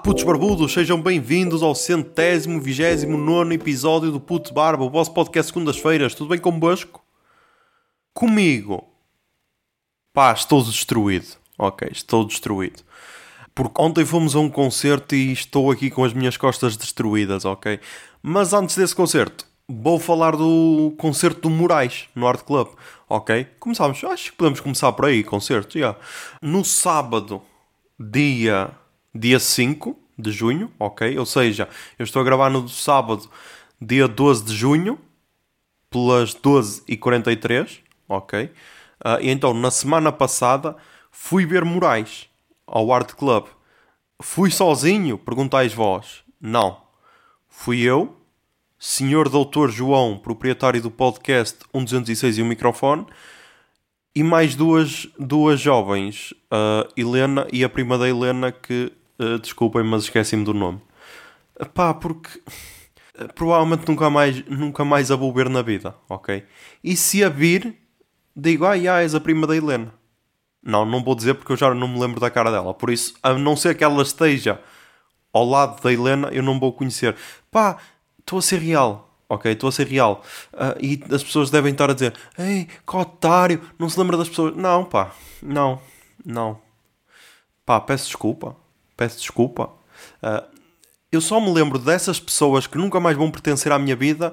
Putos 0.00 0.24
barbudos, 0.24 0.72
sejam 0.72 1.00
bem-vindos 1.00 1.62
ao 1.62 1.74
centésimo, 1.74 2.60
vigésimo 2.60 3.18
nono 3.18 3.52
episódio 3.52 4.10
do 4.10 4.20
Puto 4.20 4.54
Barba, 4.54 4.84
o 4.84 4.90
vosso 4.90 5.12
podcast 5.12 5.52
segundas-feiras. 5.52 6.14
Tudo 6.14 6.30
bem 6.30 6.38
convosco? 6.38 7.04
Comigo? 8.14 8.88
Pá, 10.12 10.32
estou 10.32 10.62
destruído. 10.62 11.36
Ok, 11.58 11.88
estou 11.92 12.24
destruído. 12.24 12.82
Porque 13.54 13.80
ontem 13.80 14.04
fomos 14.04 14.34
a 14.34 14.40
um 14.40 14.48
concerto 14.48 15.14
e 15.14 15.32
estou 15.32 15.70
aqui 15.70 15.90
com 15.90 16.04
as 16.04 16.12
minhas 16.12 16.36
costas 16.36 16.76
destruídas, 16.76 17.44
ok? 17.44 17.78
Mas 18.22 18.52
antes 18.52 18.76
desse 18.76 18.94
concerto, 18.94 19.46
vou 19.68 19.98
falar 19.98 20.36
do 20.36 20.94
concerto 20.96 21.42
do 21.42 21.50
Moraes, 21.50 22.08
no 22.14 22.26
Art 22.26 22.42
Club, 22.42 22.68
ok? 23.08 23.46
Começámos, 23.60 24.02
acho 24.04 24.30
que 24.30 24.38
podemos 24.38 24.60
começar 24.60 24.92
por 24.92 25.06
aí, 25.06 25.22
concerto, 25.22 25.78
já. 25.78 25.96
No 26.40 26.64
sábado, 26.64 27.42
dia, 27.98 28.70
dia 29.14 29.38
5 29.38 29.98
de 30.18 30.30
junho, 30.30 30.70
ok? 30.78 31.18
Ou 31.18 31.26
seja, 31.26 31.68
eu 31.98 32.04
estou 32.04 32.20
a 32.22 32.24
gravar 32.24 32.50
no 32.50 32.68
sábado, 32.68 33.28
dia 33.80 34.06
12 34.06 34.44
de 34.44 34.54
junho, 34.54 34.98
pelas 35.90 36.34
12h43, 36.34 37.80
ok? 38.08 38.44
Uh, 38.44 39.20
e 39.20 39.30
então, 39.30 39.52
na 39.52 39.70
semana 39.70 40.10
passada, 40.10 40.76
fui 41.10 41.44
ver 41.44 41.64
Moraes 41.64 42.28
ao 42.66 42.92
Art 42.92 43.12
Club. 43.14 43.46
Fui 44.22 44.50
sozinho? 44.50 45.18
Perguntais 45.18 45.74
vós. 45.74 46.22
Não. 46.40 46.80
Fui 47.48 47.82
eu, 47.82 48.16
Senhor 48.78 49.28
Doutor 49.28 49.70
João, 49.70 50.18
proprietário 50.18 50.80
do 50.80 50.90
podcast 50.90 51.58
1206 51.74 52.38
e 52.38 52.42
o 52.42 52.46
microfone, 52.46 53.06
e 54.14 54.22
mais 54.22 54.54
duas, 54.54 55.06
duas 55.18 55.60
jovens, 55.60 56.34
a 56.50 56.88
Helena 56.96 57.46
e 57.52 57.62
a 57.62 57.68
prima 57.68 57.96
da 57.96 58.08
Helena, 58.08 58.50
que, 58.50 58.92
uh, 59.22 59.38
desculpem, 59.38 59.82
mas 59.82 60.04
esqueci-me 60.04 60.44
do 60.44 60.52
nome. 60.52 60.80
Pá, 61.74 61.94
porque 61.94 62.40
provavelmente 63.34 63.88
nunca 63.88 64.10
mais, 64.10 64.44
nunca 64.46 64.84
mais 64.84 65.10
a 65.10 65.16
vou 65.16 65.32
ver 65.32 65.48
na 65.48 65.62
vida, 65.62 65.94
ok? 66.08 66.44
E 66.82 66.96
se 66.96 67.22
a 67.22 67.28
vir, 67.28 67.76
digo, 68.34 68.64
ah, 68.64 68.78
já, 68.78 69.02
és 69.02 69.14
a 69.14 69.20
prima 69.20 69.46
da 69.46 69.56
Helena. 69.56 69.92
Não, 70.62 70.84
não 70.84 71.02
vou 71.02 71.14
dizer 71.14 71.34
porque 71.34 71.52
eu 71.52 71.56
já 71.56 71.74
não 71.74 71.88
me 71.88 71.98
lembro 71.98 72.20
da 72.20 72.30
cara 72.30 72.50
dela. 72.50 72.72
Por 72.72 72.90
isso, 72.90 73.14
a 73.22 73.34
não 73.34 73.56
ser 73.56 73.76
que 73.76 73.82
ela 73.82 74.02
esteja 74.02 74.60
ao 75.32 75.44
lado 75.44 75.82
da 75.82 75.92
Helena, 75.92 76.28
eu 76.28 76.42
não 76.42 76.58
vou 76.58 76.72
conhecer. 76.72 77.16
Pá, 77.50 77.78
estou 78.18 78.38
a 78.38 78.42
ser 78.42 78.58
real. 78.58 79.08
Ok, 79.28 79.50
estou 79.50 79.68
a 79.68 79.72
ser 79.72 79.86
real. 79.86 80.22
Uh, 80.52 80.78
e 80.78 81.02
as 81.12 81.24
pessoas 81.24 81.50
devem 81.50 81.72
estar 81.72 81.90
a 81.90 81.94
dizer: 81.94 82.14
Ei, 82.38 82.66
que 82.66 82.96
otário, 82.96 83.62
não 83.78 83.88
se 83.88 83.98
lembra 83.98 84.16
das 84.16 84.28
pessoas. 84.28 84.54
Não, 84.54 84.84
pá, 84.84 85.10
não, 85.42 85.80
não. 86.24 86.60
Pá, 87.64 87.80
peço 87.80 88.06
desculpa. 88.06 88.54
Peço 89.02 89.18
desculpa. 89.18 89.68
Uh, 90.22 90.46
eu 91.10 91.20
só 91.20 91.40
me 91.40 91.52
lembro 91.52 91.76
dessas 91.76 92.20
pessoas 92.20 92.68
que 92.68 92.78
nunca 92.78 93.00
mais 93.00 93.16
vão 93.16 93.32
pertencer 93.32 93.72
à 93.72 93.78
minha 93.80 93.96
vida 93.96 94.32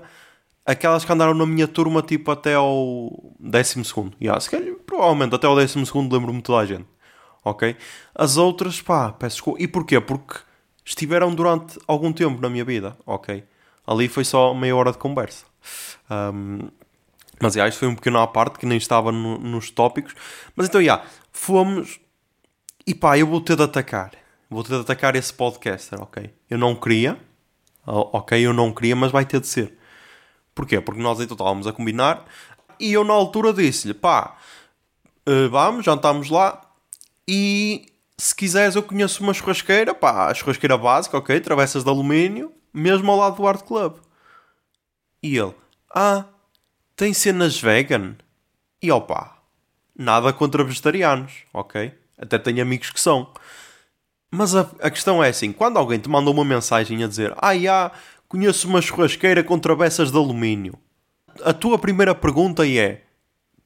aquelas 0.64 1.04
que 1.04 1.12
andaram 1.12 1.34
na 1.34 1.44
minha 1.44 1.68
turma 1.68 2.04
tipo 2.04 2.30
até 2.30 2.54
ao 2.54 3.34
décimo 3.40 3.84
segundo. 3.84 4.16
Yeah, 4.22 4.40
se 4.40 4.48
calhar, 4.48 4.76
provavelmente 4.86 5.34
até 5.34 5.48
ao 5.48 5.56
décimo 5.56 5.84
segundo 5.88 6.14
lembro-me 6.16 6.40
toda 6.44 6.60
a 6.60 6.66
gente. 6.68 6.86
Ok? 7.44 7.76
As 8.14 8.38
outras, 8.38 8.80
pá, 8.80 9.12
peço 9.12 9.38
desculpa. 9.38 9.60
E 9.60 9.68
porquê? 9.68 10.00
Porque 10.00 10.38
estiveram 10.86 11.34
durante 11.34 11.80
algum 11.88 12.14
tempo 12.14 12.40
na 12.40 12.48
minha 12.48 12.64
vida. 12.64 12.96
Ok? 13.08 13.44
Ali 13.88 14.08
foi 14.08 14.24
só 14.24 14.54
meia 14.54 14.76
hora 14.76 14.92
de 14.92 15.00
conversa. 15.00 15.46
Um, 16.12 16.70
mas, 17.42 17.56
yeah, 17.56 17.68
isto 17.68 17.80
foi 17.80 17.88
um 17.88 17.96
pequeno 17.96 18.20
à 18.20 18.28
parte 18.28 18.60
que 18.60 18.68
nem 18.68 18.78
estava 18.78 19.12
no, 19.12 19.40
nos 19.40 19.72
tópicos. 19.72 20.14
Mas 20.56 20.68
então, 20.68 20.80
já, 20.80 20.94
yeah, 20.94 21.10
fomos... 21.32 22.00
E 22.86 22.94
pá, 22.94 23.18
eu 23.18 23.26
vou 23.26 23.42
ter 23.42 23.56
de 23.56 23.64
atacar. 23.64 24.12
Vou 24.50 24.64
ter 24.64 24.76
de 24.76 24.82
atacar 24.82 25.16
esse 25.16 25.34
podcaster, 25.34 26.02
ok? 26.02 26.34
Eu 26.50 26.58
não 26.58 26.76
queria. 26.76 27.20
Ok, 27.86 28.40
eu 28.40 28.54
não 28.54 28.72
queria, 28.72 28.96
mas 28.96 29.12
vai 29.12 29.26
ter 29.26 29.40
de 29.40 29.48
ser. 29.48 29.78
Porquê? 30.54 30.82
Porque 30.82 31.02
nós 31.02 31.20
então 31.20 31.36
estávamos 31.36 31.68
a 31.68 31.74
combinar 31.74 32.26
e 32.80 32.94
eu 32.94 33.04
na 33.04 33.14
altura 33.14 33.54
disse-lhe, 33.54 33.94
pá, 33.94 34.38
uh, 35.28 35.50
vamos, 35.50 35.86
jantámos 35.86 36.30
lá 36.30 36.62
e 37.28 37.88
se 38.18 38.36
quiseres 38.36 38.76
eu 38.76 38.84
conheço 38.84 39.24
uma 39.24 39.34
churrasqueira, 39.34 39.94
pá, 39.94 40.30
a 40.30 40.34
churrasqueira 40.34 40.78
básica, 40.78 41.18
ok, 41.18 41.40
travessas 41.40 41.84
de 41.84 41.90
alumínio, 41.90 42.52
mesmo 42.74 43.10
ao 43.12 43.18
lado 43.18 43.38
do 43.38 43.48
Art 43.48 43.64
Club. 43.64 43.98
E 45.22 45.38
ele, 45.38 45.54
ah, 45.94 46.26
tem 46.96 47.14
cenas 47.14 47.60
vegan? 47.60 48.16
E 48.82 48.92
opá, 48.92 49.38
nada 49.98 50.32
contra 50.34 50.64
vegetarianos, 50.64 51.44
ok? 51.54 51.94
Até 52.18 52.38
tenho 52.38 52.62
amigos 52.62 52.90
que 52.90 53.00
são. 53.00 53.34
Mas 54.32 54.56
a, 54.56 54.70
a 54.82 54.90
questão 54.90 55.24
é 55.24 55.30
assim, 55.30 55.52
quando 55.52 55.78
alguém 55.78 56.00
te 56.00 56.10
manda 56.10 56.30
uma 56.30 56.46
mensagem 56.46 57.04
a 57.04 57.08
dizer, 57.08 57.34
ah, 57.38 57.58
já, 57.58 57.92
Conheço 58.30 58.68
uma 58.68 58.80
churrasqueira 58.80 59.44
com 59.44 59.58
travessas 59.58 60.12
de 60.12 60.18
alumínio. 60.18 60.78
A 61.44 61.52
tua 61.52 61.80
primeira 61.80 62.14
pergunta 62.14 62.66
é: 62.68 63.02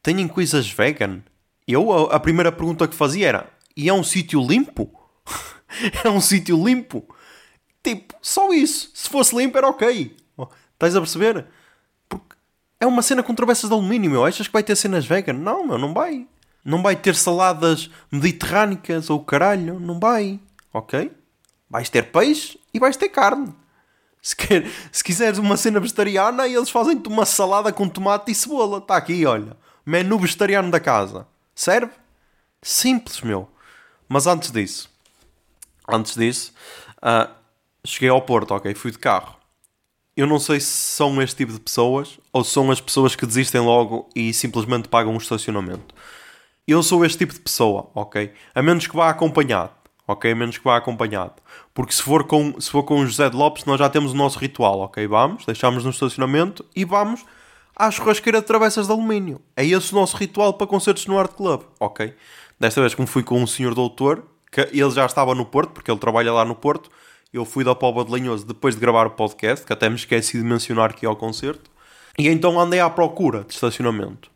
têm 0.02 0.26
coisas 0.26 0.72
vegan? 0.72 1.22
Eu, 1.68 1.92
a, 1.92 2.16
a 2.16 2.20
primeira 2.20 2.50
pergunta 2.50 2.88
que 2.88 2.96
fazia 2.96 3.28
era: 3.28 3.50
e 3.76 3.90
é 3.90 3.94
um 3.94 4.06
sítio 4.06 4.42
limpo? 4.42 4.90
é 6.02 6.10
um 6.10 6.22
sítio 6.22 6.56
limpo? 6.66 7.04
Tipo, 7.84 8.16
só 8.22 8.54
isso. 8.54 8.90
Se 8.94 9.10
fosse 9.10 9.36
limpo 9.36 9.58
era 9.58 9.68
ok. 9.68 10.16
Oh, 10.38 10.48
estás 10.76 10.96
a 10.96 11.02
perceber? 11.02 11.46
Porque 12.08 12.38
é 12.80 12.88
uma 12.88 13.02
cena 13.02 13.22
com 13.22 13.36
travessas 13.36 13.70
de 13.70 13.76
alumínio, 13.76 14.10
meu. 14.10 14.24
Achas 14.24 14.48
que 14.48 14.54
vai 14.54 14.64
ter 14.64 14.78
cenas 14.78 15.06
vegan? 15.06 15.34
Não, 15.34 15.68
meu, 15.68 15.78
não 15.78 15.94
vai. 15.94 16.26
Não 16.64 16.82
vai 16.82 16.96
ter 16.96 17.16
saladas 17.16 17.90
mediterrânicas 18.10 19.10
ou 19.10 19.20
caralho. 19.20 19.78
Não 19.78 20.00
vai. 20.00 20.40
Ok? 20.74 21.12
Vais 21.70 21.90
ter 21.90 22.12
peixe 22.12 22.60
e 22.74 22.80
vais 22.80 22.98
ter 22.98 23.10
carne. 23.10 23.54
Se, 24.22 24.36
quer, 24.36 24.66
se 24.92 25.04
quiseres 25.04 25.38
uma 25.38 25.56
cena 25.56 25.80
vegetariana, 25.80 26.48
eles 26.48 26.70
fazem-te 26.70 27.08
uma 27.08 27.26
salada 27.26 27.72
com 27.72 27.88
tomate 27.88 28.32
e 28.32 28.36
cebola. 28.36 28.80
Está 28.80 28.98
aqui, 28.98 29.26
olha. 29.26 29.56
Menu 29.86 30.18
vegetariano 30.18 30.72
da 30.72 30.80
casa. 30.80 31.28
Serve? 31.54 31.92
Simples, 32.62 33.22
meu. 33.22 33.50
Mas 34.08 34.26
antes 34.26 34.52
disso, 34.52 34.90
antes 35.88 36.16
disso, 36.16 36.54
uh, 36.98 37.32
cheguei 37.86 38.10
ao 38.10 38.22
Porto, 38.22 38.54
ok? 38.54 38.74
Fui 38.74 38.92
de 38.92 38.98
carro. 38.98 39.36
Eu 40.16 40.28
não 40.28 40.40
sei 40.40 40.60
se 40.60 40.68
são 40.68 41.22
este 41.22 41.38
tipo 41.38 41.52
de 41.52 41.60
pessoas 41.60 42.20
ou 42.32 42.44
são 42.44 42.72
as 42.72 42.80
pessoas 42.80 43.16
que 43.16 43.26
desistem 43.26 43.62
logo 43.62 44.10
e 44.16 44.34
simplesmente 44.34 44.88
pagam 44.88 45.14
um 45.14 45.18
estacionamento. 45.18 45.94
Eu 46.68 46.82
sou 46.82 47.04
este 47.04 47.18
tipo 47.18 47.34
de 47.34 47.40
pessoa, 47.40 47.90
ok? 47.94 48.32
A 48.56 48.62
menos 48.62 48.88
que 48.88 48.96
vá 48.96 49.10
acompanhado 49.10 49.72
ok? 50.08 50.34
Menos 50.34 50.58
que 50.58 50.64
vá 50.64 50.78
acompanhado. 50.78 51.36
Porque 51.74 51.94
se 51.94 52.02
for, 52.02 52.26
com, 52.26 52.60
se 52.60 52.70
for 52.70 52.84
com 52.84 53.00
o 53.00 53.06
José 53.06 53.30
de 53.30 53.36
Lopes, 53.36 53.66
nós 53.66 53.80
já 53.80 53.90
temos 53.90 54.12
o 54.12 54.16
nosso 54.16 54.40
ritual, 54.40 54.80
ok? 54.82 55.06
Vamos, 55.08 55.46
deixamos 55.46 55.84
no 55.84 55.90
estacionamento 55.90 56.66
e 56.76 56.86
vamos 56.86 57.26
à 57.76 57.90
churrasqueira 57.90 58.42
de 58.42 58.48
travessas 58.48 58.88
de 58.88 58.94
alumínio. 58.94 59.42
É 59.56 59.66
esse 59.66 59.94
o 59.94 59.96
nosso 59.96 60.16
ritual 60.18 60.54
para 60.54 60.68
concertos 60.68 61.06
no 61.08 61.18
Art 61.18 61.34
Club, 61.34 61.64
ok? 61.80 62.14
Desta 62.60 62.82
vez, 62.82 62.94
como 62.94 63.08
fui 63.08 63.24
com 63.24 63.42
um 63.42 63.48
senhor 63.48 63.74
doutor, 63.74 64.24
que 64.52 64.62
ele 64.62 64.92
já 64.92 65.06
estava 65.06 65.34
no 65.34 65.46
Porto, 65.46 65.72
porque 65.72 65.90
ele 65.90 66.00
trabalha 66.00 66.32
lá 66.32 66.46
no 66.46 66.56
Porto, 66.56 66.92
eu 67.34 67.44
fui 67.44 67.64
da 67.64 67.74
Póvoa 67.74 68.06
de 68.06 68.12
Lenhoso 68.12 68.46
depois 68.46 68.76
de 68.76 68.82
gravar 68.82 69.08
o 69.08 69.12
podcast, 69.12 69.66
que 69.66 69.74
até 69.74 69.90
me 69.90 69.96
esqueci 69.96 70.38
de 70.38 70.44
mencionar 70.44 70.92
aqui 70.92 71.06
ao 71.06 71.16
concerto, 71.16 71.72
e 72.18 72.28
então 72.28 72.60
andei 72.60 72.80
à 72.80 72.90
procura 72.90 73.44
de 73.44 73.54
estacionamento. 73.54 74.30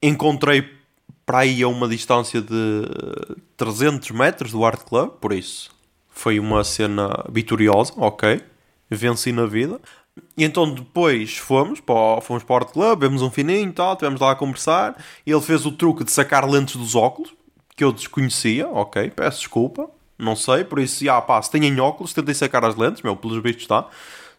Encontrei 0.00 0.75
para 1.26 1.40
aí 1.40 1.60
a 1.62 1.68
uma 1.68 1.88
distância 1.88 2.40
de 2.40 2.88
300 3.56 4.12
metros 4.12 4.52
do 4.52 4.64
Art 4.64 4.80
Club, 4.84 5.10
por 5.20 5.32
isso 5.32 5.74
foi 6.08 6.38
uma 6.38 6.64
cena 6.64 7.10
vitoriosa, 7.30 7.92
ok, 7.96 8.40
venci 8.88 9.32
na 9.32 9.44
vida. 9.44 9.80
E 10.34 10.44
então 10.44 10.72
depois 10.72 11.36
fomos 11.36 11.80
para, 11.80 12.22
fomos 12.22 12.42
para 12.42 12.54
o 12.54 12.56
Art 12.56 12.72
Club, 12.72 13.00
vemos 13.00 13.20
um 13.20 13.30
fininho 13.30 13.68
e 13.68 13.72
tal, 13.72 13.92
estivemos 13.92 14.20
lá 14.20 14.30
a 14.30 14.36
conversar, 14.36 14.96
ele 15.26 15.40
fez 15.42 15.66
o 15.66 15.72
truque 15.72 16.04
de 16.04 16.12
sacar 16.12 16.48
lentes 16.48 16.76
dos 16.76 16.94
óculos, 16.94 17.34
que 17.76 17.84
eu 17.84 17.92
desconhecia, 17.92 18.66
ok, 18.68 19.10
peço 19.10 19.40
desculpa, 19.40 19.90
não 20.18 20.34
sei, 20.34 20.64
por 20.64 20.78
isso, 20.78 21.08
ah, 21.10 21.20
pá, 21.20 21.42
se 21.42 21.50
têm 21.50 21.78
óculos, 21.78 22.14
tentem 22.14 22.34
sacar 22.34 22.64
as 22.64 22.76
lentes, 22.76 23.02
meu, 23.02 23.16
pelos 23.16 23.42
vistos 23.42 23.64
está. 23.64 23.86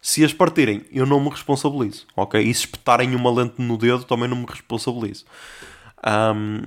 Se 0.02 0.24
as 0.24 0.34
partirem, 0.34 0.86
eu 0.92 1.06
não 1.06 1.20
me 1.20 1.30
responsabilizo, 1.30 2.08
ok? 2.16 2.42
E 2.42 2.54
se 2.54 2.62
espetarem 2.62 3.14
uma 3.16 3.32
lente 3.32 3.62
no 3.62 3.78
dedo, 3.78 4.04
também 4.04 4.28
não 4.28 4.38
me 4.38 4.46
responsabilizo. 4.48 5.26
Um, 6.06 6.62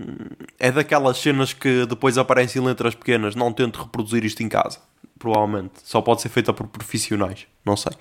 é 0.59 0.73
daquelas 0.73 1.19
cenas 1.19 1.53
que 1.53 1.87
depois 1.87 2.19
aparecem 2.19 2.63
em 2.63 2.65
letras 2.65 2.95
pequenas. 2.95 3.35
Não 3.35 3.53
tento 3.53 3.83
reproduzir 3.83 4.25
isto 4.25 4.43
em 4.43 4.49
casa. 4.49 4.79
Provavelmente. 5.19 5.75
Só 5.85 6.01
pode 6.01 6.23
ser 6.23 6.29
feita 6.29 6.53
por 6.53 6.67
profissionais. 6.67 7.47
Não 7.65 7.77
sei. 7.77 7.93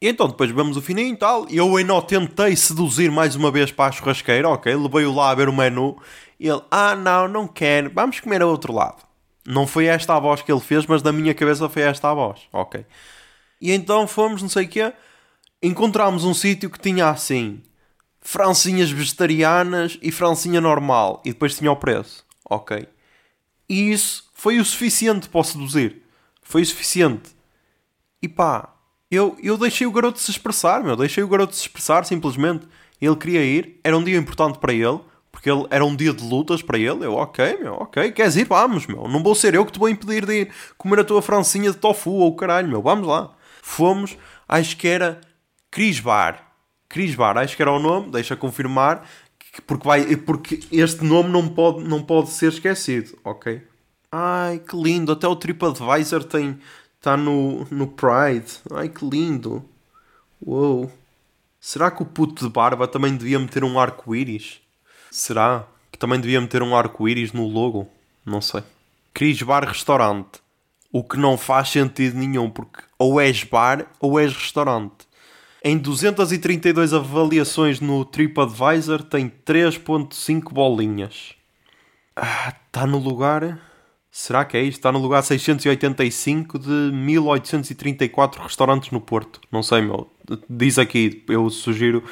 E 0.00 0.08
então 0.08 0.26
depois 0.28 0.50
vemos 0.50 0.76
o 0.76 0.82
fininho 0.82 1.14
e 1.14 1.16
tal. 1.16 1.46
E 1.48 1.56
eu 1.56 1.76
ainda 1.76 2.00
tentei 2.02 2.56
seduzir 2.56 3.10
mais 3.10 3.36
uma 3.36 3.50
vez 3.50 3.70
para 3.70 3.88
a 3.88 3.92
churrasqueira. 3.92 4.48
Ok, 4.48 4.74
levei-o 4.74 5.14
lá 5.14 5.30
a 5.30 5.34
ver 5.34 5.48
o 5.48 5.52
menu. 5.52 5.96
E 6.40 6.48
ele, 6.48 6.62
ah 6.70 6.96
não, 6.96 7.28
não 7.28 7.46
quero. 7.46 7.90
Vamos 7.94 8.18
comer 8.18 8.42
a 8.42 8.46
outro 8.46 8.72
lado. 8.72 9.02
Não 9.46 9.66
foi 9.66 9.86
esta 9.86 10.14
a 10.14 10.20
voz 10.20 10.42
que 10.42 10.50
ele 10.50 10.60
fez, 10.60 10.86
mas 10.86 11.02
da 11.02 11.12
minha 11.12 11.34
cabeça 11.34 11.68
foi 11.68 11.82
esta 11.82 12.10
a 12.10 12.14
voz. 12.14 12.40
Ok. 12.52 12.84
E 13.60 13.72
então 13.72 14.06
fomos, 14.08 14.42
não 14.42 14.48
sei 14.48 14.66
o 14.66 14.68
quê. 14.68 14.92
Encontramos 15.62 16.24
um 16.24 16.34
sítio 16.34 16.68
que 16.68 16.80
tinha 16.80 17.08
assim 17.08 17.62
francinhas 18.22 18.90
vegetarianas 18.90 19.98
e 20.00 20.10
francinha 20.10 20.60
normal. 20.60 21.20
E 21.24 21.32
depois 21.32 21.56
tinha 21.56 21.70
o 21.70 21.76
preço. 21.76 22.24
Ok. 22.48 22.88
E 23.68 23.92
isso 23.92 24.30
foi 24.32 24.58
o 24.58 24.64
suficiente 24.64 25.28
para 25.28 25.40
o 25.40 25.44
seduzir. 25.44 26.02
Foi 26.42 26.62
o 26.62 26.66
suficiente. 26.66 27.30
E 28.22 28.28
pá, 28.28 28.72
eu, 29.10 29.36
eu 29.42 29.58
deixei 29.58 29.86
o 29.86 29.92
garoto 29.92 30.20
se 30.20 30.30
expressar, 30.30 30.82
meu. 30.82 30.96
Deixei 30.96 31.22
o 31.22 31.28
garoto 31.28 31.54
se 31.54 31.62
expressar, 31.62 32.04
simplesmente. 32.04 32.66
Ele 33.00 33.16
queria 33.16 33.44
ir, 33.44 33.80
era 33.82 33.98
um 33.98 34.04
dia 34.04 34.16
importante 34.16 34.58
para 34.58 34.72
ele, 34.72 35.00
porque 35.32 35.50
ele, 35.50 35.66
era 35.70 35.84
um 35.84 35.94
dia 35.96 36.12
de 36.12 36.22
lutas 36.22 36.62
para 36.62 36.78
ele. 36.78 37.04
Eu, 37.04 37.14
ok, 37.14 37.58
meu, 37.58 37.74
ok, 37.74 38.12
queres 38.12 38.36
ir? 38.36 38.44
Vamos, 38.44 38.86
meu. 38.86 39.08
Não 39.08 39.22
vou 39.22 39.34
ser 39.34 39.54
eu 39.54 39.66
que 39.66 39.72
te 39.72 39.78
vou 39.78 39.88
impedir 39.88 40.24
de 40.24 40.42
ir 40.42 40.52
comer 40.78 41.00
a 41.00 41.04
tua 41.04 41.20
francinha 41.20 41.72
de 41.72 41.78
tofu 41.78 42.12
ou 42.12 42.36
caralho, 42.36 42.68
meu. 42.68 42.80
Vamos 42.80 43.08
lá. 43.08 43.34
Fomos, 43.60 44.16
acho 44.48 44.76
que 44.76 44.86
era 44.86 45.20
Cris 45.70 45.98
Bar. 45.98 46.51
Cris 46.92 47.14
Bar, 47.14 47.38
acho 47.38 47.56
que 47.56 47.62
era 47.62 47.72
o 47.72 47.78
nome, 47.78 48.10
deixa 48.10 48.36
confirmar, 48.36 49.08
porque, 49.66 49.88
vai, 49.88 50.14
porque 50.14 50.60
este 50.70 51.02
nome 51.02 51.30
não 51.30 51.48
pode, 51.48 51.82
não 51.84 52.02
pode 52.02 52.28
ser 52.28 52.52
esquecido, 52.52 53.18
ok? 53.24 53.62
Ai, 54.12 54.58
que 54.58 54.76
lindo, 54.76 55.10
até 55.10 55.26
o 55.26 55.34
TripAdvisor 55.34 56.22
tem, 56.24 56.60
está 56.98 57.16
no, 57.16 57.66
no 57.70 57.86
Pride. 57.86 58.58
Ai, 58.70 58.90
que 58.90 59.08
lindo. 59.08 59.64
Uou. 60.44 60.92
Será 61.58 61.90
que 61.90 62.02
o 62.02 62.06
puto 62.06 62.44
de 62.44 62.52
barba 62.52 62.86
também 62.86 63.16
devia 63.16 63.38
meter 63.38 63.64
um 63.64 63.80
arco-íris? 63.80 64.60
Será 65.10 65.66
que 65.90 65.98
também 65.98 66.20
devia 66.20 66.42
meter 66.42 66.62
um 66.62 66.76
arco-íris 66.76 67.32
no 67.32 67.48
logo? 67.48 67.88
Não 68.22 68.42
sei. 68.42 68.62
Cris 69.14 69.40
Bar 69.40 69.66
Restaurante. 69.66 70.42
O 70.92 71.02
que 71.02 71.16
não 71.16 71.38
faz 71.38 71.70
sentido 71.70 72.18
nenhum, 72.18 72.50
porque 72.50 72.82
ou 72.98 73.18
és 73.18 73.44
bar 73.44 73.86
ou 73.98 74.20
és 74.20 74.34
restaurante. 74.36 75.06
Em 75.64 75.78
232 75.78 76.92
avaliações 76.92 77.78
no 77.80 78.04
TripAdvisor 78.04 79.04
tem 79.04 79.28
3.5 79.28 80.52
bolinhas. 80.52 81.34
Ah, 82.16 82.52
está 82.66 82.86
no 82.86 82.98
lugar... 82.98 83.60
Será 84.10 84.44
que 84.44 84.58
é 84.58 84.62
isto? 84.62 84.76
Está 84.78 84.92
no 84.92 84.98
lugar 84.98 85.22
685 85.22 86.58
de 86.58 86.68
1834 86.68 88.42
restaurantes 88.42 88.90
no 88.90 89.00
Porto. 89.00 89.40
Não 89.50 89.62
sei, 89.62 89.80
meu. 89.80 90.12
Diz 90.50 90.78
aqui, 90.78 91.24
eu 91.28 91.48
sugiro, 91.48 92.04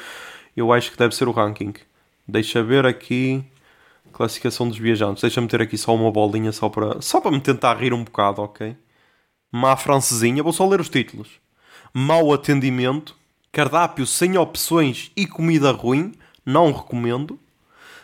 eu 0.57 0.73
acho 0.73 0.89
que 0.89 0.97
deve 0.97 1.13
ser 1.13 1.27
o 1.27 1.31
ranking. 1.31 1.73
Deixa 2.27 2.63
ver 2.63 2.87
aqui. 2.87 3.43
Classificação 4.13 4.67
dos 4.67 4.79
viajantes. 4.79 5.21
Deixa-me 5.21 5.47
ter 5.47 5.61
aqui 5.61 5.77
só 5.77 5.93
uma 5.93 6.09
bolinha 6.09 6.51
só 6.51 6.69
para, 6.69 6.99
só 7.01 7.21
para 7.21 7.29
me 7.29 7.39
tentar 7.39 7.75
rir 7.75 7.93
um 7.93 8.03
bocado, 8.03 8.41
ok? 8.41 8.75
Má 9.51 9.75
francesinha, 9.75 10.41
vou 10.41 10.53
só 10.53 10.67
ler 10.67 10.79
os 10.79 10.89
títulos. 10.89 11.29
Mau 11.93 12.33
atendimento. 12.33 13.20
Cardápio 13.51 14.05
sem 14.05 14.37
opções 14.37 15.11
e 15.15 15.27
comida 15.27 15.71
ruim. 15.71 16.13
Não 16.45 16.71
recomendo. 16.71 17.39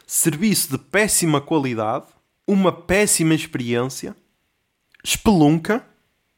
Serviço 0.05 0.71
de 0.71 0.77
péssima 0.77 1.41
qualidade 1.41 2.07
uma 2.47 2.71
péssima 2.71 3.35
experiência, 3.35 4.15
espelunca, 5.03 5.85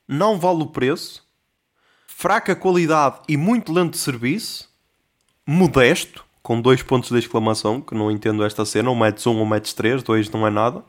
não 0.07 0.39
vale 0.39 0.63
o 0.63 0.67
preço, 0.67 1.23
fraca 2.07 2.55
qualidade 2.55 3.19
e 3.29 3.37
muito 3.37 3.71
lento 3.71 3.95
serviço, 3.95 4.67
modesto, 5.45 6.25
com 6.41 6.59
dois 6.59 6.81
pontos 6.81 7.11
de 7.11 7.19
exclamação, 7.19 7.79
que 7.79 7.93
não 7.93 8.09
entendo 8.09 8.43
esta 8.43 8.65
cena, 8.65 8.89
ou 8.89 8.95
metes 8.95 9.27
um 9.27 9.37
ou 9.37 9.45
metes 9.45 9.73
três, 9.73 10.01
dois 10.01 10.29
não 10.31 10.47
é 10.47 10.49
nada, 10.49 10.83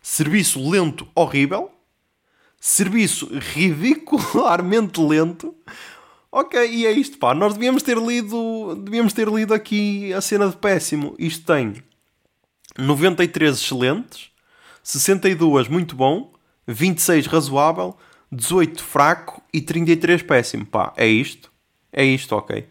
serviço 0.00 0.70
lento, 0.70 1.08
horrível, 1.16 1.72
serviço 2.60 3.28
ridicularmente 3.52 5.00
lento, 5.00 5.52
Ok, 6.32 6.64
e 6.64 6.86
é 6.86 6.92
isto, 6.92 7.18
pá. 7.18 7.34
Nós 7.34 7.54
devíamos 7.54 7.82
ter 7.82 7.96
lido, 7.98 8.76
devíamos 8.76 9.12
ter 9.12 9.28
lido 9.28 9.52
aqui 9.52 10.12
a 10.12 10.20
cena 10.20 10.48
de 10.48 10.56
péssimo. 10.56 11.14
Isto 11.18 11.46
tem 11.46 11.82
93 12.78 13.56
excelentes, 13.56 14.30
62 14.82 15.66
muito 15.66 15.96
bom, 15.96 16.32
26 16.68 17.26
razoável, 17.26 17.96
18 18.30 18.82
fraco 18.82 19.42
e 19.52 19.60
33 19.60 20.22
péssimo. 20.22 20.64
Pá, 20.64 20.92
é 20.96 21.06
isto. 21.06 21.50
É 21.92 22.04
isto, 22.04 22.36
ok. 22.36 22.68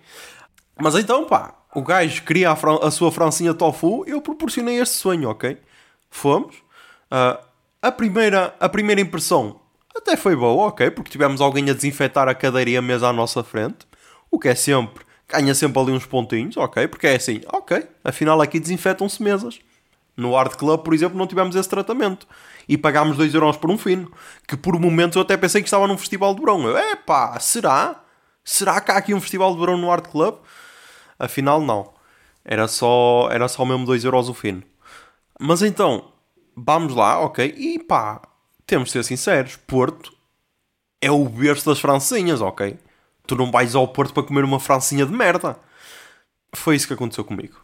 Mas 0.80 0.96
então, 0.96 1.26
pá, 1.26 1.54
o 1.76 1.82
gajo 1.82 2.24
queria 2.24 2.52
a, 2.52 2.88
a 2.88 2.92
sua 2.92 3.12
francinha 3.12 3.54
tofu, 3.54 4.06
eu 4.08 4.22
proporcionei 4.22 4.80
este 4.80 4.96
sonho, 4.96 5.30
ok? 5.30 5.58
Fomos. 6.10 6.56
Uh, 7.12 7.44
a, 7.82 7.92
primeira, 7.92 8.56
a 8.60 8.70
primeira 8.70 9.02
impressão 9.02 9.60
até 10.00 10.18
foi 10.18 10.36
boa, 10.36 10.68
ok? 10.68 10.92
Porque 10.92 11.12
tivemos 11.12 11.42
alguém 11.42 11.70
a 11.70 11.74
desinfetar 11.74 12.28
a 12.28 12.36
cadeira 12.36 12.70
e 12.70 12.78
a 12.78 12.82
mesa 12.82 13.08
à 13.08 13.14
nossa 13.14 13.44
frente. 13.44 13.88
O 14.32 14.40
que 14.40 14.48
é 14.48 14.56
sempre, 14.56 15.06
ganha 15.28 15.54
sempre 15.56 15.80
ali 15.82 15.92
uns 15.92 16.06
pontinhos, 16.06 16.58
ok? 16.58 16.88
Porque 16.88 17.08
é 17.08 17.16
assim, 17.16 17.42
ok, 17.52 17.88
afinal 18.04 18.42
aqui 18.42 18.60
desinfetam-se 18.60 19.22
mesas. 19.22 19.60
No 20.16 20.36
Art 20.36 20.56
Club, 20.56 20.82
por 20.84 20.94
exemplo, 20.94 21.18
não 21.18 21.26
tivemos 21.26 21.56
esse 21.56 21.70
tratamento. 21.70 22.28
E 22.68 22.78
pagámos 22.78 23.16
2 23.16 23.34
euros 23.34 23.56
por 23.56 23.72
um 23.72 23.78
fino. 23.78 24.12
Que 24.46 24.58
por 24.58 24.78
momentos 24.78 25.16
eu 25.16 25.22
até 25.22 25.38
pensei 25.38 25.62
que 25.62 25.68
estava 25.68 25.88
num 25.88 25.98
festival 25.98 26.36
de 26.36 26.42
verão. 26.42 26.68
Eu, 26.68 26.78
epá, 26.78 27.40
será? 27.40 28.04
Será 28.44 28.82
que 28.82 28.92
há 28.92 28.98
aqui 28.98 29.14
um 29.14 29.22
festival 29.22 29.54
de 29.54 29.60
verão 29.60 29.78
no 29.78 29.90
Art 29.90 30.08
Club? 30.08 30.36
Afinal, 31.18 31.62
não. 31.62 31.94
Era 32.44 32.68
só, 32.68 33.30
era 33.32 33.48
só 33.48 33.64
mesmo 33.64 33.86
2 33.86 34.04
euros 34.04 34.28
o 34.28 34.34
fino. 34.34 34.62
Mas 35.40 35.62
então, 35.62 36.12
vamos 36.56 36.94
lá, 36.94 37.20
ok? 37.22 37.56
E 37.58 37.80
pá, 37.80 38.22
temos 38.70 38.90
de 38.90 38.94
ser 38.94 39.04
sinceros. 39.04 39.56
Porto 39.56 40.14
é 41.02 41.12
o 41.12 41.28
berço 41.28 41.66
das 41.66 41.80
francinhas, 41.80 42.40
ok? 42.40 42.78
Tu 43.26 43.36
não 43.36 43.52
vais 43.52 43.76
ao 43.76 43.88
Porto 43.88 44.14
para 44.14 44.24
comer 44.24 44.44
uma 44.44 44.60
francinha 44.60 45.06
de 45.06 45.12
merda. 45.12 45.60
Foi 46.54 46.76
isso 46.76 46.88
que 46.88 46.94
aconteceu 46.94 47.24
comigo. 47.24 47.60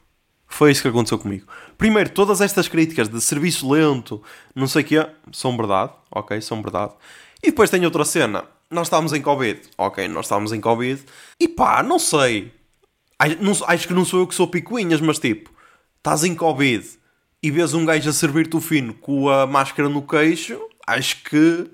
Foi 0.47 0.71
isso 0.71 0.81
que 0.81 0.87
aconteceu 0.87 1.19
comigo. 1.19 1.47
Primeiro, 1.77 2.09
todas 2.09 2.41
estas 2.41 2.67
críticas 2.67 3.07
de 3.07 3.19
serviço 3.21 3.69
lento, 3.69 4.21
não 4.53 4.67
sei 4.67 4.81
o 4.83 4.85
quê, 4.85 5.07
são 5.31 5.55
verdade, 5.55 5.91
ok? 6.11 6.39
São 6.41 6.61
verdade. 6.61 6.93
E 7.41 7.47
depois 7.47 7.69
tem 7.69 7.83
outra 7.85 8.05
cena. 8.05 8.43
Nós 8.69 8.87
estávamos 8.87 9.13
em 9.13 9.21
Covid, 9.21 9.61
ok? 9.77 10.07
Nós 10.07 10.25
estávamos 10.25 10.53
em 10.53 10.61
Covid. 10.61 11.03
E 11.39 11.47
pá, 11.47 11.83
não 11.83 11.99
sei. 11.99 12.51
Acho 13.67 13.87
que 13.87 13.93
não 13.93 14.05
sou 14.05 14.21
eu 14.21 14.27
que 14.27 14.35
sou 14.35 14.47
picuinhas, 14.47 15.01
mas 15.01 15.19
tipo, 15.19 15.51
estás 15.97 16.23
em 16.23 16.35
Covid 16.35 16.87
e 17.41 17.51
vês 17.51 17.73
um 17.73 17.85
gajo 17.85 18.09
a 18.09 18.13
servir-te 18.13 18.55
o 18.55 18.61
fino 18.61 18.93
com 18.95 19.29
a 19.29 19.45
máscara 19.45 19.87
no 19.87 20.01
queixo, 20.01 20.59
acho 20.85 21.23
que, 21.23 21.69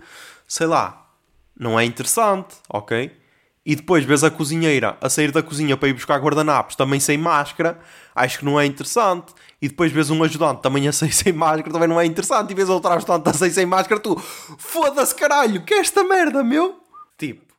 sei 0.47 0.67
lá, 0.67 1.09
não 1.57 1.79
é 1.79 1.85
interessante, 1.85 2.55
ok? 2.69 3.21
e 3.65 3.75
depois 3.75 4.03
vês 4.03 4.23
a 4.23 4.31
cozinheira 4.31 4.97
a 4.99 5.09
sair 5.09 5.31
da 5.31 5.43
cozinha 5.43 5.77
para 5.77 5.89
ir 5.89 5.93
buscar 5.93 6.19
guardanapos 6.19 6.75
também 6.75 6.99
sem 6.99 7.17
máscara, 7.17 7.79
acho 8.15 8.39
que 8.39 8.45
não 8.45 8.59
é 8.59 8.65
interessante. 8.65 9.33
E 9.61 9.67
depois 9.67 9.91
vês 9.91 10.09
um 10.09 10.23
ajudante 10.23 10.61
também 10.61 10.87
a 10.87 10.91
sair 10.91 11.13
sem 11.13 11.31
máscara, 11.31 11.71
também 11.71 11.87
não 11.87 12.01
é 12.01 12.05
interessante. 12.05 12.51
E 12.51 12.55
vês 12.55 12.67
outro 12.67 12.91
ajudante 12.91 13.29
a 13.29 13.33
sair 13.33 13.51
sem 13.51 13.65
máscara, 13.65 14.01
tu 14.01 14.17
foda-se 14.17 15.13
caralho, 15.13 15.63
que 15.63 15.75
é 15.75 15.79
esta 15.79 16.03
merda, 16.03 16.43
meu? 16.43 16.81
Tipo, 17.17 17.53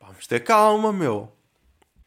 vamos 0.00 0.26
ter 0.26 0.40
calma, 0.40 0.92
meu. 0.92 1.32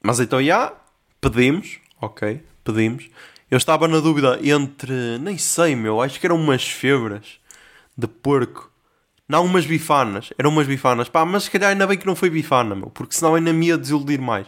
Mas 0.04 0.20
então 0.20 0.44
já, 0.44 0.74
pedimos, 1.22 1.80
ok, 2.02 2.44
pedimos. 2.64 3.10
Eu 3.50 3.58
estava 3.58 3.88
na 3.88 4.02
dúvida 4.02 4.38
entre, 4.44 5.18
nem 5.20 5.38
sei, 5.38 5.74
meu, 5.74 6.02
acho 6.02 6.20
que 6.20 6.26
eram 6.26 6.36
umas 6.36 6.68
febras 6.68 7.40
de 7.98 8.06
porco 8.06 8.70
não, 9.28 9.44
umas 9.44 9.66
bifanas. 9.66 10.32
Eram 10.38 10.50
umas 10.52 10.68
bifanas. 10.68 11.10
Pá, 11.10 11.26
mas 11.26 11.44
se 11.44 11.52
calhar 11.52 11.72
ainda 11.72 11.86
bem 11.86 11.98
que 11.98 12.06
não 12.06 12.16
foi 12.16 12.30
bifana, 12.30 12.74
meu. 12.76 12.90
Porque 12.90 13.14
senão 13.14 13.36
ainda 13.36 13.52
me 13.52 13.68
ia 13.68 13.78
desiludir 13.78 14.22
mais. 14.22 14.48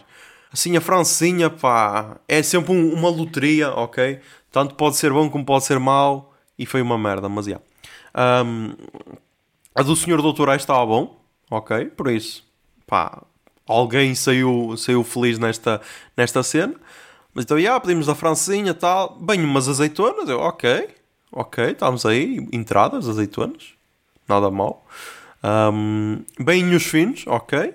Assim, 0.52 0.76
a 0.76 0.80
francinha, 0.80 1.50
pá, 1.50 2.18
é 2.26 2.42
sempre 2.42 2.72
um, 2.72 2.94
uma 2.94 3.10
loteria, 3.10 3.70
ok? 3.70 4.20
Tanto 4.50 4.74
pode 4.74 4.96
ser 4.96 5.12
bom 5.12 5.28
como 5.28 5.44
pode 5.44 5.64
ser 5.64 5.78
mau. 5.78 6.34
E 6.58 6.64
foi 6.66 6.80
uma 6.82 6.98
merda, 6.98 7.28
mas 7.28 7.46
já. 7.46 7.60
Yeah. 8.16 8.44
Um, 8.44 8.74
a 9.74 9.82
do 9.82 9.94
Senhor 9.94 10.20
Doutor 10.22 10.48
estava 10.50 10.84
bom, 10.84 11.20
ok? 11.50 11.86
Por 11.86 12.10
isso, 12.10 12.44
pá, 12.86 13.22
alguém 13.66 14.14
saiu, 14.14 14.74
saiu 14.76 15.04
feliz 15.04 15.38
nesta, 15.38 15.80
nesta 16.16 16.42
cena. 16.42 16.74
Mas 17.34 17.44
então, 17.44 17.56
já, 17.58 17.62
yeah, 17.62 17.80
pedimos 17.80 18.08
a 18.08 18.14
francinha 18.14 18.74
tal. 18.74 19.16
Bem, 19.20 19.44
umas 19.44 19.68
azeitonas, 19.68 20.28
eu, 20.28 20.40
ok, 20.40 20.88
ok, 21.32 21.64
estamos 21.70 22.04
aí, 22.04 22.46
entradas, 22.52 23.08
azeitonas 23.08 23.79
nada 24.30 24.50
mal. 24.50 24.86
Um, 25.42 26.24
os 26.76 26.84
finos, 26.84 27.24
ok. 27.26 27.74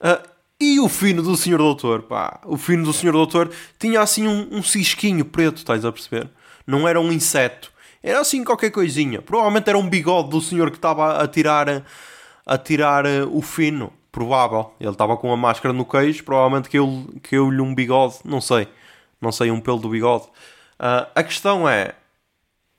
Uh, 0.00 0.28
e 0.60 0.80
o 0.80 0.88
fino 0.88 1.22
do 1.22 1.36
Senhor 1.36 1.58
Doutor, 1.58 2.02
pá. 2.02 2.40
O 2.44 2.56
fino 2.56 2.84
do 2.84 2.92
Senhor 2.92 3.12
Doutor 3.12 3.50
tinha 3.78 4.00
assim 4.00 4.26
um, 4.26 4.48
um 4.52 4.62
cisquinho 4.62 5.24
preto, 5.24 5.58
estás 5.58 5.84
a 5.84 5.92
perceber? 5.92 6.28
Não 6.66 6.86
era 6.86 7.00
um 7.00 7.12
inseto. 7.12 7.72
Era 8.02 8.20
assim 8.20 8.44
qualquer 8.44 8.70
coisinha. 8.70 9.20
Provavelmente 9.20 9.68
era 9.68 9.78
um 9.78 9.88
bigode 9.88 10.30
do 10.30 10.40
senhor 10.40 10.70
que 10.70 10.76
estava 10.76 11.22
a 11.22 11.26
tirar, 11.26 11.84
a 12.44 12.58
tirar 12.58 13.04
uh, 13.04 13.36
o 13.36 13.42
fino. 13.42 13.92
Provável. 14.10 14.72
Ele 14.80 14.90
estava 14.90 15.16
com 15.16 15.30
a 15.30 15.36
máscara 15.36 15.74
no 15.74 15.84
queijo. 15.84 16.24
Provavelmente 16.24 16.70
que 16.70 16.78
eu, 16.78 17.06
que 17.22 17.36
eu 17.36 17.50
lhe 17.50 17.60
um 17.60 17.74
bigode. 17.74 18.16
Não 18.24 18.40
sei. 18.40 18.68
Não 19.20 19.30
sei, 19.30 19.50
um 19.50 19.60
pelo 19.60 19.78
do 19.78 19.88
bigode. 19.88 20.24
Uh, 20.80 21.06
a 21.14 21.22
questão 21.22 21.68
é... 21.68 21.94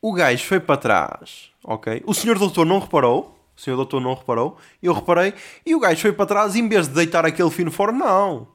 O 0.01 0.13
gajo 0.13 0.43
foi 0.45 0.59
para 0.59 0.77
trás 0.77 1.51
ok? 1.67 2.01
O 2.05 2.13
senhor 2.13 2.39
doutor 2.39 2.65
não 2.65 2.79
reparou, 2.79 3.37
o 3.55 3.61
senhor 3.61 3.75
doutor 3.75 3.99
não 3.99 4.13
reparou, 4.13 4.57
eu 4.81 4.93
reparei, 4.93 5.33
e 5.65 5.75
o 5.75 5.79
gajo 5.79 6.01
foi 6.01 6.13
para 6.13 6.25
trás 6.25 6.55
e 6.55 6.59
em 6.59 6.69
vez 6.69 6.87
de 6.87 6.93
deitar 6.93 7.25
aquele 7.25 7.51
fino 7.51 7.69
fora, 7.69 7.91
não. 7.91 8.47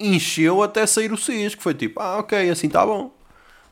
Encheu 0.00 0.62
até 0.62 0.86
sair 0.86 1.12
o 1.12 1.18
cisco. 1.18 1.62
Foi 1.62 1.74
tipo, 1.74 2.00
ah, 2.00 2.18
ok, 2.18 2.48
assim 2.48 2.68
está 2.68 2.86
bom. 2.86 3.12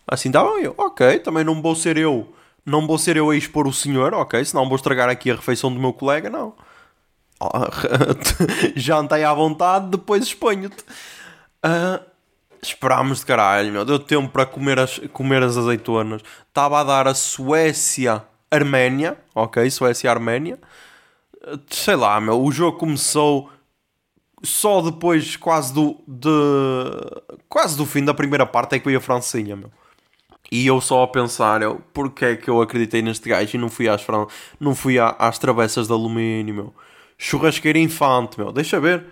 Assim 0.07 0.29
está 0.29 0.45
bom. 0.45 0.59
Eu, 0.59 0.75
ok, 0.77 1.19
também 1.21 1.43
não 1.43 1.63
vou 1.63 1.75
ser 1.75 1.97
eu, 1.97 2.31
não 2.67 2.87
vou 2.87 2.99
ser 2.99 3.17
eu 3.17 3.31
a 3.31 3.37
expor 3.37 3.67
o 3.67 3.73
senhor, 3.73 4.13
ok? 4.13 4.45
Senão 4.45 4.69
vou 4.69 4.77
estragar 4.77 5.09
aqui 5.09 5.31
a 5.31 5.37
refeição 5.37 5.73
do 5.73 5.81
meu 5.81 5.95
colega, 5.95 6.29
não. 6.29 6.55
jantei 8.77 9.25
à 9.25 9.33
vontade, 9.33 9.89
depois 9.89 10.25
exponho-te. 10.25 10.85
Uh, 11.65 12.05
esperámos 12.61 13.21
de 13.21 13.27
caralho, 13.27 13.73
meu. 13.73 13.85
Deu 13.87 13.99
tempo 13.99 14.29
para 14.29 14.45
comer 14.45 14.79
as, 14.79 14.99
comer 15.13 15.43
as 15.43 15.57
azeitonas. 15.57 16.21
Estava 16.49 16.81
a 16.81 16.85
dar 16.85 17.09
a 17.09 17.15
Suécia-Arménia, 18.49 19.17
ok? 19.35 19.71
Suécia-Arménia. 19.71 20.59
Sei 21.71 21.95
lá, 21.95 22.21
meu. 22.21 22.43
O 22.43 22.51
jogo 22.51 22.79
começou 22.79 23.51
só 24.43 24.81
depois, 24.81 25.37
quase 25.37 25.73
do, 25.73 26.01
de, 26.07 26.29
quase 27.49 27.77
do 27.77 27.85
fim 27.85 28.05
da 28.05 28.15
primeira 28.15 28.47
parte, 28.47 28.75
é 28.75 28.79
que 28.79 28.87
veio 28.87 28.99
a 28.99 29.01
Francinha, 29.01 29.55
meu. 29.57 29.71
E 30.51 30.67
eu 30.67 30.81
só 30.81 31.03
a 31.03 31.09
pensar, 31.09 31.61
eu, 31.61 31.83
porque 31.93 32.25
é 32.25 32.37
que 32.37 32.49
eu 32.49 32.63
acreditei 32.63 33.03
neste 33.03 33.29
gajo 33.29 33.55
e 33.55 33.59
não 33.59 33.69
fui 33.69 33.87
às, 33.89 34.05
não 34.59 34.75
fui 34.75 34.97
às 34.99 35.39
travessas 35.39 35.87
de 35.87 35.93
alumínio, 35.93 36.55
meu. 36.55 36.75
Churrasqueira 37.19 37.79
infante, 37.79 38.39
meu. 38.39 38.51
Deixa 38.53 38.81
ver. 38.81 39.05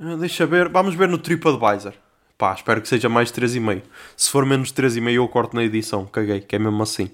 Ah, 0.00 0.16
deixa 0.16 0.46
ver. 0.46 0.68
Vamos 0.68 0.94
ver 0.94 1.08
no 1.08 1.18
TripAdvisor. 1.18 1.92
Pá, 2.36 2.54
espero 2.54 2.80
que 2.80 2.88
seja 2.88 3.08
mais 3.08 3.30
3,5. 3.30 3.82
Se 4.16 4.30
for 4.30 4.46
menos 4.46 4.72
3,5 4.72 5.12
eu 5.12 5.28
corto 5.28 5.54
na 5.54 5.62
edição. 5.62 6.06
Caguei, 6.06 6.40
que 6.40 6.56
é 6.56 6.58
mesmo 6.58 6.82
assim. 6.82 7.10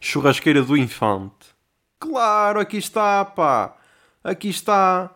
Churrasqueira 0.00 0.62
do 0.62 0.76
Infante. 0.76 1.54
Claro, 1.98 2.60
aqui 2.60 2.76
está, 2.76 3.24
pá. 3.24 3.76
Aqui 4.22 4.48
está. 4.48 5.10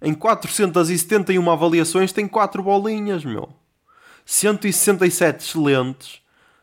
Em 0.00 0.14
471 0.14 1.50
avaliações 1.50 2.12
tem 2.12 2.28
4 2.28 2.62
bolinhas, 2.62 3.24
meu. 3.24 3.48
167 4.24 5.44
excelentes. 5.44 6.20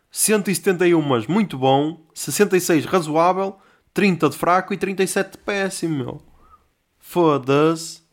171 0.10 1.01
muito 1.27 1.58
bom. 1.58 2.01
66 2.13 2.86
razoável. 2.86 3.58
30 3.94 4.29
de 4.29 4.38
fraco 4.38 4.74
e 4.74 4.77
37 4.77 5.32
de 5.32 5.38
péssimo, 5.39 5.98
meu. 5.98 6.22
Foda-se. 7.00 8.05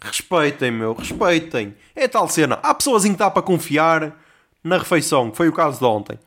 Respeitem, 0.00 0.70
meu, 0.70 0.92
respeitem. 0.92 1.74
É 1.94 2.06
tal 2.06 2.28
cena. 2.28 2.58
Há 2.62 2.74
pessoas 2.74 3.06
em 3.06 3.12
que 3.12 3.18
dá 3.18 3.30
para 3.30 3.42
confiar 3.42 4.14
na 4.62 4.76
refeição, 4.76 5.30
que 5.30 5.36
foi 5.36 5.48
o 5.48 5.52
caso 5.52 5.78
de 5.78 5.84
ontem, 5.84 6.18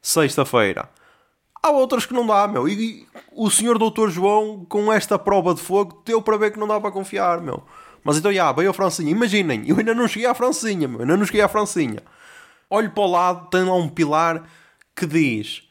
sexta-feira. 0.00 0.88
Há 1.62 1.70
outras 1.70 2.06
que 2.06 2.14
não 2.14 2.26
dá, 2.26 2.48
meu. 2.48 2.68
E 2.68 3.06
o 3.32 3.50
senhor 3.50 3.78
doutor 3.78 4.10
João, 4.10 4.64
com 4.68 4.92
esta 4.92 5.18
prova 5.18 5.54
de 5.54 5.60
fogo, 5.60 6.02
deu 6.04 6.22
para 6.22 6.36
ver 6.36 6.52
que 6.52 6.58
não 6.58 6.66
dá 6.66 6.80
para 6.80 6.90
confiar, 6.90 7.40
meu. 7.40 7.62
Mas 8.02 8.16
então, 8.16 8.32
já, 8.32 8.50
veio 8.52 8.70
a 8.70 8.72
Francinha. 8.72 9.10
Imaginem, 9.10 9.64
eu 9.66 9.76
ainda 9.76 9.94
não 9.94 10.08
cheguei 10.08 10.26
à 10.26 10.34
Francinha, 10.34 10.88
meu. 10.88 11.00
Ainda 11.00 11.16
não 11.16 11.26
cheguei 11.26 11.42
à 11.42 11.48
Francinha. 11.48 12.02
Olho 12.70 12.90
para 12.90 13.02
o 13.02 13.10
lado, 13.10 13.50
tem 13.50 13.64
lá 13.64 13.74
um 13.74 13.88
pilar 13.88 14.44
que 14.96 15.06
diz 15.06 15.68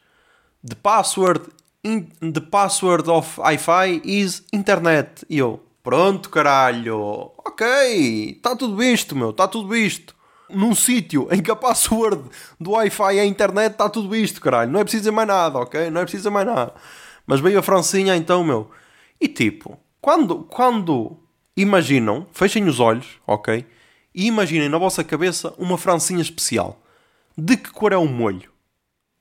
The 0.66 0.76
password, 0.76 1.42
in, 1.82 2.02
the 2.20 2.40
password 2.40 3.10
of 3.10 3.40
Wi-Fi 3.40 4.02
is 4.04 4.44
internet. 4.52 5.24
E 5.28 5.38
eu, 5.38 5.60
Pronto, 5.82 6.28
caralho. 6.28 7.32
Ok, 7.38 7.66
está 8.36 8.54
tudo 8.54 8.76
visto, 8.76 9.16
meu, 9.16 9.30
está 9.30 9.48
tudo 9.48 9.68
visto. 9.68 10.14
Num 10.52 10.74
sítio 10.74 11.28
em 11.30 11.42
que 11.42 11.50
a 11.50 11.56
password 11.56 12.22
do 12.58 12.72
Wi-Fi 12.72 13.18
é 13.18 13.20
a 13.20 13.26
internet, 13.26 13.72
está 13.72 13.88
tudo 13.88 14.08
visto, 14.08 14.40
caralho. 14.40 14.70
Não 14.70 14.80
é 14.80 14.84
preciso 14.84 15.12
mais 15.12 15.28
nada, 15.28 15.58
ok? 15.58 15.90
Não 15.90 16.00
é 16.00 16.04
preciso 16.04 16.30
mais 16.30 16.46
nada. 16.46 16.74
Mas 17.26 17.40
veio 17.40 17.58
a 17.58 17.62
Francinha 17.62 18.16
então, 18.16 18.42
meu. 18.42 18.70
E 19.20 19.28
tipo, 19.28 19.78
quando, 20.00 20.44
quando 20.44 21.16
imaginam, 21.56 22.26
fechem 22.32 22.64
os 22.64 22.80
olhos, 22.80 23.18
ok? 23.26 23.66
E 24.14 24.26
imaginem 24.26 24.68
na 24.68 24.78
vossa 24.78 25.04
cabeça 25.04 25.54
uma 25.58 25.78
Francinha 25.78 26.22
especial. 26.22 26.80
De 27.36 27.56
que 27.56 27.70
cor 27.70 27.92
é 27.92 27.96
o 27.96 28.06
molho? 28.06 28.50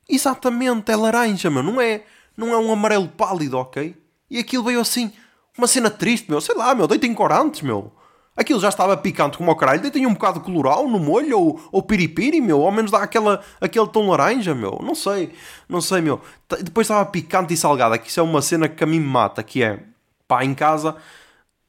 Exatamente, 0.08 0.92
é 0.92 0.96
laranja, 0.96 1.50
meu. 1.50 1.62
Não 1.62 1.80
é, 1.80 2.04
não 2.36 2.52
é 2.52 2.58
um 2.58 2.72
amarelo 2.72 3.08
pálido, 3.08 3.58
ok? 3.58 3.96
E 4.30 4.40
aquilo 4.40 4.64
veio 4.64 4.80
assim 4.80 5.12
uma 5.58 5.68
cena 5.68 5.90
triste, 5.90 6.30
meu. 6.30 6.42
Sei 6.42 6.56
lá, 6.56 6.74
meu. 6.74 6.88
Deitem 6.88 7.14
corantes, 7.14 7.62
meu. 7.62 7.92
Aquilo 8.40 8.58
já 8.62 8.70
estava 8.70 8.96
picante 8.96 9.38
como 9.38 9.52
o 9.52 9.56
caralho. 9.56 9.82
Deitem 9.82 10.08
um 10.08 10.14
bocado 10.14 10.40
de 10.40 10.46
coloral 10.46 10.88
no 10.88 10.98
molho 10.98 11.38
ou, 11.38 11.70
ou 11.74 11.84
piripiri, 11.84 12.40
meu. 12.40 12.64
Ao 12.64 12.72
menos 12.72 12.90
dá 12.90 13.00
aquela, 13.00 13.42
aquele 13.60 13.88
tom 13.88 14.10
laranja, 14.10 14.56
meu. 14.56 14.80
Não 14.82 14.96
sei. 14.96 15.34
Não 15.68 15.82
sei, 15.82 16.00
meu. 16.00 16.22
Depois 16.62 16.86
estava 16.86 17.06
picante 17.06 17.54
e 17.54 17.58
salgada. 17.58 17.98
Que 17.98 18.08
isso 18.08 18.22
é 18.22 18.24
uma 18.24 18.42
cena 18.42 18.70
que 18.70 18.82
a 18.82 18.88
mim 18.88 19.02
me 19.02 19.08
mata. 19.08 19.44
Que 19.44 19.62
é, 19.62 19.80
pá, 20.26 20.46
em 20.46 20.54
casa... 20.54 20.96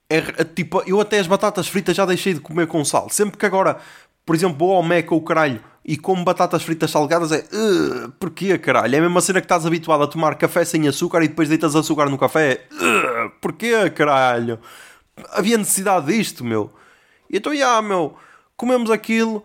É, 0.08 0.18
é, 0.18 0.44
tipo, 0.44 0.82
eu 0.86 1.00
até 1.00 1.18
as 1.20 1.26
batatas 1.26 1.68
fritas 1.68 1.96
já 1.96 2.04
deixei 2.06 2.34
de 2.34 2.40
comer 2.40 2.68
com 2.68 2.84
sal. 2.84 3.08
Sempre 3.10 3.36
que 3.36 3.46
agora, 3.46 3.78
por 4.24 4.36
exemplo, 4.36 4.58
vou 4.58 4.76
ao 4.76 4.82
Mac 4.82 5.10
ou 5.10 5.18
o 5.18 5.22
caralho 5.22 5.60
e 5.84 5.96
como 5.96 6.24
batatas 6.24 6.62
fritas 6.62 6.90
salgadas 6.90 7.32
é 7.32 7.38
uh, 7.52 8.10
porquê 8.18 8.58
caralho? 8.58 8.94
É 8.94 8.98
a 8.98 9.02
mesma 9.02 9.20
cena 9.20 9.40
que 9.40 9.44
estás 9.46 9.64
habituado 9.64 10.02
a 10.02 10.06
tomar 10.06 10.34
café 10.36 10.64
sem 10.64 10.86
açúcar 10.86 11.22
e 11.22 11.28
depois 11.28 11.48
deitas 11.48 11.74
açúcar 11.74 12.06
no 12.10 12.18
café. 12.18 12.66
Uh, 12.72 13.30
porquê 13.40 13.88
caralho? 13.90 14.58
Havia 15.30 15.58
necessidade 15.58 16.06
disto, 16.06 16.44
meu. 16.44 16.72
E 17.28 17.36
então, 17.36 17.54
já, 17.54 17.80
meu, 17.80 18.16
comemos 18.56 18.90
aquilo 18.90 19.44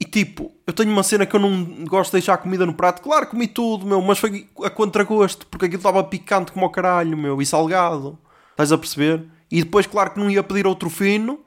e 0.00 0.04
tipo, 0.04 0.52
eu 0.64 0.72
tenho 0.72 0.92
uma 0.92 1.02
cena 1.02 1.26
que 1.26 1.34
eu 1.34 1.40
não 1.40 1.84
gosto 1.84 2.10
de 2.10 2.18
deixar 2.18 2.36
comida 2.38 2.64
no 2.64 2.72
prato. 2.72 3.02
Claro, 3.02 3.26
comi 3.26 3.48
tudo, 3.48 3.84
meu, 3.84 4.00
mas 4.00 4.18
foi 4.18 4.46
a 4.62 4.70
contragosto 4.70 5.44
porque 5.46 5.66
aquilo 5.66 5.80
estava 5.80 6.04
picante 6.04 6.52
como 6.52 6.66
o 6.66 6.70
caralho, 6.70 7.16
meu, 7.16 7.42
e 7.42 7.46
salgado. 7.46 8.16
Estás 8.52 8.70
a 8.70 8.78
perceber? 8.78 9.24
E 9.50 9.62
depois, 9.62 9.86
claro 9.86 10.10
que 10.10 10.20
não 10.20 10.30
ia 10.30 10.42
pedir 10.42 10.66
outro 10.66 10.88
fino, 10.88 11.40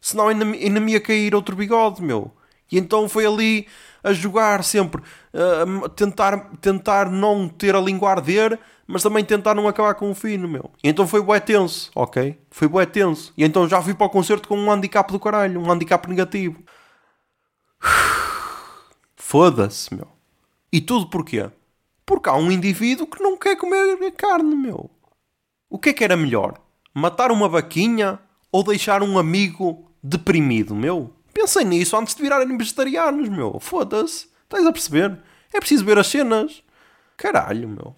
senão 0.00 0.28
ainda, 0.28 0.44
ainda 0.44 0.80
me 0.80 0.92
ia 0.92 1.00
cair 1.00 1.34
outro 1.34 1.54
bigode, 1.54 2.02
meu. 2.02 2.32
E 2.72 2.78
então 2.78 3.08
foi 3.08 3.26
ali 3.26 3.66
a 4.02 4.12
jogar 4.12 4.64
sempre, 4.64 5.02
a 5.84 5.88
tentar, 5.90 6.50
tentar 6.60 7.10
não 7.10 7.48
ter 7.48 7.74
a 7.74 7.80
língua 7.80 8.10
arder, 8.10 8.58
mas 8.88 9.02
também 9.02 9.22
tentar 9.22 9.54
não 9.54 9.68
acabar 9.68 9.94
com 9.94 10.10
o 10.10 10.14
fino, 10.14 10.48
meu. 10.48 10.70
Então 10.82 11.06
foi 11.06 11.20
bué 11.20 11.38
tenso, 11.38 11.90
ok? 11.94 12.40
Foi 12.50 12.66
bué 12.66 12.86
tenso. 12.86 13.34
E 13.36 13.44
então 13.44 13.68
já 13.68 13.82
fui 13.82 13.92
para 13.92 14.06
o 14.06 14.10
concerto 14.10 14.48
com 14.48 14.58
um 14.58 14.72
handicap 14.72 15.12
do 15.12 15.20
caralho, 15.20 15.60
um 15.60 15.70
handicap 15.70 16.08
negativo. 16.08 16.64
Foda-se, 19.14 19.94
meu. 19.94 20.08
E 20.72 20.80
tudo 20.80 21.10
porquê? 21.10 21.50
Porque 22.06 22.30
há 22.30 22.34
um 22.34 22.50
indivíduo 22.50 23.06
que 23.06 23.22
não 23.22 23.36
quer 23.36 23.56
comer 23.56 24.10
carne, 24.12 24.56
meu. 24.56 24.90
O 25.68 25.78
que 25.78 25.90
é 25.90 25.92
que 25.92 26.02
era 26.02 26.16
melhor? 26.16 26.54
Matar 26.94 27.30
uma 27.30 27.46
vaquinha 27.46 28.18
ou 28.50 28.64
deixar 28.64 29.02
um 29.02 29.18
amigo 29.18 29.92
deprimido, 30.02 30.74
meu? 30.74 31.12
Pensem 31.34 31.66
nisso 31.66 31.94
antes 31.94 32.14
de 32.14 32.22
virarem 32.22 32.56
vegetarianos, 32.56 33.28
meu. 33.28 33.60
Foda-se. 33.60 34.28
Estás 34.44 34.64
a 34.64 34.72
perceber? 34.72 35.20
É 35.52 35.60
preciso 35.60 35.84
ver 35.84 35.98
as 35.98 36.06
cenas. 36.06 36.62
Caralho, 37.18 37.68
meu. 37.68 37.94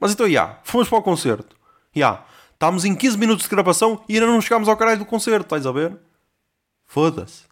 Mas 0.00 0.12
então, 0.12 0.26
já. 0.26 0.32
Yeah, 0.32 0.58
fomos 0.62 0.88
para 0.88 0.98
o 0.98 1.02
concerto. 1.02 1.56
Já. 1.94 2.00
Yeah, 2.00 2.24
estamos 2.52 2.84
em 2.84 2.94
15 2.94 3.18
minutos 3.18 3.44
de 3.44 3.50
gravação 3.50 4.02
e 4.08 4.14
ainda 4.14 4.26
não 4.26 4.40
chegámos 4.40 4.68
ao 4.68 4.76
caralho 4.76 4.98
do 4.98 5.06
concerto. 5.06 5.44
Estás 5.44 5.66
a 5.66 5.72
ver? 5.72 5.96
Foda-se. 6.86 7.44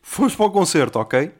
Fomos 0.00 0.34
para 0.34 0.46
o 0.46 0.50
concerto, 0.50 0.98
ok? 0.98 1.32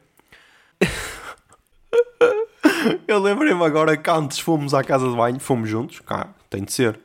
Eu 3.07 3.19
lembrei-me 3.19 3.63
agora 3.63 3.95
que 3.95 4.09
antes 4.09 4.39
fomos 4.39 4.73
à 4.73 4.83
casa 4.83 5.09
de 5.09 5.15
banho. 5.15 5.39
Fomos 5.39 5.69
juntos. 5.69 5.99
Cá, 5.99 6.29
tem 6.49 6.63
de 6.63 6.71
ser. 6.71 6.99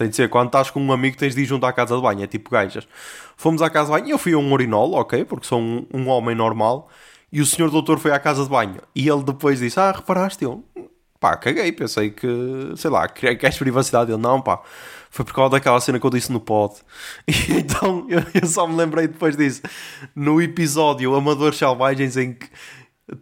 Tem 0.00 0.08
de 0.08 0.16
ser, 0.16 0.30
quando 0.30 0.46
estás 0.46 0.70
com 0.70 0.80
um 0.80 0.92
amigo 0.92 1.18
tens 1.18 1.34
de 1.34 1.42
ir 1.42 1.44
junto 1.44 1.66
à 1.66 1.74
casa 1.74 1.94
de 1.94 2.00
banho, 2.00 2.22
é 2.22 2.26
tipo 2.26 2.48
gajas. 2.48 2.88
Fomos 3.36 3.60
à 3.60 3.68
casa 3.68 3.86
de 3.86 3.92
banho 3.92 4.08
e 4.08 4.10
eu 4.12 4.18
fui 4.18 4.32
a 4.32 4.38
um 4.38 4.50
urinol, 4.50 4.94
ok, 4.94 5.26
porque 5.26 5.46
sou 5.46 5.60
um, 5.60 5.86
um 5.92 6.08
homem 6.08 6.34
normal, 6.34 6.88
e 7.30 7.42
o 7.42 7.44
senhor 7.44 7.70
doutor 7.70 7.98
foi 7.98 8.10
à 8.10 8.18
casa 8.18 8.42
de 8.42 8.48
banho. 8.48 8.80
E 8.94 9.06
ele 9.06 9.22
depois 9.22 9.58
disse, 9.58 9.78
ah, 9.78 9.92
reparaste? 9.92 10.42
Eu, 10.42 10.64
pá, 11.20 11.36
caguei, 11.36 11.70
pensei 11.70 12.10
que, 12.10 12.26
sei 12.76 12.90
lá, 12.90 13.06
queres 13.06 13.58
privacidade? 13.58 14.10
Ele, 14.10 14.20
não, 14.20 14.40
pá, 14.40 14.60
foi 15.10 15.24
por 15.24 15.34
causa 15.34 15.50
daquela 15.50 15.78
cena 15.80 16.00
que 16.00 16.06
eu 16.06 16.10
disse 16.10 16.32
no 16.32 16.40
pod. 16.40 16.74
E 17.28 17.58
então 17.58 18.06
eu, 18.08 18.22
eu 18.34 18.46
só 18.48 18.66
me 18.66 18.74
lembrei 18.74 19.06
depois 19.06 19.36
disso, 19.36 19.62
no 20.16 20.40
episódio 20.40 21.14
Amadores 21.14 21.58
Selvagens, 21.58 22.16
em 22.16 22.32
que 22.32 22.48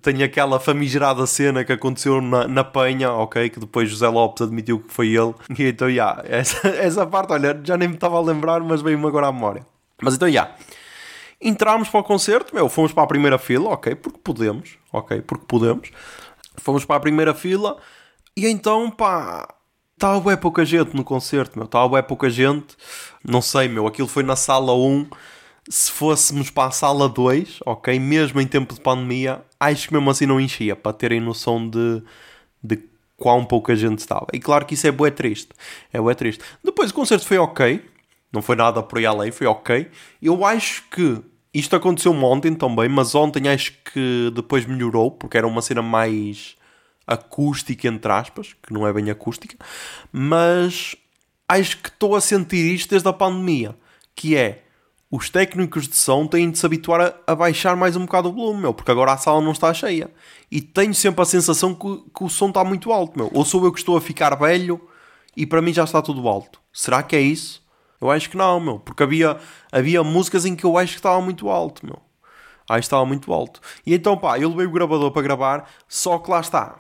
tem 0.02 0.22
aquela 0.22 0.60
famigerada 0.60 1.26
cena 1.26 1.64
que 1.64 1.72
aconteceu 1.72 2.20
na, 2.20 2.46
na 2.46 2.62
Penha, 2.62 3.10
ok? 3.10 3.48
Que 3.48 3.58
depois 3.58 3.90
José 3.90 4.08
Lopes 4.08 4.42
admitiu 4.42 4.80
que 4.80 4.92
foi 4.92 5.08
ele. 5.08 5.34
E 5.58 5.64
então, 5.64 5.88
já, 5.88 5.92
yeah, 5.92 6.22
essa, 6.24 6.68
essa 6.68 7.06
parte, 7.06 7.32
olha, 7.32 7.58
já 7.64 7.76
nem 7.76 7.88
me 7.88 7.94
estava 7.94 8.16
a 8.16 8.20
lembrar, 8.20 8.60
mas 8.60 8.80
veio-me 8.80 9.06
agora 9.06 9.26
à 9.28 9.32
memória. 9.32 9.66
Mas 10.00 10.14
então, 10.14 10.28
já. 10.28 10.42
Yeah, 10.42 10.56
entramos 11.40 11.88
para 11.88 12.00
o 12.00 12.04
concerto, 12.04 12.54
meu, 12.54 12.68
fomos 12.68 12.92
para 12.92 13.04
a 13.04 13.06
primeira 13.06 13.38
fila, 13.38 13.70
ok? 13.70 13.94
Porque 13.94 14.18
podemos, 14.22 14.76
ok? 14.92 15.22
Porque 15.22 15.44
podemos. 15.46 15.90
Fomos 16.58 16.84
para 16.84 16.96
a 16.96 17.00
primeira 17.00 17.34
fila 17.34 17.76
e 18.36 18.46
então, 18.46 18.90
pá, 18.90 19.48
estava 19.94 20.20
bem 20.20 20.36
pouca 20.36 20.64
gente 20.64 20.94
no 20.94 21.02
concerto, 21.02 21.58
meu. 21.58 21.66
Estava 21.66 21.88
bem 21.88 22.02
pouca 22.02 22.30
gente. 22.30 22.76
Não 23.24 23.42
sei, 23.42 23.68
meu, 23.68 23.86
aquilo 23.86 24.08
foi 24.08 24.22
na 24.22 24.36
sala 24.36 24.74
1 24.74 25.08
se 25.68 25.90
fôssemos 25.90 26.50
para 26.50 26.68
a 26.68 26.70
sala 26.70 27.08
2, 27.08 27.60
ok, 27.66 27.98
mesmo 28.00 28.40
em 28.40 28.46
tempo 28.46 28.74
de 28.74 28.80
pandemia, 28.80 29.42
acho 29.60 29.88
que 29.88 29.94
mesmo 29.94 30.10
assim 30.10 30.24
não 30.24 30.40
enchia, 30.40 30.74
para 30.74 30.92
terem 30.92 31.20
noção 31.20 31.68
de, 31.68 32.02
de 32.62 32.82
quão 33.16 33.44
pouca 33.44 33.76
gente 33.76 33.98
estava. 33.98 34.26
E 34.32 34.40
claro 34.40 34.64
que 34.64 34.74
isso 34.74 34.86
é 34.86 34.90
bué 34.90 35.10
triste, 35.10 35.50
é 35.92 36.00
bué 36.00 36.14
triste. 36.14 36.42
Depois 36.64 36.90
o 36.90 36.94
concerto 36.94 37.26
foi 37.26 37.36
ok, 37.38 37.84
não 38.32 38.40
foi 38.40 38.56
nada 38.56 38.82
por 38.82 38.98
aí 38.98 39.04
além, 39.04 39.30
foi 39.30 39.46
ok. 39.46 39.90
Eu 40.22 40.44
acho 40.44 40.84
que 40.90 41.20
isto 41.52 41.74
aconteceu 41.74 42.12
ontem 42.12 42.54
também, 42.54 42.88
mas 42.88 43.14
ontem 43.14 43.48
acho 43.48 43.72
que 43.92 44.30
depois 44.34 44.66
melhorou, 44.66 45.10
porque 45.10 45.38
era 45.38 45.46
uma 45.46 45.62
cena 45.62 45.82
mais 45.82 46.56
acústica, 47.06 47.88
entre 47.88 48.12
aspas, 48.12 48.54
que 48.62 48.72
não 48.72 48.86
é 48.86 48.92
bem 48.92 49.10
acústica, 49.10 49.56
mas 50.12 50.94
acho 51.48 51.78
que 51.78 51.88
estou 51.88 52.14
a 52.14 52.20
sentir 52.20 52.74
isto 52.74 52.90
desde 52.90 53.08
a 53.08 53.12
pandemia 53.12 53.74
que 54.18 54.36
é 54.36 54.64
os 55.08 55.30
técnicos 55.30 55.88
de 55.88 55.96
som 55.96 56.26
têm 56.26 56.50
de 56.50 56.58
se 56.58 56.66
habituar 56.66 57.00
a, 57.00 57.32
a, 57.32 57.36
baixar 57.36 57.76
mais 57.76 57.94
um 57.94 58.04
bocado 58.04 58.28
o 58.28 58.32
volume, 58.32 58.62
meu, 58.62 58.74
porque 58.74 58.90
agora 58.90 59.12
a 59.12 59.16
sala 59.16 59.40
não 59.40 59.52
está 59.52 59.72
cheia. 59.72 60.10
E 60.50 60.60
tenho 60.60 60.92
sempre 60.92 61.22
a 61.22 61.24
sensação 61.24 61.72
que, 61.72 62.02
que, 62.14 62.24
o 62.24 62.28
som 62.28 62.48
está 62.48 62.64
muito 62.64 62.92
alto, 62.92 63.16
meu. 63.16 63.30
Ou 63.32 63.44
sou 63.44 63.64
eu 63.64 63.72
que 63.72 63.78
estou 63.78 63.96
a 63.96 64.00
ficar 64.00 64.34
velho 64.34 64.80
e 65.36 65.46
para 65.46 65.62
mim 65.62 65.72
já 65.72 65.84
está 65.84 66.02
tudo 66.02 66.28
alto. 66.28 66.60
Será 66.72 67.02
que 67.02 67.14
é 67.14 67.20
isso? 67.20 67.62
Eu 68.00 68.10
acho 68.10 68.30
que 68.30 68.36
não, 68.36 68.60
meu, 68.60 68.78
porque 68.78 69.02
havia, 69.02 69.38
havia 69.72 70.04
músicas 70.04 70.44
em 70.44 70.54
que 70.54 70.64
eu 70.64 70.78
acho 70.78 70.92
que 70.92 70.98
estava 70.98 71.20
muito 71.20 71.48
alto, 71.48 71.84
meu. 71.84 72.00
Aí 72.68 72.80
estava 72.80 73.06
muito 73.06 73.32
alto. 73.32 73.60
E 73.84 73.94
então, 73.94 74.16
pá, 74.16 74.38
eu 74.38 74.50
levei 74.50 74.66
o 74.66 74.70
gravador 74.70 75.10
para 75.10 75.22
gravar, 75.22 75.68
só 75.88 76.18
que 76.18 76.30
lá 76.30 76.40
está. 76.40 76.78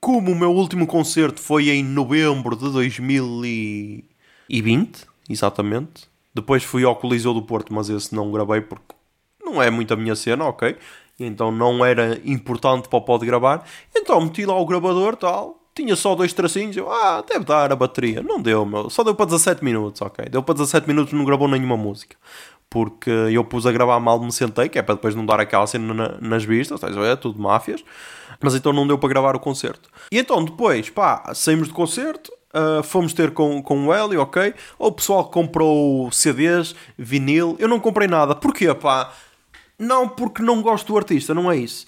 Como 0.00 0.32
o 0.32 0.34
meu 0.34 0.52
último 0.52 0.86
concerto 0.86 1.40
foi 1.40 1.68
em 1.68 1.84
novembro 1.84 2.56
de 2.56 2.70
2020, 2.70 5.06
exatamente, 5.28 6.08
depois 6.34 6.64
fui 6.64 6.84
ao 6.84 6.96
Coliseu 6.96 7.34
do 7.34 7.42
Porto, 7.42 7.74
mas 7.74 7.90
esse 7.90 8.14
não 8.14 8.32
gravei 8.32 8.62
porque 8.62 8.94
não 9.44 9.62
é 9.62 9.70
muito 9.70 9.92
a 9.92 9.96
minha 9.96 10.16
cena, 10.16 10.46
ok? 10.46 10.76
Então 11.18 11.52
não 11.52 11.84
era 11.84 12.18
importante 12.24 12.88
para 12.88 12.98
o 12.98 13.02
pod 13.02 13.26
gravar. 13.26 13.66
Então 13.94 14.20
meti 14.20 14.46
lá 14.46 14.58
o 14.58 14.64
gravador 14.64 15.16
tal. 15.16 15.59
Tinha 15.74 15.94
só 15.96 16.14
dois 16.14 16.32
tracinhos. 16.32 16.76
Eu, 16.76 16.90
ah, 16.90 17.22
deve 17.26 17.44
dar 17.44 17.72
a 17.72 17.76
bateria. 17.76 18.22
Não 18.22 18.40
deu, 18.40 18.64
meu. 18.66 18.90
Só 18.90 19.04
deu 19.04 19.14
para 19.14 19.26
17 19.26 19.64
minutos, 19.64 20.00
ok? 20.02 20.26
Deu 20.26 20.42
para 20.42 20.54
17 20.54 20.86
minutos 20.86 21.12
não 21.12 21.24
gravou 21.24 21.48
nenhuma 21.48 21.76
música. 21.76 22.16
Porque 22.68 23.10
eu 23.10 23.44
pus 23.44 23.66
a 23.66 23.72
gravar 23.72 23.98
mal, 23.98 24.20
me 24.20 24.30
sentei, 24.30 24.68
que 24.68 24.78
é 24.78 24.82
para 24.82 24.94
depois 24.94 25.14
não 25.14 25.26
dar 25.26 25.40
aquela 25.40 25.66
cena 25.66 25.92
na, 25.92 26.18
nas 26.20 26.44
vistas, 26.44 26.80
é 26.82 27.16
tudo 27.16 27.40
máfias. 27.40 27.82
Mas 28.40 28.54
então 28.54 28.72
não 28.72 28.86
deu 28.86 28.96
para 28.96 29.08
gravar 29.08 29.34
o 29.34 29.40
concerto. 29.40 29.88
E 30.10 30.18
então 30.18 30.44
depois, 30.44 30.88
pá, 30.88 31.32
saímos 31.34 31.68
do 31.68 31.74
concerto, 31.74 32.32
Uh, 32.52 32.82
fomos 32.82 33.12
ter 33.12 33.30
com, 33.30 33.62
com 33.62 33.86
o 33.86 33.94
Hélio, 33.94 34.20
ok? 34.20 34.52
O 34.76 34.90
pessoal 34.90 35.30
comprou 35.30 36.10
CDs, 36.10 36.74
vinil. 36.98 37.54
Eu 37.60 37.68
não 37.68 37.78
comprei 37.78 38.08
nada. 38.08 38.34
Porquê, 38.34 38.74
pá? 38.74 39.12
Não 39.78 40.08
porque 40.08 40.42
não 40.42 40.60
gosto 40.60 40.88
do 40.88 40.96
artista, 40.98 41.32
não 41.32 41.50
é 41.50 41.56
isso. 41.56 41.86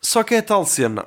Só 0.00 0.22
que 0.22 0.34
é 0.34 0.40
tal 0.40 0.64
cena. 0.64 1.06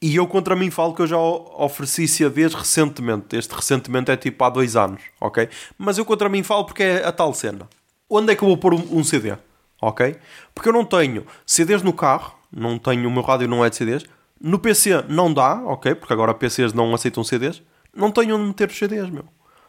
E 0.00 0.14
eu 0.16 0.26
contra 0.26 0.54
mim 0.54 0.70
falo 0.70 0.94
que 0.94 1.02
eu 1.02 1.06
já 1.06 1.18
ofereci 1.18 2.06
CDs 2.06 2.54
recentemente. 2.54 3.36
Este 3.36 3.54
recentemente 3.54 4.10
é 4.10 4.16
tipo 4.16 4.42
há 4.44 4.50
dois 4.50 4.76
anos, 4.76 5.02
ok? 5.20 5.48
Mas 5.76 5.98
eu 5.98 6.04
contra 6.04 6.28
mim 6.28 6.42
falo 6.42 6.64
porque 6.64 6.82
é 6.82 7.04
a 7.04 7.10
tal 7.10 7.34
cena. 7.34 7.68
Onde 8.08 8.32
é 8.32 8.36
que 8.36 8.42
eu 8.42 8.48
vou 8.48 8.56
pôr 8.56 8.74
um, 8.74 8.98
um 8.98 9.02
CD? 9.02 9.36
Ok? 9.80 10.16
Porque 10.54 10.68
eu 10.68 10.72
não 10.72 10.84
tenho 10.84 11.26
CDs 11.44 11.82
no 11.82 11.92
carro, 11.92 12.36
não 12.52 12.78
tenho, 12.78 13.08
o 13.08 13.12
meu 13.12 13.22
rádio 13.22 13.48
não 13.48 13.64
é 13.64 13.70
de 13.70 13.76
CDs. 13.76 14.04
No 14.40 14.58
PC 14.58 15.02
não 15.08 15.34
dá, 15.34 15.60
ok? 15.64 15.94
Porque 15.96 16.12
agora 16.12 16.32
PCs 16.32 16.72
não 16.72 16.94
aceitam 16.94 17.24
CDs 17.24 17.60
não 17.98 18.10
tenho 18.12 18.36
onde 18.36 18.46
meter 18.46 18.68
os 18.68 18.78
CDs, 18.78 19.10
meu. 19.10 19.24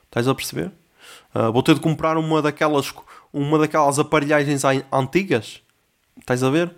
Estás 0.05 0.27
a 0.27 0.35
perceber? 0.35 0.71
Uh, 1.33 1.51
vou 1.51 1.63
ter 1.63 1.75
de 1.75 1.81
comprar 1.81 2.17
uma 2.17 2.41
daquelas, 2.41 2.93
uma 3.33 3.57
daquelas 3.57 3.99
aparelhagens 3.99 4.63
antigas. 4.91 5.61
Estás 6.19 6.43
a 6.43 6.49
ver? 6.49 6.75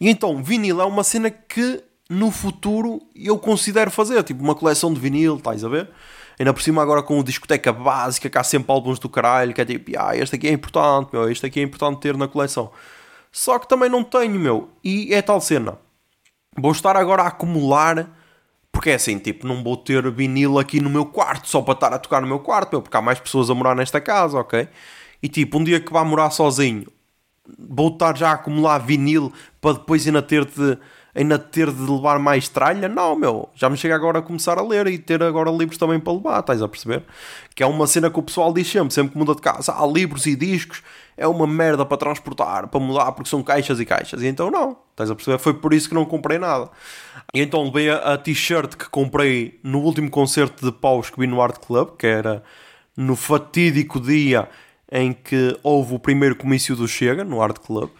E 0.00 0.08
então, 0.08 0.42
vinil 0.42 0.80
é 0.80 0.84
uma 0.84 1.04
cena 1.04 1.30
que 1.30 1.82
no 2.12 2.30
futuro 2.30 3.00
eu 3.14 3.38
considero 3.38 3.90
fazer. 3.90 4.22
Tipo, 4.22 4.42
uma 4.42 4.54
coleção 4.54 4.92
de 4.92 5.00
vinil, 5.00 5.36
estás 5.36 5.64
a 5.64 5.68
ver? 5.68 5.88
Ainda 6.38 6.52
por 6.52 6.62
cima 6.62 6.82
agora 6.82 7.02
com 7.02 7.18
o 7.18 7.24
discoteca 7.24 7.72
básica, 7.72 8.28
que 8.28 8.38
há 8.38 8.44
sempre 8.44 8.72
álbuns 8.72 8.98
do 8.98 9.08
caralho, 9.08 9.54
que 9.54 9.60
é 9.60 9.64
tipo, 9.64 9.92
ah, 9.98 10.16
este 10.16 10.36
aqui 10.36 10.48
é 10.48 10.52
importante, 10.52 11.10
meu, 11.12 11.30
este 11.30 11.46
aqui 11.46 11.60
é 11.60 11.62
importante 11.62 12.00
ter 12.00 12.16
na 12.16 12.28
coleção. 12.28 12.70
Só 13.30 13.58
que 13.58 13.68
também 13.68 13.88
não 13.88 14.04
tenho, 14.04 14.38
meu. 14.38 14.70
E 14.84 15.14
é 15.14 15.22
tal 15.22 15.40
cena. 15.40 15.78
Vou 16.56 16.72
estar 16.72 16.96
agora 16.96 17.22
a 17.22 17.28
acumular 17.28 18.10
porque 18.70 18.90
é 18.90 18.94
assim, 18.94 19.18
tipo, 19.18 19.46
não 19.46 19.62
vou 19.62 19.76
ter 19.76 20.10
vinil 20.10 20.58
aqui 20.58 20.80
no 20.80 20.88
meu 20.88 21.04
quarto 21.04 21.46
só 21.46 21.60
para 21.60 21.74
estar 21.74 21.92
a 21.92 21.98
tocar 21.98 22.22
no 22.22 22.26
meu 22.26 22.40
quarto, 22.40 22.72
meu, 22.72 22.82
porque 22.82 22.96
há 22.96 23.02
mais 23.02 23.20
pessoas 23.20 23.50
a 23.50 23.54
morar 23.54 23.76
nesta 23.76 24.00
casa, 24.00 24.38
ok? 24.38 24.66
E 25.22 25.28
tipo, 25.28 25.58
um 25.58 25.64
dia 25.64 25.78
que 25.78 25.92
vá 25.92 26.02
morar 26.02 26.30
sozinho, 26.30 26.86
vou 27.58 27.88
estar 27.88 28.16
já 28.16 28.30
a 28.30 28.32
acumular 28.32 28.78
vinil 28.78 29.30
para 29.60 29.74
depois 29.74 30.06
ainda 30.06 30.22
ter 30.22 30.46
de, 30.46 30.78
ainda 31.14 31.38
ter 31.38 31.70
de 31.70 31.82
levar 31.82 32.18
mais 32.18 32.48
tralha? 32.48 32.88
Não, 32.88 33.14
meu, 33.14 33.48
já 33.54 33.68
me 33.68 33.76
chega 33.76 33.94
agora 33.94 34.20
a 34.20 34.22
começar 34.22 34.58
a 34.58 34.62
ler 34.62 34.86
e 34.86 34.98
ter 34.98 35.22
agora 35.22 35.50
livros 35.50 35.76
também 35.76 36.00
para 36.00 36.12
levar, 36.12 36.40
estás 36.40 36.62
a 36.62 36.68
perceber? 36.68 37.04
Que 37.54 37.62
é 37.62 37.66
uma 37.66 37.86
cena 37.86 38.10
que 38.10 38.18
o 38.18 38.22
pessoal 38.22 38.52
diz 38.52 38.66
sempre, 38.68 38.94
sempre 38.94 39.12
que 39.12 39.18
muda 39.18 39.34
de 39.34 39.42
casa, 39.42 39.74
há 39.76 39.86
livros 39.86 40.26
e 40.26 40.34
discos, 40.34 40.82
é 41.16 41.26
uma 41.26 41.46
merda 41.46 41.84
para 41.84 41.96
transportar, 41.96 42.68
para 42.68 42.80
mudar, 42.80 43.12
porque 43.12 43.28
são 43.28 43.42
caixas 43.42 43.78
e 43.78 43.84
caixas. 43.84 44.22
E 44.22 44.26
então 44.26 44.50
não, 44.50 44.76
estás 44.90 45.10
a 45.10 45.14
perceber? 45.14 45.38
Foi 45.38 45.54
por 45.54 45.74
isso 45.74 45.88
que 45.88 45.94
não 45.94 46.04
comprei 46.04 46.38
nada. 46.38 46.70
E 47.34 47.40
então 47.40 47.64
levei 47.64 47.90
a, 47.90 48.14
a 48.14 48.18
t-shirt 48.18 48.76
que 48.76 48.88
comprei 48.88 49.60
no 49.62 49.80
último 49.80 50.10
concerto 50.10 50.64
de 50.64 50.72
paus 50.72 51.10
que 51.10 51.20
vi 51.20 51.26
no 51.26 51.42
Art 51.42 51.58
Club, 51.64 51.96
que 51.98 52.06
era 52.06 52.42
no 52.96 53.16
fatídico 53.16 54.00
dia 54.00 54.48
em 54.90 55.12
que 55.12 55.58
houve 55.62 55.94
o 55.94 55.98
primeiro 55.98 56.36
comício 56.36 56.76
do 56.76 56.86
Chega, 56.86 57.24
no 57.24 57.40
Art 57.40 57.58
Club. 57.58 57.90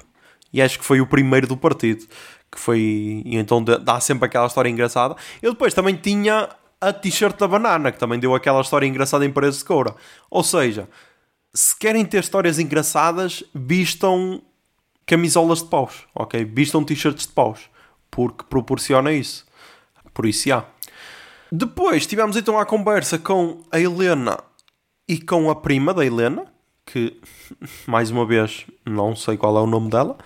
E 0.52 0.60
acho 0.60 0.78
que 0.78 0.84
foi 0.84 1.00
o 1.00 1.06
primeiro 1.06 1.46
do 1.46 1.56
partido. 1.56 2.04
Que 2.52 2.60
foi. 2.60 3.22
E 3.24 3.36
então 3.36 3.64
dá 3.64 3.98
sempre 3.98 4.26
aquela 4.26 4.46
história 4.46 4.68
engraçada. 4.68 5.16
Eu 5.40 5.52
depois 5.52 5.72
também 5.72 5.96
tinha 5.96 6.48
a 6.80 6.92
t-shirt 6.92 7.38
da 7.38 7.48
banana, 7.48 7.90
que 7.90 7.98
também 7.98 8.18
deu 8.18 8.34
aquela 8.34 8.60
história 8.60 8.86
engraçada 8.86 9.24
em 9.24 9.30
Paredes 9.30 9.58
de 9.58 9.64
Coura. 9.64 9.94
Ou 10.30 10.42
seja, 10.42 10.88
se 11.54 11.78
querem 11.78 12.04
ter 12.04 12.20
histórias 12.20 12.58
engraçadas, 12.58 13.44
vistam 13.54 14.42
camisolas 15.06 15.62
de 15.62 15.68
paus, 15.68 16.04
ok? 16.14 16.44
Vistam 16.44 16.82
t-shirts 16.84 17.26
de 17.26 17.32
paus, 17.32 17.70
porque 18.10 18.44
proporciona 18.48 19.12
isso. 19.12 19.46
Por 20.12 20.26
isso, 20.26 20.52
há. 20.52 20.64
Depois 21.50 22.06
tivemos 22.06 22.36
então 22.36 22.58
a 22.58 22.66
conversa 22.66 23.18
com 23.18 23.62
a 23.70 23.78
Helena 23.78 24.38
e 25.08 25.20
com 25.20 25.50
a 25.50 25.54
prima 25.54 25.92
da 25.92 26.04
Helena, 26.04 26.46
que 26.86 27.20
mais 27.86 28.10
uma 28.10 28.26
vez 28.26 28.66
não 28.84 29.14
sei 29.14 29.36
qual 29.36 29.56
é 29.56 29.60
o 29.60 29.66
nome 29.66 29.90
dela. 29.90 30.16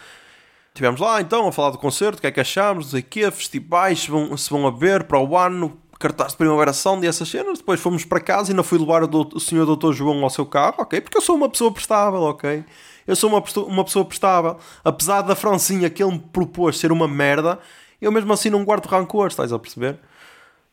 Tivemos 0.76 1.00
lá 1.00 1.22
então 1.22 1.48
a 1.48 1.52
falar 1.52 1.70
do 1.70 1.78
concerto, 1.78 2.18
o 2.18 2.20
que 2.20 2.26
é 2.26 2.30
que 2.30 2.38
achámos, 2.38 2.92
o 2.92 3.02
quê, 3.02 3.30
festivais 3.30 4.02
se 4.02 4.10
vão, 4.10 4.36
se 4.36 4.50
vão 4.50 4.66
a 4.66 4.70
ver 4.70 5.04
para 5.04 5.18
o 5.18 5.34
ano, 5.34 5.80
cartaz 5.98 6.32
de 6.32 6.36
primavera 6.36 6.70
sound 6.74 7.02
e 7.02 7.08
essas 7.08 7.30
cenas. 7.30 7.60
Depois 7.60 7.80
fomos 7.80 8.04
para 8.04 8.20
casa 8.20 8.50
e 8.50 8.52
ainda 8.52 8.62
fui 8.62 8.78
levar 8.78 9.02
o, 9.02 9.06
doutor, 9.06 9.38
o 9.38 9.40
senhor 9.40 9.64
doutor 9.64 9.94
João 9.94 10.22
ao 10.22 10.28
seu 10.28 10.44
carro, 10.44 10.74
ok? 10.80 11.00
Porque 11.00 11.16
eu 11.16 11.22
sou 11.22 11.34
uma 11.34 11.48
pessoa 11.48 11.72
prestável, 11.72 12.20
ok? 12.20 12.62
Eu 13.06 13.16
sou 13.16 13.30
uma, 13.30 13.42
uma 13.68 13.84
pessoa 13.84 14.04
prestável. 14.04 14.58
Apesar 14.84 15.22
da 15.22 15.34
Francinha 15.34 15.88
que 15.88 16.04
ele 16.04 16.12
me 16.12 16.18
propôs 16.18 16.78
ser 16.78 16.92
uma 16.92 17.08
merda, 17.08 17.58
eu 17.98 18.12
mesmo 18.12 18.30
assim 18.34 18.50
não 18.50 18.62
guardo 18.62 18.84
rancor, 18.84 19.28
estás 19.28 19.54
a 19.54 19.58
perceber? 19.58 19.98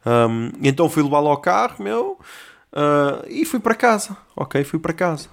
Um, 0.06 0.52
então 0.62 0.89
fui 0.89 1.02
levá-lo 1.02 1.30
ao 1.30 1.38
carro, 1.38 1.82
meu, 1.82 2.20
uh, 2.74 3.26
e 3.30 3.46
fui 3.46 3.62
para 3.62 3.74
casa, 3.74 4.18
ok? 4.36 4.66
Fui 4.66 4.80
para 4.80 4.92
casa. 4.92 5.30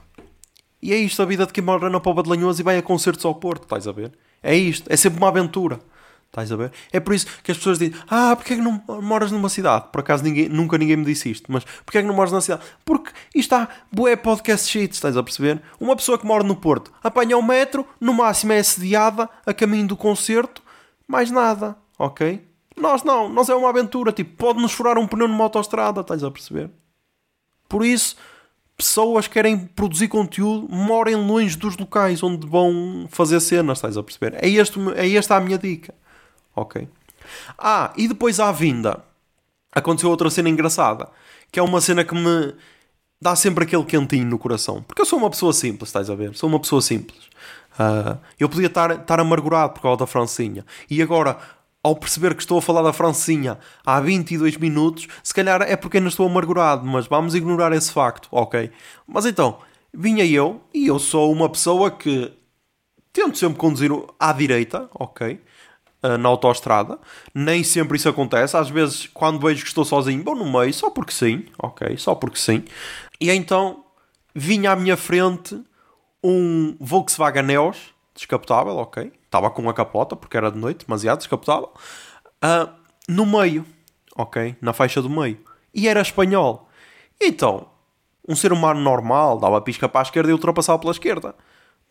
E 0.80 0.92
é 0.92 0.96
isto 0.96 1.20
a 1.20 1.24
vida 1.24 1.44
de 1.44 1.52
quem 1.52 1.64
mora 1.64 1.90
na 1.90 1.98
Pova 1.98 2.22
de 2.22 2.30
Lanhoso 2.30 2.62
e 2.62 2.62
vai 2.62 2.78
a 2.78 2.82
concertos 2.82 3.24
ao 3.24 3.34
Porto, 3.34 3.64
estás 3.64 3.88
a 3.88 3.92
ver? 3.92 4.12
É 4.42 4.56
isto, 4.56 4.90
é 4.90 4.96
sempre 4.96 5.18
uma 5.18 5.28
aventura. 5.28 5.80
Estás 6.30 6.52
a 6.52 6.56
ver? 6.56 6.70
É 6.92 7.00
por 7.00 7.12
isso 7.12 7.26
que 7.42 7.50
as 7.50 7.58
pessoas 7.58 7.78
dizem: 7.78 8.00
Ah, 8.08 8.36
porque 8.36 8.54
é 8.54 8.56
que 8.56 8.62
não 8.62 8.80
moras 9.02 9.32
numa 9.32 9.48
cidade? 9.48 9.86
Por 9.90 10.00
acaso 10.00 10.22
ninguém, 10.22 10.48
nunca 10.48 10.78
ninguém 10.78 10.96
me 10.96 11.04
disse 11.04 11.28
isto, 11.28 11.50
mas 11.50 11.64
porque 11.84 11.98
é 11.98 12.02
que 12.02 12.06
não 12.06 12.14
moras 12.14 12.30
na 12.30 12.40
cidade? 12.40 12.62
Porque 12.84 13.10
isto 13.34 13.52
está 13.52 13.68
bué 13.90 14.14
podcast 14.14 14.70
shit, 14.70 14.92
estás 14.92 15.16
a 15.16 15.22
perceber? 15.24 15.60
Uma 15.80 15.96
pessoa 15.96 16.16
que 16.16 16.24
mora 16.24 16.44
no 16.44 16.54
Porto 16.54 16.92
apanha 17.02 17.36
o 17.36 17.42
metro, 17.42 17.84
no 18.00 18.14
máximo 18.14 18.52
é 18.52 18.60
assediada 18.60 19.28
a 19.44 19.52
caminho 19.52 19.88
do 19.88 19.96
concerto, 19.96 20.62
mais 21.06 21.32
nada, 21.32 21.76
ok? 21.98 22.46
Nós 22.76 23.02
não, 23.02 23.28
nós 23.28 23.48
é 23.48 23.54
uma 23.54 23.68
aventura, 23.68 24.12
tipo, 24.12 24.36
pode-nos 24.36 24.72
furar 24.72 24.96
um 24.98 25.08
pneu 25.08 25.26
numa 25.26 25.44
autostrada, 25.44 26.00
estás 26.00 26.22
a 26.22 26.30
perceber? 26.30 26.70
Por 27.68 27.84
isso, 27.84 28.16
pessoas 28.80 29.26
que 29.26 29.34
querem 29.34 29.58
produzir 29.58 30.08
conteúdo 30.08 30.66
morem 30.74 31.14
longe 31.14 31.54
dos 31.54 31.76
locais 31.76 32.22
onde 32.22 32.46
vão 32.46 33.06
fazer 33.10 33.38
cenas, 33.40 33.76
estás 33.76 33.98
a 33.98 34.02
perceber? 34.02 34.42
É, 34.42 34.48
este, 34.48 34.80
é 34.96 35.14
esta 35.14 35.36
a 35.36 35.40
minha 35.40 35.58
dica. 35.58 35.94
Ok. 36.56 36.88
Ah, 37.58 37.92
e 37.94 38.08
depois 38.08 38.40
à 38.40 38.50
vinda 38.50 39.04
aconteceu 39.70 40.08
outra 40.08 40.30
cena 40.30 40.48
engraçada, 40.48 41.10
que 41.52 41.60
é 41.60 41.62
uma 41.62 41.78
cena 41.82 42.02
que 42.04 42.14
me 42.14 42.54
dá 43.20 43.36
sempre 43.36 43.64
aquele 43.64 43.84
quentinho 43.84 44.24
no 44.26 44.38
coração. 44.38 44.82
Porque 44.82 45.02
eu 45.02 45.06
sou 45.06 45.18
uma 45.18 45.28
pessoa 45.28 45.52
simples, 45.52 45.90
estás 45.90 46.08
a 46.08 46.14
ver? 46.14 46.34
Sou 46.34 46.48
uma 46.48 46.58
pessoa 46.58 46.80
simples. 46.80 47.28
Uh, 47.74 48.18
eu 48.38 48.48
podia 48.48 48.66
estar, 48.66 48.92
estar 48.92 49.20
amargurado 49.20 49.74
por 49.74 49.82
causa 49.82 49.98
da 49.98 50.06
Francinha. 50.06 50.64
E 50.88 51.02
agora, 51.02 51.38
ao 51.82 51.96
perceber 51.96 52.34
que 52.34 52.42
estou 52.42 52.58
a 52.58 52.62
falar 52.62 52.82
da 52.82 52.92
Francinha 52.92 53.58
há 53.84 54.00
22 54.00 54.56
minutos, 54.56 55.08
se 55.22 55.32
calhar 55.32 55.62
é 55.62 55.76
porque 55.76 55.96
ainda 55.96 56.08
estou 56.08 56.26
amargurado, 56.26 56.86
mas 56.86 57.06
vamos 57.06 57.34
ignorar 57.34 57.72
esse 57.72 57.92
facto, 57.92 58.28
ok? 58.30 58.70
Mas 59.06 59.26
então, 59.26 59.58
vinha 59.92 60.24
eu, 60.24 60.60
e 60.74 60.86
eu 60.86 60.98
sou 60.98 61.32
uma 61.32 61.48
pessoa 61.48 61.90
que 61.90 62.32
tento 63.12 63.38
sempre 63.38 63.58
conduzir 63.58 63.90
à 64.18 64.32
direita, 64.32 64.88
ok? 64.94 65.40
uh, 66.02 66.18
na 66.18 66.28
autoestrada. 66.28 66.98
Nem 67.34 67.62
sempre 67.62 67.96
isso 67.96 68.08
acontece. 68.08 68.56
Às 68.56 68.68
vezes, 68.68 69.06
quando 69.12 69.40
vejo 69.40 69.62
que 69.62 69.68
estou 69.68 69.84
sozinho, 69.84 70.22
vou 70.24 70.34
no 70.34 70.50
meio, 70.50 70.72
só 70.72 70.90
porque 70.90 71.12
sim, 71.12 71.44
ok? 71.58 71.96
Só 71.96 72.14
porque 72.14 72.38
sim. 72.38 72.64
E 73.20 73.30
então 73.30 73.84
vinha 74.34 74.72
à 74.72 74.76
minha 74.76 74.96
frente 74.96 75.60
um 76.22 76.76
Volkswagen 76.80 77.42
Neos 77.42 77.94
descapotável, 78.14 78.76
ok? 78.76 79.12
Estava 79.30 79.48
com 79.48 79.70
a 79.70 79.72
capota 79.72 80.16
porque 80.16 80.36
era 80.36 80.50
de 80.50 80.58
noite, 80.58 80.84
demasiado 80.84 81.18
descapotável. 81.18 81.70
Uh, 82.42 82.68
no 83.08 83.24
meio, 83.24 83.64
ok? 84.16 84.56
Na 84.60 84.72
faixa 84.72 85.00
do 85.00 85.08
meio. 85.08 85.38
E 85.72 85.86
era 85.86 86.00
espanhol. 86.00 86.68
Então, 87.20 87.68
Um 88.28 88.36
ser 88.36 88.52
humano 88.52 88.80
normal 88.80 89.38
dava 89.38 89.60
pisca 89.60 89.88
para 89.88 90.00
a 90.00 90.02
esquerda 90.02 90.30
e 90.30 90.32
ultrapassava 90.32 90.78
pela 90.78 90.92
esquerda. 90.92 91.34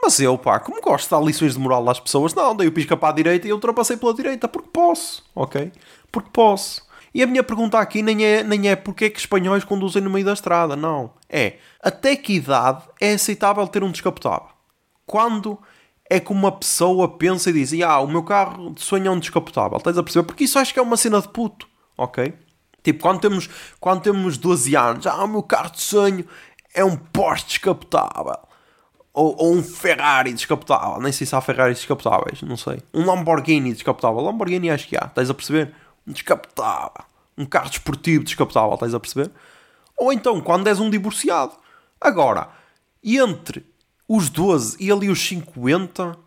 Mas 0.01 0.19
eu, 0.19 0.37
pá, 0.37 0.59
como 0.59 0.81
gosto 0.81 1.05
de 1.05 1.11
dar 1.11 1.21
lições 1.21 1.53
de 1.53 1.59
moral 1.59 1.87
às 1.89 1.99
pessoas, 1.99 2.33
não, 2.33 2.55
dei 2.55 2.67
o 2.67 2.71
pisca 2.71 2.95
para 2.95 3.09
a 3.09 3.11
direita 3.11 3.47
e 3.47 3.51
ultrapassei 3.53 3.97
pela 3.97 4.13
direita, 4.13 4.47
porque 4.47 4.69
posso, 4.71 5.23
ok? 5.35 5.71
Porque 6.11 6.29
posso. 6.31 6.87
E 7.13 7.21
a 7.23 7.27
minha 7.27 7.43
pergunta 7.43 7.77
aqui 7.79 8.01
nem 8.01 8.23
é, 8.23 8.43
nem 8.43 8.69
é 8.69 8.75
porque 8.75 9.05
é 9.05 9.09
que 9.09 9.19
espanhóis 9.19 9.63
conduzem 9.65 10.01
no 10.01 10.09
meio 10.09 10.25
da 10.25 10.33
estrada, 10.33 10.75
não. 10.75 11.11
É, 11.27 11.57
até 11.81 12.15
que 12.15 12.33
idade 12.35 12.83
é 13.01 13.13
aceitável 13.13 13.67
ter 13.67 13.83
um 13.83 13.91
descapotável? 13.91 14.47
Quando 15.05 15.59
é 16.09 16.19
que 16.19 16.31
uma 16.31 16.51
pessoa 16.51 17.07
pensa 17.07 17.51
e 17.51 17.53
diz, 17.53 17.71
ah, 17.83 17.99
o 17.99 18.07
meu 18.07 18.23
carro 18.23 18.71
de 18.73 18.81
sonho 18.81 19.07
é 19.07 19.11
um 19.11 19.19
descapotável, 19.19 19.77
estás 19.77 19.97
a 19.97 20.03
perceber? 20.03 20.25
Porque 20.25 20.45
isso 20.45 20.57
acho 20.57 20.73
que 20.73 20.79
é 20.79 20.81
uma 20.81 20.97
cena 20.97 21.21
de 21.21 21.27
puto, 21.27 21.67
ok? 21.95 22.33
Tipo, 22.81 23.01
quando 23.01 23.19
temos, 23.19 23.49
quando 23.79 24.01
temos 24.01 24.37
12 24.37 24.75
anos, 24.75 25.05
ah, 25.05 25.23
o 25.23 25.27
meu 25.27 25.43
carro 25.43 25.71
de 25.71 25.81
sonho 25.81 26.25
é 26.73 26.83
um 26.83 26.95
Porsche 26.95 27.45
descapotável. 27.47 28.39
Ou, 29.13 29.35
ou, 29.37 29.53
um 29.53 29.63
Ferrari 29.63 30.33
descapotável. 30.33 31.01
Nem 31.01 31.11
sei 31.11 31.27
se 31.27 31.35
há 31.35 31.41
Ferraris 31.41 31.77
descapotáveis, 31.79 32.41
não 32.41 32.55
sei. 32.55 32.79
Um 32.93 33.05
Lamborghini 33.05 33.73
descapotável. 33.73 34.21
Lamborghini 34.21 34.69
acho 34.69 34.87
que 34.87 34.95
há, 34.95 35.05
estás 35.07 35.29
a 35.29 35.33
perceber? 35.33 35.73
Um 36.07 36.13
descapotável. 36.13 37.03
Um 37.37 37.45
carro 37.45 37.69
desportivo 37.69 38.23
descapotável, 38.23 38.73
estás 38.73 38.93
a 38.93 38.99
perceber? 38.99 39.31
Ou 39.97 40.13
então, 40.13 40.39
quando 40.41 40.67
és 40.67 40.79
um 40.79 40.89
divorciado. 40.89 41.53
Agora, 41.99 42.49
entre 43.03 43.65
os 44.09 44.27
12 44.27 44.75
e 44.79 44.91
ali 44.91 45.07
os 45.07 45.21
50. 45.21 46.17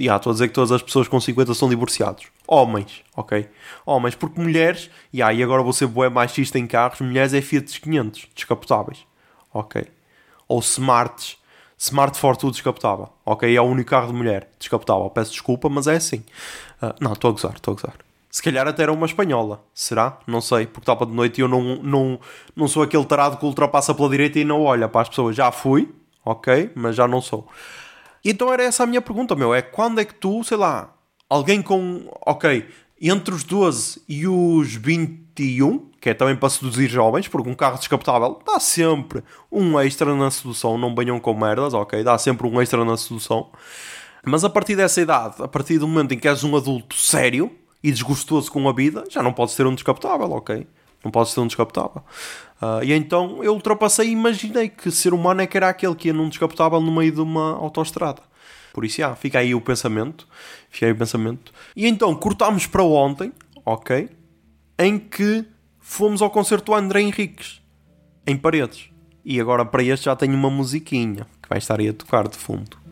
Já, 0.00 0.16
estou 0.16 0.30
a 0.30 0.32
dizer 0.32 0.48
que 0.48 0.54
todas 0.54 0.72
as 0.72 0.82
pessoas 0.82 1.06
com 1.06 1.20
50 1.20 1.52
são 1.52 1.68
divorciados. 1.68 2.24
Homens, 2.48 3.04
ok? 3.14 3.46
Homens, 3.84 4.14
porque 4.14 4.40
mulheres, 4.40 4.90
e 5.12 5.22
aí 5.22 5.42
agora 5.42 5.62
vou 5.62 5.72
ser 5.72 5.86
boé 5.86 6.08
machista 6.08 6.58
em 6.58 6.66
carros, 6.66 7.00
mulheres 7.00 7.34
é 7.34 7.42
Fiat 7.42 7.80
500, 7.80 8.28
descapotáveis, 8.34 9.06
ok? 9.52 9.86
Ou 10.48 10.58
Smarts, 10.60 11.36
Smart 11.78 12.18
Fortwo 12.18 12.50
descapotável, 12.50 13.10
ok? 13.24 13.54
É 13.54 13.60
o 13.60 13.64
único 13.64 13.90
carro 13.90 14.08
de 14.08 14.14
mulher 14.14 14.48
descapotável, 14.58 15.08
peço 15.10 15.30
desculpa, 15.30 15.68
mas 15.68 15.86
é 15.86 15.96
assim. 15.96 16.24
Uh, 16.82 16.94
não, 17.00 17.12
estou 17.12 17.28
a 17.28 17.32
gozar, 17.32 17.54
estou 17.54 17.72
a 17.72 17.74
gozar. 17.74 17.94
Se 18.30 18.42
calhar 18.42 18.66
até 18.66 18.82
era 18.82 18.92
uma 18.92 19.06
espanhola, 19.06 19.62
será? 19.72 20.18
Não 20.26 20.40
sei, 20.40 20.66
porque 20.66 20.80
estava 20.80 21.06
de 21.06 21.12
noite 21.12 21.38
e 21.38 21.42
eu 21.42 21.48
não, 21.48 21.76
não, 21.76 22.18
não 22.56 22.66
sou 22.66 22.82
aquele 22.82 23.04
tarado 23.04 23.36
que 23.36 23.44
ultrapassa 23.44 23.94
pela 23.94 24.08
direita 24.08 24.40
e 24.40 24.44
não 24.44 24.62
olha 24.62 24.88
para 24.88 25.02
as 25.02 25.08
pessoas. 25.08 25.36
Já 25.36 25.52
fui, 25.52 25.88
ok? 26.24 26.70
Mas 26.74 26.96
já 26.96 27.06
não 27.06 27.20
sou. 27.20 27.46
Então 28.24 28.52
era 28.52 28.62
essa 28.62 28.84
a 28.84 28.86
minha 28.86 29.02
pergunta, 29.02 29.34
meu. 29.34 29.54
É 29.54 29.60
quando 29.60 30.00
é 30.00 30.04
que 30.04 30.14
tu, 30.14 30.42
sei 30.44 30.56
lá, 30.56 30.94
alguém 31.28 31.60
com, 31.60 32.08
ok, 32.26 32.66
entre 33.00 33.34
os 33.34 33.44
12 33.44 34.02
e 34.08 34.26
os 34.26 34.74
21, 34.74 35.90
que 36.00 36.10
é 36.10 36.14
também 36.14 36.36
para 36.36 36.48
seduzir 36.48 36.88
jovens, 36.88 37.28
porque 37.28 37.48
um 37.48 37.54
carro 37.54 37.78
descapotável 37.78 38.40
dá 38.46 38.58
sempre 38.58 39.22
um 39.50 39.78
extra 39.78 40.14
na 40.14 40.30
sedução, 40.30 40.78
não 40.78 40.94
banham 40.94 41.20
com 41.20 41.34
merdas, 41.34 41.74
ok? 41.74 42.02
Dá 42.02 42.16
sempre 42.16 42.46
um 42.46 42.62
extra 42.62 42.84
na 42.84 42.96
sedução. 42.96 43.50
Mas 44.24 44.42
a 44.42 44.48
partir 44.48 44.74
dessa 44.74 45.00
idade, 45.00 45.42
a 45.42 45.48
partir 45.48 45.78
do 45.78 45.86
momento 45.86 46.14
em 46.14 46.18
que 46.18 46.26
és 46.26 46.42
um 46.44 46.56
adulto 46.56 46.96
sério 46.96 47.50
e 47.82 47.92
desgostoso 47.92 48.50
com 48.50 48.66
a 48.68 48.72
vida, 48.72 49.04
já 49.10 49.22
não 49.22 49.32
podes 49.32 49.54
ter 49.54 49.66
um 49.66 49.74
descapotável, 49.74 50.30
ok? 50.30 50.66
Não 51.04 51.10
podes 51.10 51.34
ter 51.34 51.40
um 51.40 51.46
descapotável. 51.46 52.02
Uh, 52.62 52.82
e 52.82 52.92
então 52.92 53.44
eu 53.44 53.52
ultrapassei 53.52 54.08
e 54.08 54.12
imaginei 54.12 54.68
que 54.68 54.90
ser 54.90 55.12
humano 55.12 55.42
é 55.42 55.46
que 55.46 55.56
era 55.56 55.68
aquele 55.68 55.94
que 55.94 56.08
ia 56.08 56.14
num 56.14 56.28
descapotável 56.28 56.80
no 56.80 56.90
meio 56.90 57.12
de 57.12 57.20
uma 57.20 57.52
autoestrada. 57.56 58.22
Por 58.72 58.84
isso, 58.84 58.98
já, 58.98 59.14
fica 59.14 59.38
aí 59.38 59.54
o 59.54 59.60
pensamento. 59.60 60.26
Fica 60.70 60.86
aí 60.86 60.92
o 60.92 60.96
pensamento. 60.96 61.52
E 61.76 61.86
então 61.86 62.14
cortámos 62.14 62.66
para 62.66 62.82
ontem, 62.82 63.32
ok? 63.64 64.08
Em 64.78 64.98
que 64.98 65.44
fomos 65.78 66.22
ao 66.22 66.30
concerto 66.30 66.72
do 66.72 66.74
André 66.74 67.02
Henriques, 67.02 67.60
em 68.26 68.36
Paredes. 68.36 68.90
E 69.24 69.40
agora 69.40 69.64
para 69.64 69.82
este 69.82 70.06
já 70.06 70.16
tenho 70.16 70.34
uma 70.34 70.50
musiquinha 70.50 71.26
que 71.42 71.48
vai 71.48 71.58
estar 71.58 71.78
aí 71.78 71.88
a 71.88 71.92
tocar 71.92 72.26
de 72.26 72.36
fundo. 72.36 72.83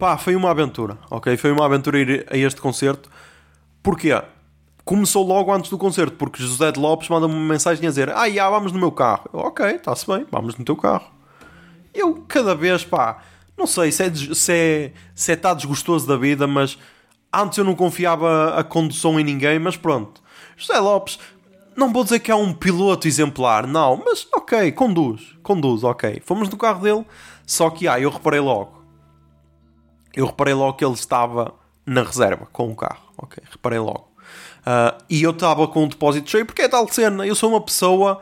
Pá, 0.00 0.16
foi 0.16 0.34
uma 0.34 0.50
aventura, 0.50 0.96
ok? 1.10 1.36
Foi 1.36 1.52
uma 1.52 1.66
aventura 1.66 1.98
ir 2.00 2.26
a 2.30 2.34
este 2.34 2.58
concerto. 2.58 3.10
Porquê? 3.82 4.18
Começou 4.82 5.22
logo 5.26 5.52
antes 5.52 5.68
do 5.68 5.76
concerto, 5.76 6.16
porque 6.16 6.42
José 6.42 6.72
de 6.72 6.80
Lopes 6.80 7.10
manda-me 7.10 7.34
uma 7.34 7.52
mensagem 7.52 7.86
a 7.86 7.90
dizer: 7.90 8.08
Ah, 8.08 8.26
já, 8.30 8.48
vamos 8.48 8.72
no 8.72 8.78
meu 8.78 8.90
carro. 8.90 9.28
Eu, 9.30 9.40
ok, 9.40 9.66
está-se 9.66 10.06
bem, 10.06 10.24
vamos 10.32 10.56
no 10.56 10.64
teu 10.64 10.74
carro. 10.74 11.04
Eu, 11.92 12.24
cada 12.26 12.54
vez, 12.54 12.82
pá, 12.82 13.22
não 13.58 13.66
sei 13.66 13.92
se 13.92 14.04
é, 14.04 14.14
se 14.14 14.52
é, 14.52 14.92
se 15.14 15.32
é 15.32 15.36
tá 15.36 15.52
desgostoso 15.52 16.06
da 16.06 16.16
vida, 16.16 16.46
mas 16.46 16.78
antes 17.30 17.58
eu 17.58 17.64
não 17.64 17.74
confiava 17.74 18.58
a 18.58 18.64
condução 18.64 19.20
em 19.20 19.24
ninguém, 19.24 19.58
mas 19.58 19.76
pronto. 19.76 20.22
José 20.56 20.80
Lopes, 20.80 21.18
não 21.76 21.92
vou 21.92 22.04
dizer 22.04 22.20
que 22.20 22.30
é 22.30 22.34
um 22.34 22.54
piloto 22.54 23.06
exemplar, 23.06 23.66
não, 23.66 24.02
mas 24.02 24.26
ok, 24.32 24.72
conduz, 24.72 25.36
conduz, 25.42 25.84
ok. 25.84 26.22
Fomos 26.24 26.48
no 26.48 26.56
carro 26.56 26.80
dele, 26.80 27.04
só 27.46 27.68
que, 27.68 27.86
ah, 27.86 28.00
eu 28.00 28.08
reparei 28.08 28.40
logo 28.40 28.79
eu 30.14 30.26
reparei 30.26 30.54
logo 30.54 30.74
que 30.74 30.84
ele 30.84 30.94
estava 30.94 31.54
na 31.86 32.02
reserva 32.02 32.46
com 32.52 32.70
o 32.70 32.76
carro. 32.76 33.02
Ok, 33.18 33.42
reparei 33.50 33.78
logo. 33.78 34.08
Uh, 34.60 35.02
e 35.08 35.22
eu 35.22 35.30
estava 35.30 35.66
com 35.68 35.84
o 35.84 35.88
depósito 35.88 36.30
cheio 36.30 36.46
porque 36.46 36.62
é 36.62 36.68
tal 36.68 36.86
cena. 36.88 37.26
Eu 37.26 37.34
sou 37.34 37.50
uma 37.50 37.60
pessoa 37.60 38.20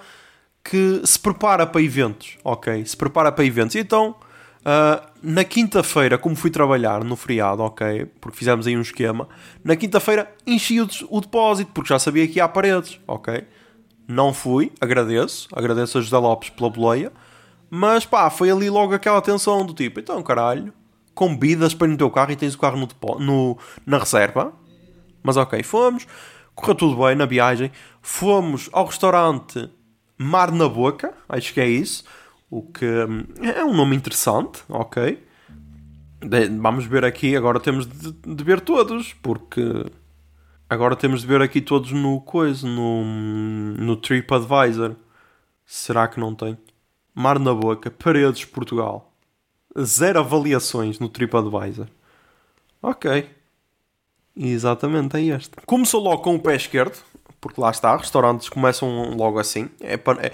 que 0.65 1.01
se 1.05 1.19
prepara 1.19 1.67
para 1.67 1.83
eventos. 1.83 2.37
Ok, 2.45 2.85
se 2.85 2.97
prepara 2.97 3.33
para 3.33 3.45
eventos. 3.45 3.75
E 3.75 3.81
então, 3.81 4.15
uh, 4.61 5.07
na 5.23 5.45
quinta-feira, 5.45 6.19
como 6.19 6.37
fui 6.37 6.51
trabalhar 6.51 7.03
no 7.05 7.17
feriado, 7.17 7.63
ok, 7.63 8.07
porque 8.21 8.39
fizemos 8.39 8.67
aí 8.67 8.77
um 8.77 8.83
esquema, 8.83 9.29
na 9.65 9.77
quinta-feira 9.77 10.33
enchi 10.47 10.81
o, 10.81 10.89
o 11.11 11.21
depósito 11.21 11.71
porque 11.73 11.89
já 11.89 11.99
sabia 11.99 12.27
que 12.29 12.39
ia 12.39 12.49
paredes. 12.49 13.01
Ok, 13.07 13.45
não 14.07 14.33
fui, 14.33 14.73
agradeço, 14.81 15.49
agradeço 15.53 15.99
a 15.99 16.01
José 16.01 16.19
Lopes 16.19 16.51
pela 16.51 16.71
boleia. 16.71 17.13
Mas 17.71 18.07
pá, 18.07 18.31
foi 18.31 18.51
ali 18.51 18.71
logo 18.71 18.95
aquela 18.95 19.21
tensão 19.21 19.65
do 19.65 19.75
tipo, 19.75 20.01
então 20.01 20.23
caralho, 20.23 20.73
convidas 21.19 21.75
para 21.75 21.89
ir 21.89 21.91
no 21.91 21.97
teu 21.97 22.11
carro 22.13 22.31
e 22.31 22.37
tens 22.37 22.55
o 22.55 22.59
carro 22.59 22.79
no, 22.79 23.19
no, 23.19 23.59
na 23.85 23.99
reserva. 23.99 24.53
Mas 25.21 25.37
ok, 25.37 25.61
fomos, 25.65 26.07
correu 26.55 26.77
tudo 26.77 27.05
bem 27.05 27.17
na 27.17 27.27
viagem. 27.27 27.73
Fomos 28.01 28.71
ao 28.73 28.87
restaurante 28.87 29.69
Mar 30.17 30.53
na 30.53 30.69
Boca, 30.69 31.13
acho 31.29 31.53
que 31.53 31.61
é 31.61 31.69
isso. 31.69 32.05
O 32.49 32.63
que 32.63 32.87
hum, 32.87 33.25
é 33.43 33.65
um 33.65 33.75
nome 33.75 33.97
interessante, 33.97 34.63
ok. 34.69 35.27
Vamos 36.61 36.85
ver 36.85 37.05
aqui, 37.05 37.35
agora 37.35 37.59
temos 37.59 37.85
de, 37.85 38.13
de 38.13 38.45
ver 38.45 38.61
todos, 38.61 39.13
porque 39.15 39.87
agora 40.71 40.95
temos 40.95 41.23
de 41.23 41.27
ver 41.27 41.43
aqui 41.43 41.61
todos 41.61 41.91
no 41.91 42.21
coisa, 42.21 42.65
no, 42.65 43.05
no 43.05 43.97
TripAdvisor. 43.97 44.95
Será 45.67 46.07
que 46.07 46.21
não 46.21 46.33
tem? 46.33 46.57
Mar 47.13 47.41
na 47.41 47.53
Boca, 47.53 47.91
Paredes, 47.91 48.45
Portugal 48.45 49.08
zero 49.81 50.21
avaliações 50.21 50.99
no 50.99 51.09
TripAdvisor. 51.09 51.87
Ok. 52.83 53.29
Exatamente, 54.37 55.17
é 55.17 55.23
este. 55.37 55.51
Começou 55.67 56.03
logo 56.03 56.23
com 56.23 56.37
o 56.37 56.41
pé 56.41 56.55
esquerdo, 56.55 56.97
porque 57.41 57.61
lá 57.61 57.71
está, 57.71 57.97
restaurantes 57.97 58.49
começam 58.49 59.17
logo 59.17 59.39
assim. 59.39 59.69
É 59.81 59.97
para, 59.97 60.27
é, 60.27 60.33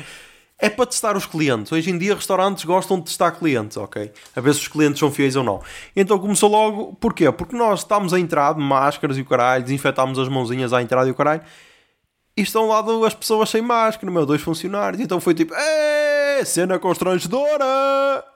é 0.59 0.69
para 0.69 0.87
testar 0.87 1.17
os 1.17 1.25
clientes. 1.25 1.73
Hoje 1.73 1.91
em 1.91 1.97
dia, 1.97 2.15
restaurantes 2.15 2.65
gostam 2.65 2.99
de 2.99 3.05
testar 3.05 3.33
clientes, 3.33 3.77
ok? 3.77 4.13
A 4.37 4.41
ver 4.41 4.55
se 4.55 4.61
os 4.61 4.69
clientes 4.69 4.99
são 4.99 5.11
fiéis 5.11 5.37
ou 5.37 5.43
não. 5.43 5.63
Então 5.97 6.19
começou 6.19 6.51
logo, 6.51 6.95
porquê? 6.97 7.31
Porque 7.33 7.57
nós 7.57 7.81
estamos 7.81 8.13
a 8.13 8.21
entrar 8.21 8.55
de 8.55 8.61
máscaras 8.61 9.17
e 9.17 9.23
o 9.23 9.25
caralho, 9.25 9.65
desinfetámos 9.65 10.19
as 10.19 10.29
mãozinhas 10.29 10.73
à 10.73 10.83
entrada 10.83 11.09
e 11.09 11.11
o 11.11 11.15
caralho, 11.15 11.43
e 12.37 12.43
estão 12.43 12.69
lá 12.69 12.85
as 13.07 13.15
pessoas 13.15 13.49
sem 13.49 13.63
máscara, 13.63 14.13
meu, 14.13 14.27
dois 14.27 14.43
funcionários. 14.43 15.01
Então 15.01 15.19
foi 15.21 15.35
tipo, 15.35 15.55
cena 16.45 16.79
constrangedora! 16.79 18.34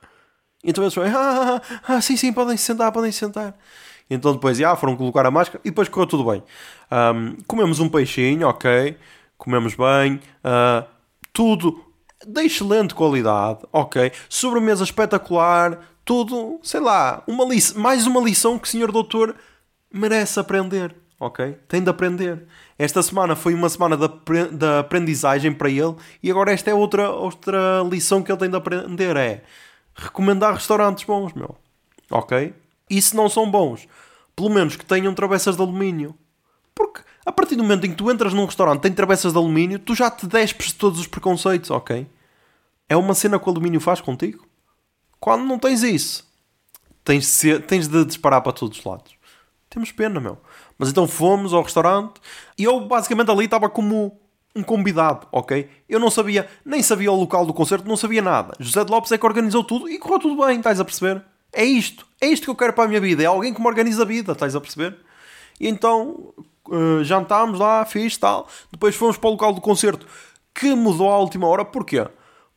Então 0.64 0.82
eles 0.82 0.94
foram, 0.94 1.08
ah, 1.16 1.60
ah, 1.62 1.94
ah, 1.94 2.00
sim, 2.00 2.16
sim, 2.16 2.32
podem 2.32 2.56
sentar, 2.56 2.90
podem 2.90 3.12
sentar. 3.12 3.56
Então 4.10 4.32
depois, 4.32 4.58
já, 4.58 4.74
foram 4.74 4.96
colocar 4.96 5.24
a 5.26 5.30
máscara 5.30 5.60
e 5.64 5.70
depois 5.70 5.88
correu 5.88 6.06
tudo 6.06 6.24
bem. 6.24 6.42
Um, 6.90 7.36
comemos 7.46 7.78
um 7.78 7.88
peixinho, 7.88 8.48
ok, 8.48 8.96
comemos 9.36 9.74
bem, 9.74 10.20
uh, 10.44 10.86
tudo 11.32 11.84
de 12.26 12.42
excelente 12.42 12.94
qualidade, 12.94 13.60
ok, 13.72 14.10
sobremesa 14.28 14.82
espetacular, 14.82 15.78
tudo, 16.04 16.58
sei 16.62 16.80
lá, 16.80 17.22
uma 17.26 17.44
mais 17.76 18.06
uma 18.06 18.20
lição 18.20 18.58
que 18.58 18.66
o 18.66 18.70
senhor 18.70 18.90
doutor 18.90 19.36
merece 19.92 20.40
aprender, 20.40 20.96
ok? 21.20 21.56
Tem 21.68 21.82
de 21.82 21.90
aprender. 21.90 22.46
Esta 22.78 23.02
semana 23.02 23.36
foi 23.36 23.54
uma 23.54 23.68
semana 23.68 23.96
de 23.96 24.66
aprendizagem 24.80 25.52
para 25.52 25.68
ele 25.68 25.94
e 26.22 26.30
agora 26.30 26.50
esta 26.50 26.70
é 26.70 26.74
outra, 26.74 27.10
outra 27.10 27.82
lição 27.88 28.22
que 28.22 28.32
ele 28.32 28.38
tem 28.38 28.50
de 28.50 28.56
aprender: 28.56 29.16
é 29.16 29.42
recomendar 29.98 30.54
restaurantes 30.54 31.04
bons, 31.04 31.32
meu. 31.34 31.56
Ok? 32.10 32.54
E 32.88 33.02
se 33.02 33.14
não 33.14 33.28
são 33.28 33.50
bons, 33.50 33.86
pelo 34.34 34.48
menos 34.48 34.76
que 34.76 34.84
tenham 34.84 35.12
travessas 35.14 35.56
de 35.56 35.62
alumínio. 35.62 36.14
Porque 36.74 37.00
a 37.26 37.32
partir 37.32 37.56
do 37.56 37.62
momento 37.62 37.84
em 37.86 37.90
que 37.90 37.96
tu 37.96 38.10
entras 38.10 38.32
num 38.32 38.46
restaurante 38.46 38.80
tem 38.80 38.92
travessas 38.92 39.32
de 39.32 39.38
alumínio, 39.38 39.78
tu 39.78 39.94
já 39.94 40.10
te 40.10 40.26
despes 40.26 40.68
de 40.68 40.74
todos 40.74 40.98
os 41.00 41.06
preconceitos, 41.06 41.70
ok? 41.70 42.06
É 42.88 42.96
uma 42.96 43.14
cena 43.14 43.38
que 43.38 43.46
o 43.46 43.50
alumínio 43.50 43.80
faz 43.80 44.00
contigo. 44.00 44.46
Quando 45.20 45.44
não 45.44 45.58
tens 45.58 45.82
isso, 45.82 46.26
tens 47.04 47.24
de, 47.24 47.30
ser- 47.30 47.66
tens 47.66 47.88
de 47.88 48.04
disparar 48.04 48.40
para 48.40 48.52
todos 48.52 48.78
os 48.78 48.84
lados. 48.84 49.12
Temos 49.68 49.92
pena, 49.92 50.18
meu. 50.20 50.38
Mas 50.78 50.88
então 50.88 51.06
fomos 51.06 51.52
ao 51.52 51.62
restaurante 51.62 52.14
e 52.56 52.64
eu 52.64 52.80
basicamente 52.86 53.30
ali 53.30 53.44
estava 53.44 53.68
como 53.68 54.18
um 54.58 54.62
convidado, 54.62 55.26
ok? 55.30 55.68
Eu 55.88 56.00
não 56.00 56.10
sabia, 56.10 56.48
nem 56.64 56.82
sabia 56.82 57.12
o 57.12 57.18
local 57.18 57.46
do 57.46 57.54
concerto, 57.54 57.88
não 57.88 57.96
sabia 57.96 58.20
nada. 58.20 58.54
José 58.58 58.84
de 58.84 58.90
Lopes 58.90 59.12
é 59.12 59.18
que 59.18 59.26
organizou 59.26 59.62
tudo 59.62 59.88
e 59.88 59.98
correu 59.98 60.18
tudo 60.18 60.44
bem, 60.44 60.58
estás 60.58 60.80
a 60.80 60.84
perceber? 60.84 61.22
É 61.52 61.64
isto, 61.64 62.06
é 62.20 62.26
isto 62.26 62.44
que 62.44 62.50
eu 62.50 62.56
quero 62.56 62.72
para 62.72 62.84
a 62.84 62.88
minha 62.88 63.00
vida. 63.00 63.22
É 63.22 63.26
alguém 63.26 63.54
que 63.54 63.60
me 63.60 63.66
organiza 63.66 64.02
a 64.02 64.06
vida, 64.06 64.32
estás 64.32 64.54
a 64.54 64.60
perceber? 64.60 64.96
E 65.60 65.68
então 65.68 66.34
eh, 66.70 67.04
jantámos 67.04 67.58
lá, 67.58 67.84
fiz 67.84 68.16
tal. 68.16 68.48
Depois 68.70 68.94
fomos 68.94 69.16
para 69.16 69.28
o 69.28 69.32
local 69.32 69.52
do 69.52 69.60
concerto 69.60 70.06
que 70.54 70.74
mudou 70.74 71.10
à 71.10 71.18
última 71.18 71.46
hora. 71.46 71.64
Porquê? 71.64 72.06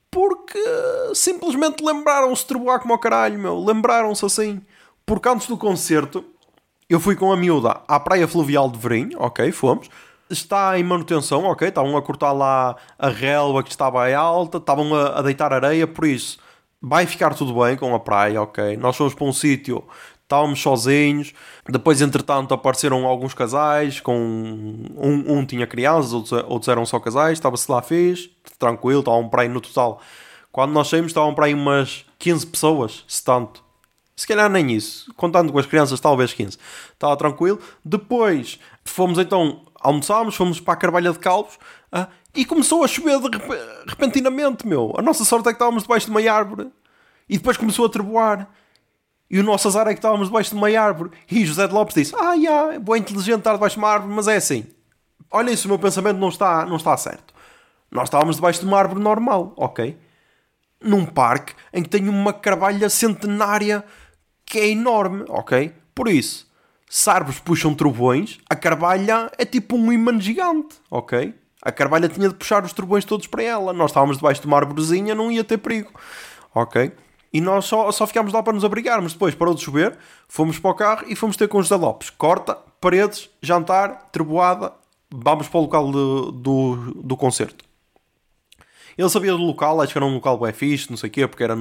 Porque 0.09 0.59
simplesmente 1.13 1.83
lembraram-se 1.83 2.41
de 2.41 2.47
trovoar 2.47 2.79
como 2.79 2.93
ao 2.93 2.99
caralho, 2.99 3.39
meu. 3.39 3.63
Lembraram-se 3.63 4.25
assim. 4.25 4.61
Porque 5.05 5.29
antes 5.29 5.47
do 5.47 5.57
concerto, 5.57 6.23
eu 6.89 6.99
fui 6.99 7.15
com 7.15 7.31
a 7.31 7.37
miúda 7.37 7.81
à 7.87 7.99
Praia 7.99 8.27
Fluvial 8.27 8.69
de 8.69 8.77
Verim, 8.77 9.11
ok, 9.15 9.51
fomos. 9.51 9.89
Está 10.31 10.79
em 10.79 10.83
manutenção, 10.83 11.43
ok, 11.43 11.67
estavam 11.67 11.95
a 11.97 12.01
cortar 12.01 12.31
lá 12.31 12.75
a 12.97 13.09
relva 13.09 13.61
que 13.63 13.69
estava 13.69 14.03
aí 14.03 14.13
alta, 14.13 14.57
estavam 14.57 14.95
a, 14.95 15.19
a 15.19 15.21
deitar 15.21 15.51
areia, 15.53 15.85
por 15.85 16.05
isso 16.05 16.39
vai 16.81 17.05
ficar 17.05 17.35
tudo 17.35 17.53
bem 17.61 17.77
com 17.77 17.93
a 17.93 17.99
praia, 17.99 18.41
ok. 18.41 18.75
Nós 18.77 18.95
fomos 18.97 19.13
para 19.13 19.25
um 19.25 19.33
sítio, 19.33 19.83
estávamos 20.23 20.59
sozinhos, 20.59 21.33
depois 21.69 22.01
entretanto 22.01 22.53
apareceram 22.53 23.05
alguns 23.05 23.33
casais, 23.33 23.99
com 23.99 24.17
um, 24.17 25.37
um 25.37 25.45
tinha 25.45 25.67
crianças, 25.67 26.13
outros, 26.13 26.31
outros 26.47 26.67
eram 26.67 26.85
só 26.85 26.99
casais, 26.99 27.33
estava-se 27.33 27.71
lá 27.71 27.81
fixe, 27.81 28.31
tranquilo, 28.57 29.01
estavam 29.01 29.29
para 29.29 29.43
aí 29.43 29.49
no 29.49 29.61
total. 29.61 30.01
Quando 30.51 30.71
nós 30.71 30.89
saímos 30.89 31.11
estavam 31.11 31.35
para 31.35 31.45
aí 31.45 31.53
umas 31.53 32.05
15 32.17 32.47
pessoas, 32.47 33.03
se 33.07 33.23
tanto. 33.23 33.63
Se 34.15 34.27
calhar 34.27 34.49
nem 34.49 34.71
isso. 34.71 35.11
Contando 35.15 35.51
com 35.51 35.57
as 35.57 35.65
crianças, 35.65 35.99
talvez 35.99 36.33
15. 36.33 36.57
Estava 36.93 37.15
tranquilo. 37.17 37.59
Depois 37.83 38.59
fomos 38.83 39.17
então, 39.17 39.61
almoçámos, 39.81 40.35
fomos 40.35 40.59
para 40.59 40.73
a 40.73 40.77
Carvalha 40.77 41.11
de 41.11 41.19
Calvos 41.19 41.57
ah, 41.91 42.07
e 42.35 42.45
começou 42.45 42.83
a 42.83 42.87
chover 42.87 43.19
de 43.19 43.37
rep- 43.37 43.85
repentinamente, 43.87 44.65
meu. 44.65 44.93
A 44.97 45.01
nossa 45.01 45.25
sorte 45.25 45.47
é 45.47 45.51
que 45.51 45.55
estávamos 45.55 45.83
debaixo 45.83 46.05
de 46.05 46.11
uma 46.11 46.31
árvore. 46.31 46.69
E 47.27 47.37
depois 47.37 47.57
começou 47.57 47.85
a 47.85 47.89
treboar. 47.89 48.47
E 49.29 49.39
o 49.39 49.43
nosso 49.43 49.67
azar 49.67 49.87
é 49.87 49.93
que 49.93 49.99
estávamos 49.99 50.27
debaixo 50.27 50.49
de 50.49 50.55
uma 50.55 50.67
árvore. 50.79 51.11
E 51.29 51.45
José 51.45 51.67
de 51.67 51.73
Lopes 51.73 51.95
disse: 51.95 52.15
Ah, 52.15 52.35
já, 52.37 52.73
é 52.73 52.79
bom 52.79 52.95
inteligente 52.95 53.39
estar 53.39 53.53
debaixo 53.53 53.75
de 53.75 53.79
uma 53.79 53.89
árvore, 53.89 54.13
mas 54.13 54.27
é 54.27 54.35
assim. 54.35 54.65
Olhem 55.29 55.55
se 55.55 55.65
o 55.65 55.69
meu 55.69 55.79
pensamento 55.79 56.17
não 56.17 56.29
está, 56.29 56.65
não 56.65 56.75
está 56.75 56.95
certo. 56.97 57.33
Nós 57.89 58.05
estávamos 58.05 58.35
debaixo 58.35 58.59
de 58.59 58.65
uma 58.65 58.77
árvore 58.77 59.01
normal, 59.01 59.53
ok? 59.55 59.97
num 60.83 61.05
parque 61.05 61.53
em 61.71 61.83
que 61.83 61.89
tem 61.89 62.09
uma 62.09 62.33
carvalha 62.33 62.89
centenária 62.89 63.83
que 64.43 64.59
é 64.59 64.69
enorme, 64.69 65.23
ok? 65.29 65.71
Por 65.93 66.07
isso, 66.07 66.50
se 66.93 67.09
árvores 67.09 67.39
puxam 67.39 67.73
trovões, 67.73 68.37
a 68.49 68.53
carvalha 68.53 69.31
é 69.37 69.45
tipo 69.45 69.77
um 69.77 69.93
imã 69.93 70.19
gigante, 70.19 70.75
ok? 70.89 71.33
A 71.61 71.71
carvalha 71.71 72.09
tinha 72.09 72.27
de 72.27 72.35
puxar 72.35 72.65
os 72.65 72.73
trovões 72.73 73.05
todos 73.05 73.27
para 73.27 73.41
ela. 73.41 73.71
Nós 73.71 73.91
estávamos 73.91 74.17
debaixo 74.17 74.41
de 74.41 74.47
uma 74.47 74.57
árvorezinha, 74.57 75.15
não 75.15 75.31
ia 75.31 75.41
ter 75.41 75.57
perigo, 75.57 75.89
ok? 76.53 76.91
E 77.31 77.39
nós 77.39 77.63
só, 77.63 77.89
só 77.93 78.05
ficámos 78.05 78.33
lá 78.33 78.43
para 78.43 78.51
nos 78.51 78.65
abrigarmos. 78.65 79.13
Depois 79.13 79.33
parou 79.33 79.53
de 79.53 79.61
chover, 79.61 79.97
fomos 80.27 80.59
para 80.59 80.69
o 80.69 80.73
carro 80.73 81.05
e 81.07 81.15
fomos 81.15 81.37
ter 81.37 81.47
com 81.47 81.59
os 81.59 81.67
José 81.67 81.81
Lopes. 81.81 82.09
Corta, 82.09 82.55
paredes, 82.81 83.29
jantar, 83.41 84.09
treboada, 84.11 84.73
vamos 85.09 85.47
para 85.47 85.59
o 85.59 85.61
local 85.61 85.89
do, 85.89 86.31
do, 86.33 86.75
do 87.03 87.15
concerto. 87.15 87.63
Ele 88.97 89.09
sabia 89.09 89.31
do 89.31 89.37
local, 89.37 89.79
acho 89.79 89.93
que 89.93 89.97
era 89.97 90.05
um 90.05 90.15
local 90.15 90.37
bem 90.37 90.51
fixe, 90.51 90.89
não 90.89 90.97
sei 90.97 91.09
o 91.09 91.13
quê, 91.13 91.25
porque 91.25 91.41
era, 91.45 91.55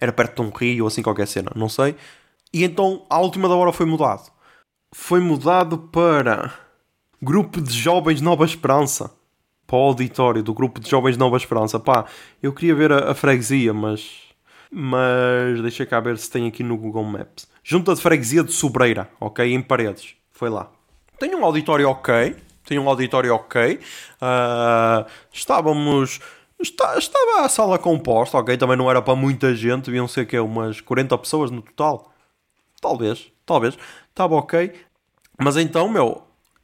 era 0.00 0.12
perto 0.12 0.42
de 0.42 0.48
um 0.48 0.52
rio 0.52 0.82
ou 0.82 0.88
assim 0.88 1.00
qualquer 1.00 1.28
cena, 1.28 1.52
não 1.54 1.68
sei. 1.68 1.94
E 2.52 2.64
então, 2.64 3.06
à 3.08 3.20
última 3.20 3.48
da 3.48 3.54
hora 3.54 3.72
foi 3.72 3.86
mudado. 3.86 4.33
Foi 4.96 5.18
mudado 5.18 5.76
para 5.76 6.54
Grupo 7.20 7.60
de 7.60 7.76
Jovens 7.76 8.20
Nova 8.20 8.44
Esperança. 8.44 9.10
Para 9.66 9.76
o 9.76 9.80
auditório 9.80 10.40
do 10.40 10.54
Grupo 10.54 10.78
de 10.78 10.88
Jovens 10.88 11.16
Nova 11.16 11.36
Esperança. 11.36 11.80
Pá, 11.80 12.06
eu 12.40 12.52
queria 12.52 12.76
ver 12.76 12.92
a, 12.92 13.10
a 13.10 13.14
freguesia, 13.14 13.74
mas... 13.74 14.22
Mas 14.70 15.60
deixa 15.60 15.84
cá 15.84 15.98
ver 15.98 16.16
se 16.16 16.30
tem 16.30 16.46
aqui 16.46 16.62
no 16.62 16.76
Google 16.76 17.02
Maps. 17.02 17.48
Junta 17.62 17.92
de 17.92 18.00
Freguesia 18.00 18.44
de 18.44 18.52
Sobreira, 18.52 19.10
ok? 19.20 19.52
Em 19.52 19.60
Paredes. 19.60 20.14
Foi 20.30 20.48
lá. 20.48 20.70
Tem 21.18 21.34
um 21.34 21.44
auditório 21.44 21.88
ok. 21.88 22.36
Tem 22.64 22.78
um 22.78 22.88
auditório 22.88 23.34
ok. 23.34 23.80
Ah, 24.20 25.06
estávamos... 25.32 26.20
Está, 26.58 26.96
estava 26.96 27.44
a 27.44 27.48
sala 27.48 27.80
composta, 27.80 28.38
ok? 28.38 28.56
Também 28.56 28.76
não 28.76 28.88
era 28.88 29.02
para 29.02 29.16
muita 29.16 29.56
gente. 29.56 29.86
Deviam 29.86 30.06
ser 30.06 30.24
que 30.24 30.38
umas 30.38 30.80
40 30.80 31.18
pessoas 31.18 31.50
no 31.50 31.60
total. 31.60 32.14
Talvez, 32.80 33.32
talvez. 33.44 33.76
Estava 34.14 34.36
ok. 34.36 34.72
Mas 35.36 35.56
então, 35.56 35.88
meu, 35.88 36.22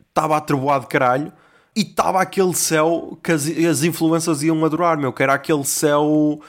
estava 0.09 0.37
a 0.37 0.41
trovoar 0.41 0.79
de 0.79 0.87
caralho 0.87 1.33
e 1.75 1.81
estava 1.81 2.23
aquele 2.23 2.55
céu 2.55 3.19
que 3.23 3.33
as, 3.33 3.45
as 3.45 3.83
influências 3.83 4.41
iam 4.45 4.65
adorar, 4.65 4.97
meu, 4.97 5.13
que 5.13 5.21
era 5.21 5.35
aquele 5.35 5.65
céu. 5.65 6.41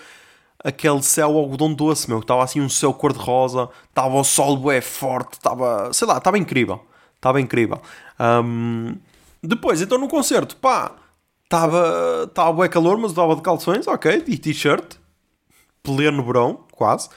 Aquele 0.63 1.01
céu 1.01 1.35
algodão 1.39 1.73
doce, 1.73 2.07
meu, 2.07 2.19
que 2.19 2.25
estava 2.25 2.43
assim 2.43 2.61
um 2.61 2.69
céu 2.69 2.93
cor-de-rosa, 2.93 3.67
estava 3.89 4.15
o 4.15 4.23
sol 4.23 4.55
bué 4.55 4.79
forte, 4.79 5.33
estava, 5.33 5.91
sei 5.91 6.07
lá, 6.07 6.19
estava 6.19 6.37
incrível, 6.37 6.85
estava 7.15 7.41
incrível. 7.41 7.81
Ahm, 8.19 8.93
depois, 9.41 9.81
então 9.81 9.97
no 9.97 10.07
concerto, 10.07 10.55
pá, 10.57 10.91
estava, 11.45 12.25
estava 12.27 12.53
bué 12.53 12.69
calor, 12.69 12.95
mas 12.99 13.09
estava 13.09 13.35
de 13.35 13.41
calções, 13.41 13.87
ok, 13.87 14.23
e 14.27 14.37
t-shirt, 14.37 14.97
pleno 15.81 16.23
verão, 16.23 16.59
quase. 16.71 17.09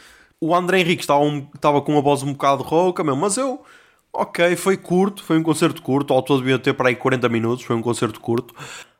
O 0.46 0.54
André 0.54 0.80
Henrique 0.80 1.02
estava, 1.02 1.24
um, 1.24 1.48
estava 1.54 1.80
com 1.80 1.92
uma 1.92 2.02
voz 2.02 2.22
um 2.22 2.32
bocado 2.34 2.62
rouca, 2.62 3.02
meu, 3.02 3.16
mas 3.16 3.38
eu, 3.38 3.64
ok, 4.12 4.54
foi 4.56 4.76
curto, 4.76 5.24
foi 5.24 5.38
um 5.38 5.42
concerto 5.42 5.80
curto, 5.80 6.12
ao 6.12 6.20
todo 6.20 6.40
devia 6.40 6.58
ter 6.58 6.74
para 6.74 6.90
aí 6.90 6.94
40 6.94 7.30
minutos, 7.30 7.64
foi 7.64 7.74
um 7.74 7.80
concerto 7.80 8.20
curto. 8.20 8.54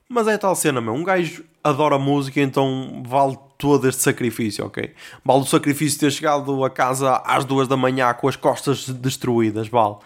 Mas 0.08 0.26
é 0.26 0.38
tal 0.38 0.56
cena, 0.56 0.80
meu, 0.80 0.94
um 0.94 1.04
gajo 1.04 1.44
adora 1.62 1.98
música, 1.98 2.40
então 2.40 3.02
vale 3.06 3.36
todo 3.58 3.86
este 3.86 4.00
sacrifício, 4.00 4.64
ok? 4.64 4.94
Vale 5.22 5.42
o 5.42 5.44
sacrifício 5.44 5.98
de 5.98 6.06
ter 6.06 6.12
chegado 6.12 6.64
a 6.64 6.70
casa 6.70 7.16
às 7.26 7.44
duas 7.44 7.68
da 7.68 7.76
manhã 7.76 8.14
com 8.14 8.26
as 8.26 8.36
costas 8.36 8.88
destruídas, 8.88 9.68
vale, 9.68 9.96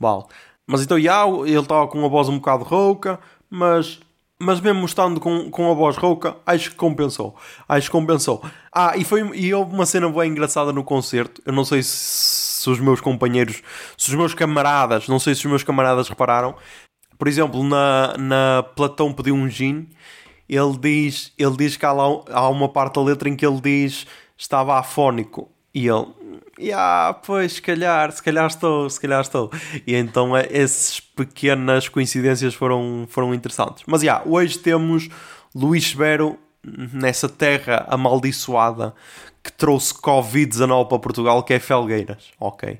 vale. 0.00 0.24
Mas 0.66 0.82
então, 0.82 0.98
já, 0.98 1.24
ele 1.28 1.60
estava 1.60 1.86
com 1.86 1.96
uma 1.96 2.08
voz 2.08 2.28
um 2.28 2.38
bocado 2.38 2.64
rouca, 2.64 3.20
mas 3.48 4.00
mas 4.40 4.60
mesmo 4.60 4.84
estando 4.84 5.20
com, 5.20 5.50
com 5.50 5.70
a 5.70 5.74
voz 5.74 5.96
rouca, 5.96 6.36
acho 6.46 6.70
que 6.70 6.76
compensou. 6.76 7.34
Acho 7.68 7.86
que 7.86 7.92
compensou. 7.92 8.42
Ah, 8.72 8.96
e, 8.96 9.04
foi, 9.04 9.20
e 9.36 9.52
houve 9.52 9.74
uma 9.74 9.84
cena 9.84 10.08
bem 10.08 10.30
engraçada 10.30 10.72
no 10.72 10.84
concerto. 10.84 11.42
Eu 11.44 11.52
não 11.52 11.64
sei 11.64 11.82
se, 11.82 11.90
se 11.90 12.70
os 12.70 12.78
meus 12.78 13.00
companheiros, 13.00 13.62
se 13.96 14.08
os 14.08 14.14
meus 14.14 14.34
camaradas, 14.34 15.08
não 15.08 15.18
sei 15.18 15.34
se 15.34 15.40
os 15.40 15.50
meus 15.50 15.64
camaradas 15.64 16.08
repararam. 16.08 16.54
Por 17.18 17.26
exemplo, 17.26 17.64
na, 17.64 18.14
na 18.16 18.62
Platão 18.76 19.12
pediu 19.12 19.34
um 19.34 19.48
gin, 19.48 19.88
ele 20.48 20.78
diz, 20.78 21.32
ele 21.36 21.56
diz 21.56 21.76
que 21.76 21.84
há, 21.84 21.92
lá, 21.92 22.04
há 22.30 22.48
uma 22.48 22.68
parte 22.68 22.94
da 22.94 23.02
letra 23.02 23.28
em 23.28 23.34
que 23.34 23.44
ele 23.44 23.60
diz 23.60 24.06
estava 24.36 24.78
afónico. 24.78 25.50
E 25.74 25.88
ele, 25.88 26.06
yeah, 26.60 27.14
pois, 27.14 27.54
se 27.54 27.62
calhar, 27.62 28.10
se 28.12 28.22
calhar 28.22 28.46
estou, 28.46 28.88
se 28.88 29.00
calhar 29.00 29.20
estou. 29.20 29.50
E 29.86 29.94
então 29.94 30.36
é, 30.36 30.46
essas 30.50 31.00
pequenas 31.00 31.88
coincidências 31.88 32.54
foram, 32.54 33.06
foram 33.08 33.34
interessantes. 33.34 33.84
Mas, 33.86 34.02
yeah, 34.02 34.22
hoje 34.26 34.58
temos 34.58 35.08
Luís 35.54 35.90
Severo 35.90 36.38
nessa 36.64 37.28
terra 37.28 37.86
amaldiçoada 37.88 38.94
que 39.42 39.52
trouxe 39.52 39.94
Covid-19 39.94 40.88
para 40.88 40.98
Portugal, 40.98 41.42
que 41.42 41.54
é 41.54 41.58
Felgueiras. 41.58 42.30
Ok. 42.38 42.78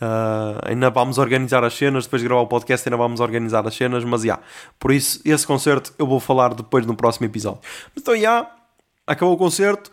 Uh, 0.00 0.58
ainda 0.64 0.90
vamos 0.90 1.18
organizar 1.18 1.64
as 1.64 1.74
cenas, 1.74 2.04
depois 2.04 2.22
de 2.22 2.28
gravar 2.28 2.42
o 2.42 2.46
podcast 2.46 2.88
ainda 2.88 2.96
vamos 2.96 3.20
organizar 3.20 3.66
as 3.66 3.74
cenas, 3.74 4.04
mas, 4.04 4.22
yeah, 4.22 4.42
por 4.78 4.92
isso, 4.92 5.20
esse 5.24 5.46
concerto 5.46 5.92
eu 5.98 6.06
vou 6.06 6.20
falar 6.20 6.54
depois 6.54 6.86
no 6.86 6.94
próximo 6.94 7.26
episódio. 7.26 7.60
Então, 7.96 8.14
yeah, 8.14 8.50
acabou 9.06 9.34
o 9.34 9.38
concerto 9.38 9.90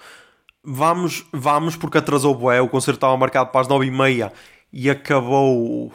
vamos, 0.65 1.25
vamos 1.31 1.75
porque 1.75 1.97
atrasou 1.97 2.33
o 2.33 2.37
bué, 2.37 2.61
o 2.61 2.67
concerto 2.67 2.97
estava 2.97 3.15
marcado 3.15 3.51
para 3.51 3.61
as 3.61 3.67
9h30 3.67 4.31
e 4.73 4.89
acabou 4.89 5.91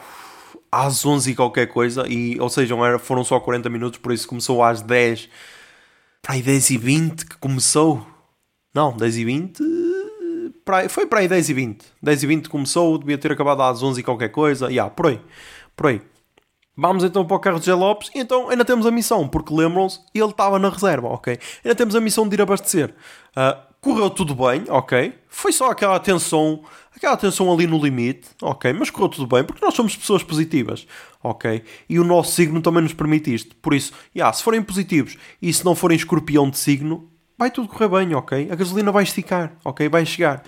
às 0.71 1.05
11 1.05 1.31
e 1.31 1.35
qualquer 1.35 1.67
coisa, 1.67 2.07
e, 2.07 2.39
ou 2.39 2.49
seja, 2.49 2.75
era, 2.75 2.97
foram 2.97 3.23
só 3.23 3.39
40 3.39 3.69
minutos, 3.69 3.99
por 3.99 4.13
isso 4.13 4.27
começou 4.27 4.63
às 4.63 4.81
10, 4.81 5.29
para 6.21 6.35
aí 6.35 6.41
10 6.41 6.69
e 6.69 6.77
20 6.77 7.25
que 7.25 7.37
começou, 7.37 8.05
não, 8.73 8.95
10 8.95 9.17
e 9.17 9.25
20, 9.25 9.63
para 10.63 10.87
foi 10.87 11.05
para 11.05 11.19
aí 11.19 11.27
10 11.27 11.49
e 11.49 11.53
20, 11.53 11.85
10 12.01 12.23
e 12.23 12.27
20 12.27 12.49
começou, 12.49 12.97
devia 12.97 13.17
ter 13.17 13.31
acabado 13.31 13.61
às 13.63 13.83
11 13.83 13.99
e 13.99 14.03
qualquer 14.03 14.29
coisa, 14.29 14.67
e 14.71 14.75
yeah, 14.75 14.89
por 14.89 15.07
aí, 15.07 15.21
por 15.75 15.87
aí. 15.87 16.01
Vamos 16.75 17.03
então 17.03 17.25
para 17.25 17.35
o 17.35 17.39
carro 17.39 17.59
de 17.59 17.65
Zé 17.65 17.73
Lopes 17.73 18.09
e 18.15 18.19
então 18.19 18.49
ainda 18.49 18.63
temos 18.63 18.85
a 18.85 18.91
missão, 18.91 19.27
porque 19.27 19.53
lembram-se, 19.53 19.99
ele 20.15 20.25
estava 20.29 20.57
na 20.57 20.69
reserva, 20.69 21.09
ok? 21.09 21.37
Ainda 21.63 21.75
temos 21.75 21.95
a 21.95 22.01
missão 22.01 22.27
de 22.27 22.35
ir 22.35 22.41
abastecer. 22.41 22.95
Uh, 23.35 23.70
correu 23.81 24.11
tudo 24.11 24.35
bem, 24.35 24.63
ok? 24.69 25.13
Foi 25.27 25.51
só 25.51 25.71
aquela 25.71 25.99
tensão, 25.99 26.63
aquela 26.95 27.17
tensão 27.17 27.51
ali 27.51 27.65
no 27.65 27.83
limite, 27.83 28.29
ok? 28.39 28.71
Mas 28.71 28.91
correu 28.91 29.09
tudo 29.09 29.27
bem, 29.27 29.43
porque 29.43 29.65
nós 29.65 29.73
somos 29.73 29.95
pessoas 29.95 30.21
positivas, 30.21 30.85
ok? 31.23 31.63
E 31.89 31.99
o 31.99 32.03
nosso 32.03 32.33
signo 32.33 32.61
também 32.61 32.83
nos 32.83 32.93
permite 32.93 33.33
isto. 33.33 33.55
Por 33.55 33.73
isso, 33.73 33.91
yeah, 34.15 34.31
se 34.31 34.43
forem 34.43 34.61
positivos 34.61 35.17
e 35.41 35.51
se 35.51 35.65
não 35.65 35.73
forem 35.73 35.97
escorpião 35.97 36.47
de 36.47 36.59
signo, 36.59 37.09
vai 37.35 37.49
tudo 37.49 37.67
correr 37.67 37.87
bem, 37.87 38.13
ok? 38.13 38.49
A 38.51 38.55
gasolina 38.55 38.91
vai 38.91 39.01
esticar, 39.01 39.53
ok? 39.65 39.89
Vai 39.89 40.05
chegar. 40.05 40.43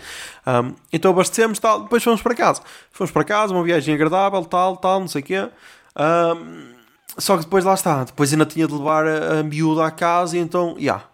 Um, 0.45 0.75
então 0.93 1.09
abastecemos, 1.09 1.57
tal, 1.57 1.81
depois 1.81 2.03
fomos 2.03 2.21
para 2.21 2.35
casa. 2.35 2.61
Fomos 2.91 3.09
para 3.09 3.23
casa, 3.23 3.51
uma 3.51 3.63
viagem 3.63 3.95
agradável, 3.95 4.45
tal, 4.45 4.77
tal, 4.77 4.99
não 4.99 5.07
sei 5.07 5.21
o 5.21 5.25
quê. 5.25 5.49
Um, 5.97 6.71
só 7.17 7.35
que 7.35 7.45
depois 7.45 7.65
lá 7.65 7.73
está, 7.73 8.03
depois 8.03 8.31
ainda 8.31 8.45
tinha 8.45 8.67
de 8.67 8.73
levar 8.73 9.07
a, 9.07 9.39
a 9.39 9.43
miúda 9.43 9.85
à 9.85 9.89
casa 9.89 10.37
e 10.37 10.39
então, 10.39 10.75
já, 10.75 10.81
yeah, 10.81 11.05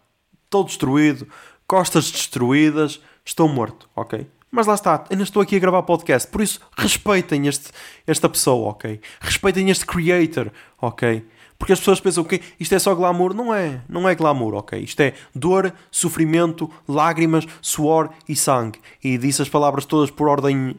estou 0.46 0.66
destruído, 0.66 1.26
costas 1.70 2.10
destruídas, 2.10 3.00
estou 3.24 3.48
morto, 3.48 3.88
ok? 3.96 4.28
Mas 4.50 4.66
lá 4.66 4.74
está, 4.74 5.06
ainda 5.08 5.22
estou 5.22 5.40
aqui 5.40 5.56
a 5.56 5.60
gravar 5.60 5.84
podcast, 5.84 6.28
por 6.28 6.42
isso 6.42 6.60
respeitem 6.76 7.46
este, 7.46 7.70
esta 8.08 8.28
pessoa, 8.28 8.72
ok? 8.72 9.00
Respeitem 9.22 9.70
este 9.70 9.86
creator, 9.86 10.52
ok? 10.82 11.24
Porque 11.60 11.72
as 11.72 11.78
pessoas 11.78 12.00
pensam 12.00 12.24
que 12.24 12.42
isto 12.60 12.74
é 12.74 12.80
só 12.80 12.96
glamour. 12.96 13.36
Não 13.36 13.54
é, 13.54 13.82
não 13.88 14.10
é 14.10 14.16
glamour, 14.16 14.56
ok? 14.56 14.80
Isto 14.80 15.02
é 15.02 15.14
dor, 15.36 15.72
sofrimento, 15.92 16.72
lágrimas, 16.88 17.46
suor 17.62 18.10
e 18.28 18.36
sangue. 18.36 18.80
E 19.04 19.18
disse 19.18 19.42
as 19.42 19.50
palavras 19.50 19.86
todas 19.86 20.10
por 20.10 20.28
ordem 20.28 20.76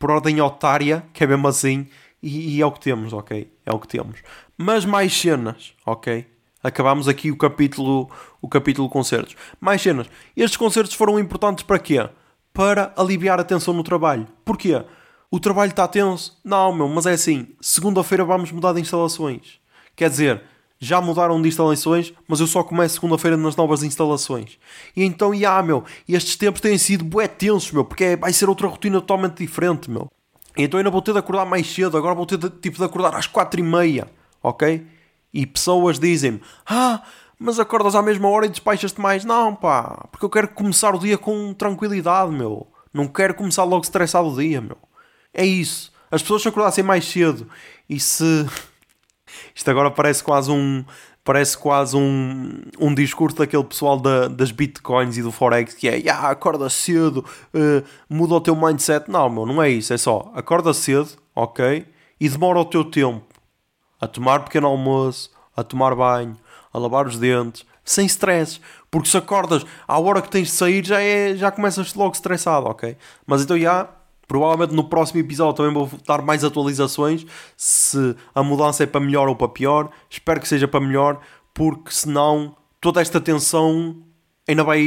por 0.00 0.10
ordem 0.10 0.40
otária, 0.40 1.04
que 1.12 1.22
é 1.22 1.26
mesmo 1.26 1.46
assim, 1.46 1.86
e, 2.20 2.56
e, 2.56 2.62
é 2.62 2.66
o 2.66 2.72
que 2.72 2.80
temos, 2.80 3.12
ok? 3.12 3.52
É 3.64 3.72
o 3.72 3.78
que 3.78 3.86
temos. 3.86 4.20
Mas 4.56 4.84
mais 4.84 5.12
cenas, 5.16 5.74
ok? 5.86 6.26
Acabamos 6.62 7.06
aqui 7.06 7.30
o 7.30 7.36
capítulo, 7.36 8.10
o 8.42 8.48
capítulo 8.48 8.88
concertos. 8.88 9.36
Mais 9.60 9.80
cenas. 9.80 10.08
Estes 10.36 10.56
concertos 10.56 10.94
foram 10.94 11.18
importantes 11.18 11.64
para 11.64 11.78
quê? 11.78 12.08
Para 12.52 12.92
aliviar 12.96 13.38
a 13.38 13.44
tensão 13.44 13.72
no 13.72 13.82
trabalho. 13.82 14.26
Porquê? 14.44 14.82
O 15.30 15.38
trabalho 15.38 15.70
está 15.70 15.86
tenso? 15.86 16.38
Não, 16.44 16.72
meu, 16.72 16.88
mas 16.88 17.06
é 17.06 17.12
assim. 17.12 17.48
Segunda-feira 17.60 18.24
vamos 18.24 18.50
mudar 18.50 18.72
de 18.72 18.80
instalações. 18.80 19.60
Quer 19.94 20.10
dizer, 20.10 20.42
já 20.80 21.00
mudaram 21.00 21.40
de 21.40 21.48
instalações, 21.48 22.12
mas 22.26 22.40
eu 22.40 22.46
só 22.46 22.62
começo 22.62 22.94
segunda-feira 22.94 23.36
nas 23.36 23.54
novas 23.54 23.82
instalações. 23.82 24.58
E 24.96 25.04
então, 25.04 25.34
já, 25.34 25.62
meu, 25.62 25.84
estes 26.08 26.36
tempos 26.36 26.60
têm 26.60 26.78
sido 26.78 27.04
bué 27.04 27.28
tensos, 27.28 27.72
meu, 27.72 27.84
porque 27.84 28.04
é, 28.04 28.16
vai 28.16 28.32
ser 28.32 28.48
outra 28.48 28.66
rotina 28.66 29.00
totalmente 29.00 29.38
diferente, 29.38 29.90
meu. 29.90 30.08
Então 30.56 30.78
ainda 30.78 30.90
vou 30.90 31.02
ter 31.02 31.12
de 31.12 31.18
acordar 31.18 31.44
mais 31.44 31.72
cedo, 31.72 31.96
agora 31.96 32.14
vou 32.14 32.26
ter 32.26 32.36
de, 32.36 32.50
tipo, 32.50 32.78
de 32.78 32.84
acordar 32.84 33.14
às 33.14 33.26
quatro 33.26 33.60
e 33.60 33.62
meia, 33.62 34.08
ok? 34.42 34.84
E 35.38 35.46
pessoas 35.46 36.00
dizem-me, 36.00 36.42
ah, 36.68 37.00
mas 37.38 37.60
acordas 37.60 37.94
à 37.94 38.02
mesma 38.02 38.28
hora 38.28 38.46
e 38.46 38.48
despachas-te 38.48 39.00
mais. 39.00 39.24
Não, 39.24 39.54
pá, 39.54 40.08
porque 40.10 40.24
eu 40.24 40.30
quero 40.30 40.48
começar 40.48 40.92
o 40.96 40.98
dia 40.98 41.16
com 41.16 41.54
tranquilidade, 41.54 42.32
meu. 42.32 42.66
Não 42.92 43.06
quero 43.06 43.34
começar 43.34 43.62
logo 43.62 43.84
estressado 43.84 44.26
o 44.26 44.36
dia, 44.36 44.60
meu. 44.60 44.76
É 45.32 45.46
isso. 45.46 45.92
As 46.10 46.22
pessoas 46.22 46.42
se 46.42 46.48
acordassem 46.48 46.82
mais 46.82 47.04
cedo 47.04 47.48
e 47.88 48.00
se... 48.00 48.24
Isto 49.54 49.70
agora 49.70 49.92
parece 49.92 50.24
quase 50.24 50.50
um 50.50 50.84
parece 51.22 51.56
quase 51.56 51.96
um, 51.96 52.60
um 52.80 52.92
discurso 52.92 53.36
daquele 53.36 53.62
pessoal 53.62 54.00
da, 54.00 54.26
das 54.26 54.50
bitcoins 54.50 55.18
e 55.18 55.22
do 55.22 55.30
forex 55.30 55.72
que 55.72 55.86
é 55.86 55.98
yeah, 55.98 56.30
acorda 56.30 56.68
cedo, 56.68 57.24
uh, 57.54 57.86
muda 58.10 58.34
o 58.34 58.40
teu 58.40 58.56
mindset. 58.56 59.08
Não, 59.08 59.30
meu, 59.30 59.46
não 59.46 59.62
é 59.62 59.70
isso. 59.70 59.92
É 59.92 59.98
só 59.98 60.32
acorda 60.34 60.74
cedo, 60.74 61.10
ok? 61.32 61.86
E 62.18 62.28
demora 62.28 62.58
o 62.58 62.64
teu 62.64 62.84
tempo 62.84 63.27
a 64.00 64.06
tomar 64.06 64.44
pequeno 64.44 64.66
almoço, 64.66 65.30
a 65.56 65.62
tomar 65.62 65.94
banho, 65.94 66.36
a 66.72 66.78
lavar 66.78 67.06
os 67.06 67.18
dentes, 67.18 67.64
sem 67.84 68.06
stress. 68.06 68.60
Porque 68.90 69.08
se 69.08 69.16
acordas 69.16 69.64
à 69.86 69.98
hora 69.98 70.22
que 70.22 70.30
tens 70.30 70.48
de 70.48 70.54
sair, 70.54 70.84
já, 70.84 71.00
é, 71.00 71.34
já 71.36 71.50
começas 71.50 71.94
logo 71.94 72.12
estressado, 72.12 72.66
ok? 72.66 72.96
Mas 73.26 73.42
então 73.42 73.58
já 73.58 73.88
Provavelmente 74.28 74.74
no 74.74 74.84
próximo 74.84 75.20
episódio 75.20 75.54
também 75.54 75.72
vou 75.72 75.90
dar 76.06 76.20
mais 76.20 76.44
atualizações 76.44 77.24
se 77.56 78.14
a 78.34 78.42
mudança 78.42 78.82
é 78.82 78.86
para 78.86 79.00
melhor 79.00 79.26
ou 79.26 79.34
para 79.34 79.48
pior. 79.48 79.90
Espero 80.10 80.38
que 80.38 80.46
seja 80.46 80.68
para 80.68 80.80
melhor, 80.80 81.18
porque 81.54 81.90
senão 81.90 82.54
toda 82.78 83.00
esta 83.00 83.22
tensão 83.22 83.96
ainda 84.46 84.62
vai, 84.62 84.80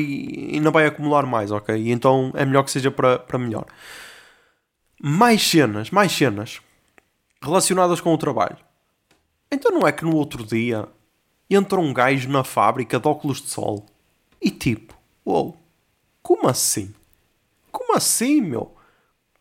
ainda 0.54 0.70
vai 0.70 0.86
acumular 0.86 1.26
mais, 1.26 1.52
ok? 1.52 1.92
Então 1.92 2.32
é 2.36 2.46
melhor 2.46 2.62
que 2.62 2.70
seja 2.70 2.92
para, 2.92 3.18
para 3.18 3.40
melhor. 3.40 3.66
Mais 5.02 5.42
cenas, 5.42 5.90
mais 5.90 6.12
cenas 6.12 6.62
relacionadas 7.42 8.00
com 8.00 8.14
o 8.14 8.18
trabalho. 8.20 8.58
Então 9.52 9.72
não 9.72 9.86
é 9.86 9.92
que 9.92 10.06
no 10.06 10.16
outro 10.16 10.46
dia 10.46 10.88
entra 11.50 11.80
um 11.80 11.94
gajo 11.94 12.30
na 12.30 12.44
fábrica 12.44 13.00
de 13.00 13.08
óculos 13.08 13.42
de 13.42 13.50
sol 13.50 13.86
e 14.42 14.50
tipo, 14.50 14.96
uou, 15.26 15.44
wow, 15.44 15.58
como 16.22 16.48
assim? 16.48 16.94
Como 17.72 17.96
assim, 17.96 18.40
meu? 18.40 18.74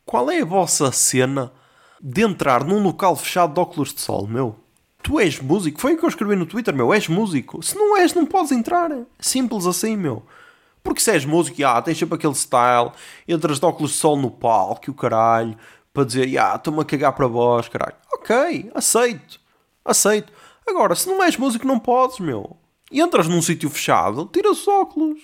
Qual 0.04 0.30
é 0.30 0.40
a 0.40 0.44
vossa 0.44 0.90
cena 0.90 1.52
de 2.00 2.22
entrar 2.22 2.64
num 2.64 2.82
local 2.82 3.14
fechado 3.14 3.54
de 3.54 3.60
óculos 3.60 3.94
de 3.94 4.00
sol, 4.00 4.26
meu? 4.26 4.56
Tu 5.02 5.20
és 5.20 5.40
músico? 5.40 5.80
Foi 5.80 5.94
o 5.94 5.98
que 5.98 6.04
eu 6.04 6.08
escrevi 6.08 6.36
no 6.36 6.46
Twitter, 6.46 6.74
meu. 6.74 6.92
És 6.92 7.08
músico. 7.08 7.62
Se 7.62 7.76
não 7.76 7.96
és, 7.96 8.12
não 8.12 8.26
podes 8.26 8.52
entrar. 8.52 8.90
Simples 9.18 9.66
assim, 9.66 9.96
meu. 9.96 10.24
Porque 10.82 11.00
se 11.00 11.10
és 11.10 11.24
músico, 11.24 11.64
ah, 11.64 11.80
tens 11.80 11.98
sempre 11.98 12.16
aquele 12.16 12.34
style, 12.34 12.92
entras 13.28 13.60
de 13.60 13.66
óculos 13.66 13.92
de 13.92 13.96
sol 13.98 14.16
no 14.16 14.30
palco 14.30 14.90
o 14.90 14.94
caralho, 14.94 15.56
para 15.92 16.04
dizer, 16.04 16.38
ah, 16.38 16.54
estou-me 16.56 16.80
a 16.80 16.84
cagar 16.84 17.12
para 17.12 17.26
vós, 17.26 17.68
caralho. 17.68 17.96
Ok, 18.12 18.70
aceito. 18.74 19.39
Aceito. 19.90 20.32
Agora, 20.66 20.94
se 20.94 21.08
não 21.08 21.22
és 21.22 21.36
músico, 21.36 21.66
não 21.66 21.78
podes, 21.78 22.20
meu. 22.20 22.56
E 22.92 23.00
entras 23.00 23.26
num 23.26 23.42
sítio 23.42 23.68
fechado, 23.68 24.28
tira 24.32 24.50
os 24.50 24.66
óculos. 24.68 25.20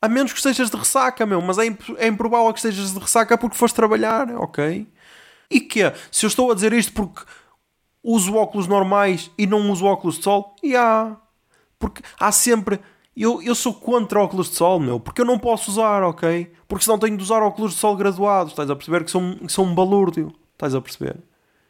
A 0.00 0.08
menos 0.08 0.32
que 0.32 0.38
estejas 0.38 0.70
de 0.70 0.76
ressaca, 0.76 1.24
meu. 1.26 1.40
Mas 1.40 1.58
é, 1.58 1.66
imp 1.66 1.80
é 1.96 2.06
improvável 2.06 2.52
que 2.52 2.58
estejas 2.58 2.92
de 2.92 2.98
ressaca 2.98 3.36
porque 3.36 3.56
foste 3.56 3.74
trabalhar, 3.74 4.30
ok? 4.36 4.86
E 5.50 5.60
que? 5.60 5.80
Se 6.12 6.26
eu 6.26 6.28
estou 6.28 6.50
a 6.50 6.54
dizer 6.54 6.72
isto 6.72 6.92
porque 6.92 7.22
uso 8.02 8.34
óculos 8.34 8.66
normais 8.66 9.30
e 9.36 9.46
não 9.46 9.70
uso 9.70 9.86
óculos 9.86 10.16
de 10.16 10.24
sol, 10.24 10.54
e 10.62 10.76
há. 10.76 11.16
Porque 11.78 12.02
há 12.18 12.30
sempre. 12.30 12.80
Eu, 13.16 13.42
eu 13.42 13.54
sou 13.54 13.74
contra 13.74 14.20
óculos 14.20 14.48
de 14.50 14.56
sol, 14.56 14.78
meu. 14.78 15.00
Porque 15.00 15.20
eu 15.20 15.26
não 15.26 15.38
posso 15.38 15.70
usar, 15.70 16.02
ok? 16.04 16.52
Porque 16.68 16.84
senão 16.84 16.98
tenho 16.98 17.16
de 17.16 17.22
usar 17.22 17.42
óculos 17.42 17.72
de 17.72 17.78
sol 17.78 17.96
graduados. 17.96 18.52
Estás 18.52 18.70
a 18.70 18.76
perceber 18.76 19.04
que 19.04 19.10
sou, 19.10 19.36
que 19.36 19.52
sou 19.52 19.64
um 19.64 19.74
balúrdio. 19.74 20.32
Estás 20.54 20.74
a 20.74 20.80
perceber? 20.80 21.16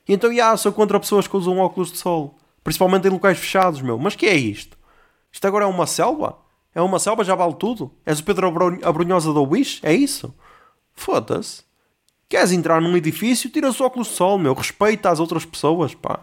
E 0.09 0.15
então, 0.15 0.35
já, 0.35 0.57
sou 0.57 0.73
contra 0.73 0.99
pessoas 0.99 1.29
que 1.29 1.37
usam 1.37 1.59
óculos 1.59 1.93
de 1.93 1.99
sol. 1.99 2.35
Principalmente 2.65 3.07
em 3.07 3.11
locais 3.11 3.39
fechados, 3.39 3.83
meu. 3.83 3.99
Mas 3.99 4.17
que 4.17 4.27
é 4.27 4.35
isto? 4.35 4.79
Isto 5.31 5.47
agora 5.47 5.67
é 5.67 5.69
uma 5.69 5.87
selva? 5.87 6.39
É 6.75 6.81
uma 6.81 6.99
selva, 6.99 7.23
já 7.23 7.35
vale 7.35 7.55
tudo? 7.55 7.93
És 8.07 8.19
o 8.21 8.25
Pedro 8.25 8.49
Abrunhosa 8.83 9.33
da 9.35 9.41
Wish? 9.41 9.81
É 9.83 9.93
isso? 9.93 10.35
Foda-se. 10.95 11.63
Queres 12.29 12.53
entrar 12.53 12.81
num 12.81 12.97
edifício? 12.97 13.51
Tira 13.51 13.69
os 13.69 13.81
óculos 13.81 14.09
de 14.09 14.15
sol, 14.15 14.39
meu. 14.39 14.55
Respeita 14.55 15.11
as 15.11 15.21
outras 15.21 15.45
pessoas, 15.45 15.95
pá. 15.95 16.21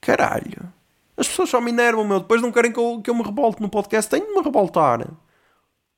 Caralho. 0.00 0.72
As 1.16 1.28
pessoas 1.28 1.50
só 1.50 1.60
me 1.60 1.70
enervam, 1.70 2.04
meu. 2.04 2.20
Depois 2.20 2.42
não 2.42 2.50
querem 2.50 2.72
que 2.72 2.78
eu, 2.78 3.00
que 3.02 3.10
eu 3.10 3.14
me 3.14 3.22
revolte 3.22 3.62
no 3.62 3.68
podcast. 3.68 4.10
Tenho 4.10 4.26
de 4.26 4.32
me 4.32 4.42
revoltar. 4.42 5.06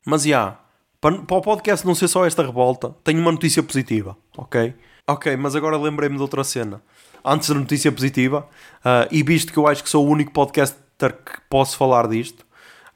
Mas, 0.04 0.24
já. 0.24 0.58
Para, 1.00 1.18
para 1.22 1.36
o 1.36 1.42
podcast 1.42 1.86
não 1.86 1.94
ser 1.94 2.08
só 2.08 2.24
esta 2.24 2.42
revolta, 2.42 2.94
tenho 3.02 3.20
uma 3.20 3.32
notícia 3.32 3.62
positiva, 3.62 4.16
ok? 4.36 4.74
Ok, 5.08 5.36
mas 5.36 5.56
agora 5.56 5.76
lembrei-me 5.76 6.14
de 6.14 6.22
outra 6.22 6.44
cena. 6.44 6.80
Antes 7.24 7.48
da 7.48 7.54
notícia 7.54 7.92
positiva, 7.92 8.48
uh, 8.84 9.08
e 9.10 9.22
visto 9.22 9.52
que 9.52 9.58
eu 9.58 9.66
acho 9.66 9.82
que 9.82 9.90
sou 9.90 10.06
o 10.06 10.10
único 10.10 10.32
podcaster 10.32 11.12
que 11.12 11.40
posso 11.48 11.76
falar 11.76 12.08
disto, 12.08 12.44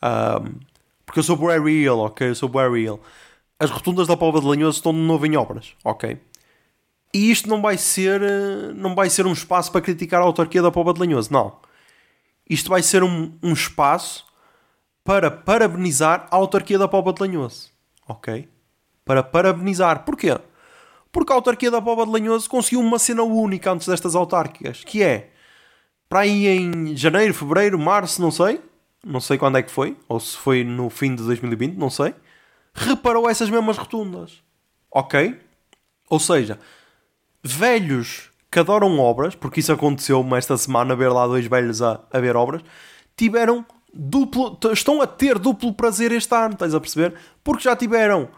uh, 0.03 0.55
porque 1.05 1.21
eu 1.21 1.23
sou 1.23 1.37
bué 1.37 1.59
real, 1.59 1.99
ok? 2.01 2.29
Eu 2.29 2.35
sou 2.35 2.49
bué 2.49 2.69
real. 2.69 3.01
As 3.59 3.71
rotundas 3.71 4.07
da 4.07 4.17
Póvoa 4.17 4.41
de 4.41 4.47
Lanhoso 4.47 4.79
estão 4.79 4.93
de 4.93 4.99
novo 4.99 5.25
em 5.25 5.37
obras, 5.37 5.75
ok? 5.85 6.21
E 7.15 7.31
isto 7.31 7.49
não 7.49 7.63
vai 7.63 7.79
ser 7.79 8.21
eh, 8.21 8.73
não 8.75 8.95
vai 8.95 9.09
ser 9.09 9.27
um 9.27 9.33
espaço 9.33 9.73
para 9.73 9.81
criticar 9.81 10.21
a 10.21 10.25
autarquia 10.25 10.61
da 10.61 10.71
Póvoa 10.71 10.93
de 10.93 11.01
Lanhoso, 11.01 11.33
não. 11.33 11.57
Isto 12.49 12.69
vai 12.69 12.83
ser 12.83 13.03
um, 13.03 13.33
um 13.43 13.53
espaço 13.55 14.27
para 15.03 15.31
parabenizar 15.31 16.27
a 16.31 16.37
autarquia 16.37 16.79
da 16.79 16.87
Póvoa 16.87 17.15
de 17.15 17.23
Lanhoso, 17.23 17.71
ok? 18.07 18.49
Para 19.05 19.23
parabenizar. 19.23 20.05
Porquê? 20.05 20.37
Porque 21.17 21.33
a 21.33 21.37
autarquia 21.37 21.71
da 21.71 21.81
Póvoa 21.81 22.05
de 22.05 22.13
Lanhoso 22.13 22.47
conseguiu 22.47 22.79
uma 22.79 22.99
cena 22.99 23.23
única 23.23 23.73
antes 23.73 23.89
destas 23.89 24.15
autárquicas, 24.15 24.85
que 24.85 25.03
é 25.03 25.31
para 26.11 26.21
aí 26.21 26.47
em 26.47 26.95
janeiro, 26.95 27.33
fevereiro, 27.33 27.79
março, 27.79 28.21
não 28.21 28.31
sei, 28.31 28.61
não 29.03 29.19
sei 29.19 29.39
quando 29.39 29.57
é 29.57 29.63
que 29.63 29.71
foi, 29.71 29.97
ou 30.11 30.21
se 30.21 30.37
foi 30.37 30.63
no 30.63 30.91
fim 30.91 31.15
de 31.15 31.23
2020, 31.23 31.75
não 31.75 31.89
sei, 31.89 32.15
reparou 32.75 33.31
essas 33.31 33.49
mesmas 33.49 33.79
rotundas. 33.79 34.43
Ok? 34.91 35.41
Ou 36.11 36.21
seja, 36.21 36.59
velhos 37.43 38.31
que 38.51 38.59
adoram 38.59 38.99
obras, 38.99 39.35
porque 39.35 39.61
isso 39.61 39.73
aconteceu-me 39.73 40.37
esta 40.37 40.59
semana, 40.59 40.95
ver 40.95 41.09
lá 41.09 41.27
dois 41.27 41.47
velhos 41.47 41.81
a, 41.81 41.99
a 42.13 42.21
ver 42.21 42.37
obras, 42.37 42.61
tiveram 43.17 43.65
duplo, 43.91 44.59
estão 44.71 45.01
a 45.01 45.07
ter 45.07 45.39
duplo 45.39 45.73
prazer 45.73 46.13
este 46.13 46.35
ano, 46.35 46.53
estás 46.53 46.75
a 46.75 46.81
perceber? 46.81 47.15
Porque 47.43 47.63
já 47.63 47.75
tiveram, 47.75 48.29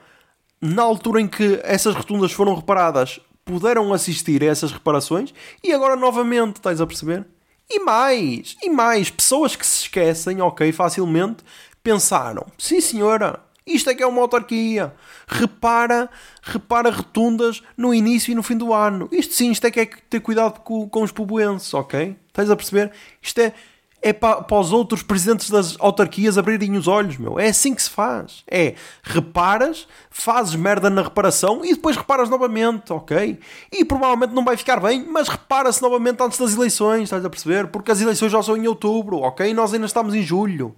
na 0.61 0.83
altura 0.83 1.21
em 1.21 1.29
que 1.29 1.61
essas 1.63 1.95
rotundas 1.95 2.33
foram 2.33 2.55
reparadas, 2.55 3.21
puderam 3.45 3.93
assistir 3.93 4.43
a 4.43 4.47
essas 4.47 4.73
reparações 4.73 5.33
e 5.63 5.73
agora 5.73 5.97
novamente, 5.97 6.57
estás 6.57 6.81
a 6.81 6.87
perceber? 6.87 7.27
E 7.71 7.81
mais, 7.81 8.57
e 8.63 8.71
mais, 8.71 9.11
pessoas 9.11 9.55
que 9.55 9.67
se 9.67 9.83
esquecem, 9.83 10.41
ok, 10.41 10.73
facilmente, 10.73 11.45
pensaram, 11.83 12.47
sim 12.57 12.81
senhora, 12.81 13.41
isto 13.69 13.91
é 13.91 13.95
que 13.95 14.03
é 14.03 14.07
uma 14.07 14.23
autarquia. 14.23 14.95
Repara, 15.27 16.09
repara 16.43 16.91
rotundas 16.91 17.63
no 17.77 17.93
início 17.93 18.33
e 18.33 18.35
no 18.35 18.43
fim 18.43 18.57
do 18.57 18.73
ano. 18.73 19.09
Isto 19.13 19.35
sim, 19.35 19.51
isto 19.51 19.67
é 19.67 19.71
que 19.71 19.81
é 19.81 19.87
ter 19.87 20.21
cuidado 20.21 20.61
com, 20.61 20.89
com 20.89 21.03
os 21.03 21.13
poboenses, 21.13 21.73
ok? 21.75 22.17
Estás 22.29 22.51
a 22.51 22.57
perceber? 22.57 22.91
Isto 23.21 23.41
é, 23.41 23.53
é 24.01 24.13
para, 24.13 24.43
para 24.43 24.59
os 24.59 24.73
outros 24.73 25.03
presidentes 25.03 25.51
das 25.51 25.77
autarquias 25.79 26.39
abrirem 26.39 26.77
os 26.77 26.87
olhos, 26.87 27.17
meu. 27.17 27.39
É 27.39 27.49
assim 27.49 27.75
que 27.75 27.83
se 27.83 27.91
faz. 27.91 28.45
É, 28.49 28.75
reparas, 29.03 29.89
fazes 30.11 30.55
merda 30.55 30.89
na 30.89 31.03
reparação 31.03 31.65
e 31.65 31.75
depois 31.75 31.97
reparas 31.97 32.31
novamente, 32.31 32.93
ok? 32.93 33.39
E 33.73 33.85
provavelmente 33.85 34.33
não 34.33 34.45
vai 34.45 34.57
ficar 34.57 34.81
bem, 34.81 35.05
mas 35.05 35.29
repara-se 35.29 35.83
novamente 35.83 36.23
antes 36.23 36.39
das 36.39 36.55
eleições, 36.55 37.05
estás 37.05 37.25
a 37.25 37.31
perceber? 37.31 37.69
Porque 37.69 37.91
as 37.91 38.01
eleições 38.01 38.31
já 38.31 38.43
são 38.43 38.57
em 38.57 38.67
outubro, 38.69 39.19
ok? 39.19 39.53
Nós 39.53 39.75
ainda 39.75 39.87
estamos 39.87 40.15
em 40.15 40.23
julho. 40.23 40.77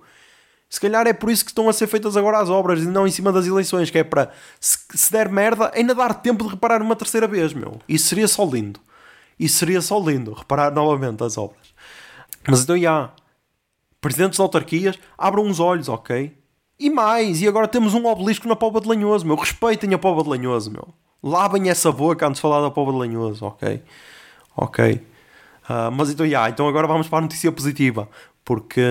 Se 0.69 0.81
calhar 0.81 1.07
é 1.07 1.13
por 1.13 1.31
isso 1.31 1.45
que 1.45 1.51
estão 1.51 1.69
a 1.69 1.73
ser 1.73 1.89
feitas 1.89 2.17
agora 2.17 2.39
as 2.39 2.49
obras 2.49 2.81
e 2.81 2.87
não 2.87 3.07
em 3.07 3.11
cima 3.11 3.33
das 3.33 3.45
eleições, 3.45 3.91
que 3.91 3.99
é 3.99 4.05
para, 4.05 4.31
se, 4.61 4.79
se 4.95 5.11
der 5.11 5.29
merda, 5.29 5.71
ainda 5.75 5.95
dar 5.95 6.15
tempo 6.15 6.45
de 6.45 6.51
reparar 6.51 6.81
uma 6.81 6.95
terceira 6.95 7.27
vez, 7.27 7.53
meu. 7.53 7.81
Isso 7.89 8.07
seria 8.07 8.29
só 8.29 8.45
lindo. 8.45 8.81
Isso 9.39 9.59
seria 9.59 9.81
só 9.81 9.99
lindo, 9.99 10.33
reparar 10.33 10.71
novamente 10.71 11.25
as 11.25 11.37
obras. 11.37 11.75
Mas 12.49 12.63
então, 12.63 12.79
já. 12.79 13.11
Presidentes 14.01 14.37
de 14.37 14.43
autarquias, 14.43 14.99
abram 15.19 15.49
os 15.49 15.61
olhos, 15.61 15.89
ok? 15.89 16.37
E 16.79 16.89
mais, 16.89 17.43
e 17.43 17.49
agora 17.49 17.69
temos 17.69 17.93
um 17.93 18.07
obelisco 18.07 18.49
na 18.49 18.57
Póvoa 18.57 18.81
de 18.81 18.89
Lanhoso, 18.89 19.27
meu. 19.27 19.37
Respeitem 19.37 19.93
a 19.93 19.99
Póvoa 19.99 20.25
de 20.25 20.31
Lanhoso, 20.31 20.71
meu. 20.71 20.89
Lavem 21.23 21.69
essa 21.69 21.93
boca 21.93 22.27
antes 22.27 22.39
de 22.39 22.43
falar 22.43 22.63
da 22.63 22.71
Póvoa 22.71 22.95
de 22.95 22.99
Lanhoso, 23.01 23.45
ok? 23.45 23.83
Ok. 24.57 24.95
Uh, 25.65 25.93
mas 25.93 26.11
então, 26.11 26.27
já. 26.27 26.49
Então 26.49 26.67
agora 26.67 26.87
vamos 26.87 27.09
para 27.09 27.19
a 27.19 27.23
notícia 27.23 27.53
positiva. 27.53 28.09
Porque 28.45 28.83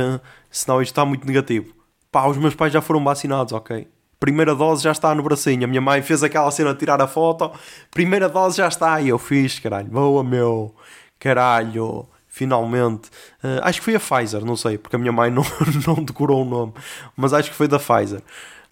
senão 0.52 0.82
isto 0.82 0.91
está 0.91 1.04
muito 1.04 1.26
negativo. 1.26 1.74
Pá, 2.12 2.28
os 2.28 2.38
meus 2.38 2.56
pais 2.56 2.72
já 2.72 2.82
foram 2.82 3.04
vacinados, 3.04 3.54
ok? 3.54 3.88
Primeira 4.20 4.54
dose 4.54 4.84
já 4.84 4.91
está 4.91 5.14
no 5.16 5.24
bracinho. 5.24 5.64
A 5.64 5.68
minha 5.68 5.82
mãe 5.82 6.02
fez 6.02 6.24
aquela 6.24 6.52
cena 6.52 6.74
de 6.74 6.80
tirar 6.80 7.02
a 7.02 7.08
foto. 7.08 7.52
Primeira 7.89 8.30
dose 8.30 8.58
já 8.58 8.68
está. 8.68 9.02
E 9.02 9.10
eu 9.10 9.18
fiz, 9.18 9.60
caralho. 9.60 9.88
Boa, 9.88 10.24
meu. 10.24 10.76
Caralho. 11.18 12.08
Finalmente. 12.40 13.10
Uh, 13.44 13.60
acho 13.64 13.80
que 13.80 13.84
foi 13.84 13.96
a 13.96 14.00
Pfizer, 14.00 14.46
não 14.46 14.56
sei, 14.56 14.78
porque 14.78 14.96
a 14.96 15.00
minha 15.00 15.12
mãe 15.12 15.28
não, 15.30 15.44
não 15.86 16.02
decorou 16.02 16.42
o 16.42 16.46
nome. 16.46 16.74
Mas 17.18 17.34
acho 17.34 17.50
que 17.50 17.56
foi 17.56 17.68
da 17.68 17.78
Pfizer. 17.78 18.24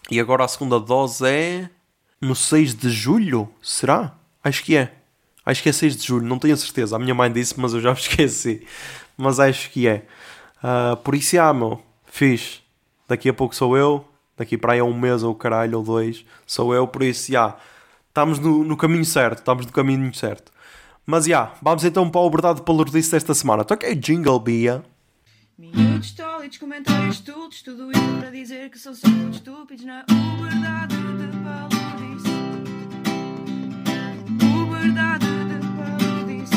E 0.10 0.22
agora 0.22 0.46
a 0.46 0.48
segunda 0.48 0.80
dose 0.80 1.28
é. 1.28 1.70
No 2.22 2.34
6 2.34 2.74
de 2.76 2.90
julho? 2.90 3.50
Será? 3.62 4.14
Acho 4.42 4.64
que 4.64 4.78
é. 4.78 4.94
Acho 5.46 5.62
que 5.62 5.68
é 5.68 5.74
6 5.74 5.98
de 5.98 6.08
julho, 6.08 6.26
não 6.26 6.40
tenho 6.40 6.56
certeza. 6.56 6.96
A 6.96 7.00
minha 7.00 7.14
mãe 7.14 7.30
disse, 7.30 7.60
mas 7.60 7.74
eu 7.74 7.82
já 7.82 7.92
me 7.92 8.00
esqueci. 8.00 8.66
Mas 9.18 9.38
acho 9.38 9.70
que 9.70 9.86
é. 9.86 10.06
Uh, 10.64 10.96
por 10.96 11.14
isso, 11.14 11.38
ah, 11.38 11.54
meu, 11.54 11.84
fiz. 12.06 12.64
Daqui 13.06 13.28
a 13.28 13.34
pouco 13.34 13.54
sou 13.54 13.78
eu, 13.78 14.06
daqui 14.38 14.58
para 14.58 14.74
aí 14.74 14.80
a 14.80 14.86
um 14.86 14.98
mês 14.98 15.24
ou 15.24 15.36
caralho 15.36 15.80
ou 15.80 15.84
dois, 15.84 16.26
sou 16.46 16.74
eu, 16.74 16.88
por 16.88 17.04
isso, 17.04 17.32
já, 17.32 17.58
estamos 18.08 18.40
no, 18.40 18.64
no, 18.64 18.76
caminho 18.76 19.06
certo, 19.06 19.40
estamos 19.40 19.66
no 19.66 19.72
caminho 19.72 20.14
certo. 20.14 20.52
Mas 21.10 21.24
já, 21.24 21.54
vamos 21.62 21.86
então 21.86 22.10
para 22.10 22.20
o 22.20 22.30
verdade 22.30 22.62
palurdice 22.64 23.12
desta 23.12 23.34
semana. 23.34 23.64
Toquei 23.64 23.96
Jingle 23.96 24.38
Bia. 24.42 24.84
Minutos 25.58 26.12
tólitos, 26.12 26.58
comentários 26.58 27.16
estúpidos, 27.16 27.62
tudo 27.62 27.90
isso 27.90 28.18
para 28.20 28.30
dizer 28.30 28.70
que 28.70 28.78
são 28.78 28.94
só 28.94 29.08
muito 29.08 29.36
estúpidos 29.36 29.86
na 29.86 30.04
verdade 30.42 30.98
de 30.98 31.38
palurdice. 31.46 32.28
O 34.54 34.70
verdade 34.70 35.26
de 35.26 35.60
palurdice. 35.78 36.56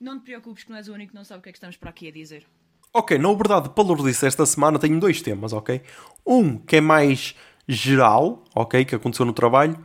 Não 0.00 0.18
te 0.18 0.24
preocupes 0.24 0.64
que 0.64 0.70
não 0.70 0.78
és 0.78 0.88
o 0.88 0.94
único 0.94 1.12
que 1.12 1.16
não 1.16 1.24
sabe 1.24 1.38
o 1.38 1.42
que 1.44 1.50
é 1.50 1.52
que 1.52 1.58
estamos 1.58 1.76
para 1.76 1.90
aqui 1.90 2.08
a 2.08 2.10
dizer. 2.10 2.44
Ok, 2.92 3.16
na 3.16 3.32
verdade, 3.32 3.70
Lourdes 3.76 4.24
esta 4.24 4.44
semana 4.44 4.76
tenho 4.76 4.98
dois 4.98 5.22
temas, 5.22 5.52
ok? 5.52 5.82
Um 6.26 6.58
que 6.58 6.78
é 6.78 6.80
mais 6.80 7.36
geral, 7.68 8.42
ok? 8.56 8.84
Que 8.84 8.96
aconteceu 8.96 9.24
no 9.24 9.32
trabalho, 9.32 9.78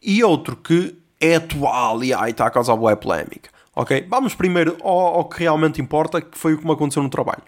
e 0.00 0.22
outro 0.22 0.54
que 0.54 0.96
é 1.20 1.36
atual 1.36 2.02
e 2.02 2.12
ai, 2.12 2.30
está 2.30 2.46
a 2.46 2.50
causar 2.50 2.76
boa 2.76 2.96
polémica, 2.96 3.50
ok? 3.74 4.06
Vamos 4.08 4.34
primeiro 4.34 4.76
ao, 4.82 4.98
ao, 4.98 5.24
que 5.24 5.40
realmente 5.40 5.80
importa, 5.80 6.20
que 6.20 6.36
foi 6.36 6.54
o 6.54 6.58
que 6.58 6.64
me 6.64 6.72
aconteceu 6.72 7.02
no 7.02 7.08
trabalho. 7.08 7.42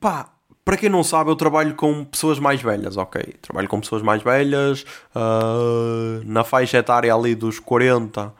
Pá, 0.00 0.28
para 0.64 0.76
quem 0.76 0.88
não 0.88 1.02
sabe, 1.02 1.30
eu 1.30 1.36
trabalho 1.36 1.74
com 1.74 2.04
pessoas 2.04 2.38
mais 2.38 2.60
velhas, 2.60 2.96
ok? 2.96 3.22
Trabalho 3.40 3.68
com 3.68 3.80
pessoas 3.80 4.02
mais 4.02 4.22
velhas, 4.22 4.84
uh, 5.14 6.22
na 6.24 6.44
faixa 6.44 6.78
etária 6.78 7.14
ali 7.14 7.34
dos 7.34 7.58
40 7.58 8.32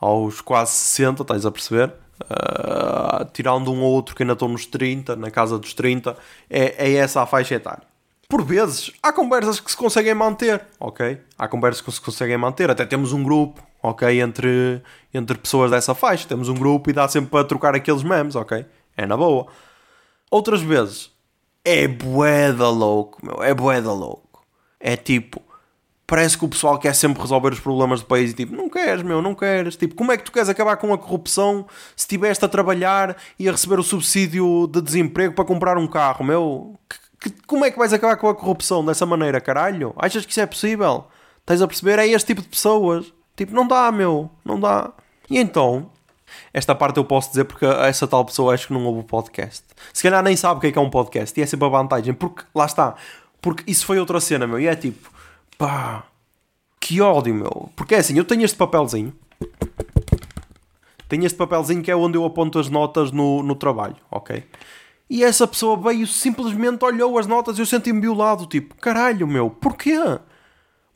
aos 0.00 0.40
quase 0.40 0.72
60, 0.72 1.22
estás 1.22 1.46
a 1.46 1.50
perceber? 1.50 1.92
Uh, 2.22 3.24
tirando 3.32 3.72
um 3.72 3.82
ou 3.82 3.92
outro 3.92 4.14
que 4.14 4.22
ainda 4.22 4.34
estão 4.34 4.48
nos 4.48 4.66
30, 4.66 5.16
na 5.16 5.30
casa 5.30 5.58
dos 5.58 5.72
30, 5.72 6.16
é, 6.50 6.86
é 6.86 6.94
essa 6.94 7.22
a 7.22 7.26
faixa 7.26 7.54
etária. 7.54 7.82
Por 8.28 8.44
vezes, 8.44 8.92
há 9.02 9.10
conversas 9.10 9.58
que 9.58 9.70
se 9.70 9.76
conseguem 9.76 10.14
manter, 10.14 10.62
ok? 10.78 11.18
Há 11.38 11.48
conversas 11.48 11.80
que 11.80 11.90
se 11.90 12.00
conseguem 12.00 12.36
manter, 12.36 12.70
até 12.70 12.84
temos 12.84 13.14
um 13.14 13.24
grupo, 13.24 13.62
ok? 13.82 14.20
Entre, 14.20 14.82
entre 15.12 15.38
pessoas 15.38 15.70
dessa 15.70 15.94
faixa, 15.94 16.28
temos 16.28 16.48
um 16.48 16.54
grupo 16.54 16.90
e 16.90 16.92
dá 16.92 17.06
sempre 17.08 17.30
para 17.30 17.44
trocar 17.44 17.74
aqueles 17.74 18.02
memes, 18.02 18.34
ok? 18.36 18.64
É 18.96 19.06
na 19.06 19.16
boa. 19.16 19.46
Outras 20.30 20.60
vezes, 20.60 21.10
é 21.64 21.86
boeda 21.88 22.68
louco, 22.68 23.24
meu, 23.24 23.42
é 23.42 23.54
boeda 23.54 23.92
louco. 23.92 24.46
É 24.80 24.96
tipo, 24.96 25.42
parece 26.08 26.38
que 26.38 26.44
o 26.44 26.48
pessoal 26.48 26.78
quer 26.78 26.94
sempre 26.94 27.20
resolver 27.20 27.52
os 27.52 27.60
problemas 27.60 28.00
do 28.00 28.06
país 28.06 28.30
e 28.30 28.34
tipo, 28.34 28.56
não 28.56 28.68
queres, 28.70 29.02
meu, 29.02 29.20
não 29.20 29.34
queres. 29.34 29.76
Tipo, 29.76 29.94
como 29.94 30.10
é 30.10 30.16
que 30.16 30.24
tu 30.24 30.32
queres 30.32 30.48
acabar 30.48 30.76
com 30.78 30.92
a 30.92 30.98
corrupção 30.98 31.66
se 31.94 32.04
estiveste 32.04 32.44
a 32.44 32.48
trabalhar 32.48 33.16
e 33.38 33.48
a 33.48 33.52
receber 33.52 33.78
o 33.78 33.82
subsídio 33.82 34.66
de 34.66 34.80
desemprego 34.80 35.34
para 35.34 35.44
comprar 35.44 35.76
um 35.76 35.86
carro, 35.86 36.24
meu? 36.24 36.74
Que, 37.20 37.30
que, 37.30 37.42
como 37.46 37.64
é 37.64 37.70
que 37.70 37.78
vais 37.78 37.92
acabar 37.92 38.16
com 38.16 38.28
a 38.28 38.34
corrupção 38.34 38.84
dessa 38.84 39.04
maneira, 39.04 39.38
caralho? 39.40 39.94
Achas 39.98 40.24
que 40.24 40.30
isso 40.30 40.40
é 40.40 40.46
possível? 40.46 41.06
Estás 41.40 41.60
a 41.60 41.66
perceber? 41.68 41.98
É 41.98 42.06
este 42.06 42.28
tipo 42.28 42.40
de 42.40 42.48
pessoas. 42.48 43.12
Tipo, 43.38 43.54
não 43.54 43.68
dá, 43.68 43.92
meu, 43.92 44.28
não 44.44 44.58
dá. 44.58 44.90
E 45.30 45.38
então, 45.38 45.88
esta 46.52 46.74
parte 46.74 46.96
eu 46.96 47.04
posso 47.04 47.30
dizer 47.30 47.44
porque 47.44 47.64
essa 47.64 48.04
tal 48.08 48.24
pessoa 48.24 48.52
acho 48.52 48.66
que 48.66 48.72
não 48.72 48.84
ouve 48.84 49.00
o 49.00 49.04
podcast. 49.04 49.64
Se 49.92 50.02
calhar 50.02 50.24
nem 50.24 50.34
sabe 50.34 50.58
o 50.58 50.60
que 50.60 50.66
é, 50.66 50.72
que 50.72 50.78
é 50.78 50.82
um 50.82 50.90
podcast 50.90 51.38
e 51.38 51.42
é 51.42 51.46
sempre 51.46 51.66
a 51.66 51.70
vantagem, 51.70 52.12
porque 52.12 52.42
lá 52.52 52.66
está. 52.66 52.96
Porque 53.40 53.62
isso 53.70 53.86
foi 53.86 54.00
outra 54.00 54.20
cena, 54.20 54.44
meu, 54.44 54.58
e 54.58 54.66
é 54.66 54.74
tipo 54.74 55.08
Pá, 55.56 56.02
que 56.80 57.00
ódio, 57.00 57.32
meu. 57.32 57.70
Porque 57.76 57.94
é 57.94 57.98
assim, 57.98 58.18
eu 58.18 58.24
tenho 58.24 58.44
este 58.44 58.56
papelzinho. 58.56 59.14
Tenho 61.08 61.24
este 61.24 61.38
papelzinho 61.38 61.80
que 61.80 61.92
é 61.92 61.96
onde 61.96 62.18
eu 62.18 62.24
aponto 62.24 62.58
as 62.58 62.68
notas 62.68 63.12
no, 63.12 63.40
no 63.44 63.54
trabalho, 63.54 63.96
ok? 64.10 64.44
E 65.08 65.22
essa 65.22 65.46
pessoa 65.46 65.76
veio 65.76 66.08
simplesmente 66.08 66.84
olhou 66.84 67.16
as 67.18 67.26
notas 67.28 67.56
e 67.56 67.62
eu 67.62 67.66
senti-me 67.66 68.00
violado. 68.00 68.46
Tipo, 68.46 68.74
caralho, 68.76 69.28
meu, 69.28 69.48
porquê? 69.48 69.96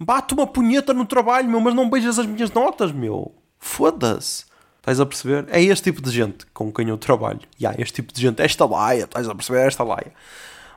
Bate 0.05 0.35
uma 0.35 0.47
punheta 0.47 0.93
no 0.93 1.07
trabalho, 1.07 1.49
meu, 1.49 1.61
mas 1.61 1.75
não 1.75 1.89
beijas 1.89 2.19
as 2.19 2.27
minhas 2.27 2.51
notas, 2.51 2.91
meu. 2.91 3.33
Foda-se. 3.59 4.45
Estás 4.79 4.99
a 4.99 5.07
perceber? 5.07 5.47
É 5.49 5.63
este 5.63 5.85
tipo 5.85 6.03
de 6.03 6.11
gente 6.11 6.45
com 6.47 6.73
quem 6.73 6.89
eu 6.89 6.99
trabalho. 6.99 7.39
E 7.59 7.63
yeah, 7.63 7.81
este 7.81 7.95
tipo 7.95 8.13
de 8.13 8.21
gente, 8.21 8.43
esta 8.43 8.67
laia, 8.67 9.05
estás 9.05 9.29
a 9.29 9.35
perceber? 9.35 9.67
Esta 9.67 9.85
laia. 9.85 10.13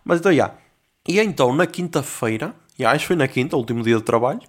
Mas 0.03 0.19
então, 0.19 0.31
já. 0.31 0.35
Yeah. 0.35 0.55
E 1.07 1.19
então, 1.19 1.55
na 1.55 1.65
quinta-feira, 1.65 2.53
e 2.77 2.85
acho 2.85 2.99
que 2.99 3.07
foi 3.07 3.15
na 3.15 3.27
quinta, 3.27 3.57
último 3.57 3.81
dia 3.81 3.95
de 3.95 4.03
trabalho. 4.03 4.41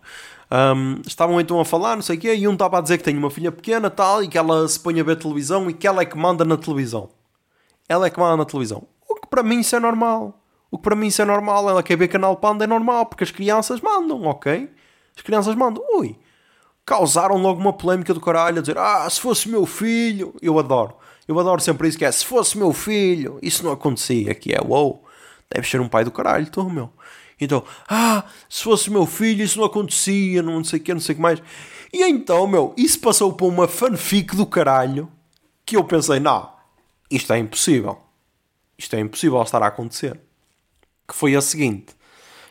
Um, 0.50 1.00
estavam 1.06 1.40
então 1.40 1.58
a 1.58 1.64
falar, 1.64 1.96
não 1.96 2.02
sei 2.02 2.16
o 2.16 2.20
quê, 2.20 2.34
e 2.34 2.46
um 2.46 2.52
estava 2.52 2.78
a 2.78 2.80
dizer 2.80 2.98
que 2.98 3.04
tem 3.04 3.16
uma 3.16 3.30
filha 3.30 3.50
pequena 3.50 3.88
tal, 3.88 4.22
e 4.22 4.28
que 4.28 4.36
ela 4.36 4.68
se 4.68 4.78
põe 4.78 5.00
a 5.00 5.04
ver 5.04 5.16
televisão 5.16 5.70
e 5.70 5.72
que 5.72 5.86
ela 5.86 6.02
é 6.02 6.04
que 6.04 6.18
manda 6.18 6.44
na 6.44 6.56
televisão. 6.56 7.08
Ela 7.88 8.06
é 8.06 8.10
que 8.10 8.18
manda 8.18 8.36
na 8.36 8.44
televisão. 8.44 8.86
O 9.08 9.14
que 9.14 9.26
para 9.26 9.42
mim 9.42 9.60
isso 9.60 9.74
é 9.74 9.80
normal. 9.80 10.38
O 10.70 10.78
que 10.78 10.84
para 10.84 10.96
mim 10.96 11.06
isso 11.06 11.22
é 11.22 11.24
normal. 11.24 11.68
Ela 11.68 11.82
quer 11.82 11.96
ver 11.96 12.08
canal 12.08 12.36
Panda 12.36 12.64
é 12.64 12.66
normal, 12.66 13.06
porque 13.06 13.24
as 13.24 13.30
crianças 13.30 13.80
mandam, 13.80 14.22
ok? 14.24 14.70
As 15.16 15.22
crianças 15.22 15.54
mandam. 15.54 15.82
Ui, 15.96 16.16
causaram 16.84 17.36
logo 17.36 17.60
uma 17.60 17.72
polémica 17.72 18.12
do 18.12 18.20
caralho 18.20 18.58
a 18.58 18.60
dizer: 18.60 18.78
Ah, 18.78 19.08
se 19.08 19.20
fosse 19.20 19.48
meu 19.48 19.66
filho. 19.66 20.34
Eu 20.40 20.58
adoro. 20.58 20.94
Eu 21.26 21.38
adoro 21.38 21.60
sempre 21.60 21.88
isso 21.88 21.98
que 21.98 22.04
é: 22.04 22.12
Se 22.12 22.24
fosse 22.24 22.56
meu 22.56 22.72
filho, 22.72 23.38
isso 23.42 23.64
não 23.64 23.72
acontecia. 23.72 24.34
Que 24.34 24.54
é: 24.54 24.60
Uou, 24.60 25.04
deve 25.52 25.68
ser 25.68 25.80
um 25.80 25.88
pai 25.88 26.04
do 26.04 26.10
caralho, 26.10 26.50
tu, 26.50 26.68
meu. 26.68 26.90
Então, 27.40 27.62
ah, 27.88 28.24
se 28.48 28.62
fosse 28.62 28.90
meu 28.90 29.04
filho 29.04 29.44
isso 29.44 29.58
não 29.58 29.66
acontecia, 29.66 30.42
não 30.42 30.64
sei 30.64 30.78
o 30.78 30.82
que, 30.82 30.94
não 30.94 31.00
sei 31.00 31.12
o 31.12 31.16
que 31.16 31.22
mais. 31.22 31.42
E 31.92 32.02
então, 32.02 32.46
meu, 32.46 32.74
isso 32.76 32.98
passou 32.98 33.32
para 33.32 33.46
uma 33.46 33.68
fanfic 33.68 34.34
do 34.34 34.46
caralho 34.46 35.10
que 35.64 35.76
eu 35.76 35.84
pensei, 35.84 36.20
não, 36.20 36.50
isto 37.10 37.32
é 37.32 37.38
impossível. 37.38 38.00
Isto 38.78 38.96
é 38.96 39.00
impossível 39.00 39.42
estar 39.42 39.62
a 39.62 39.66
acontecer. 39.66 40.20
Que 41.06 41.14
foi 41.14 41.34
a 41.36 41.40
seguinte: 41.40 41.94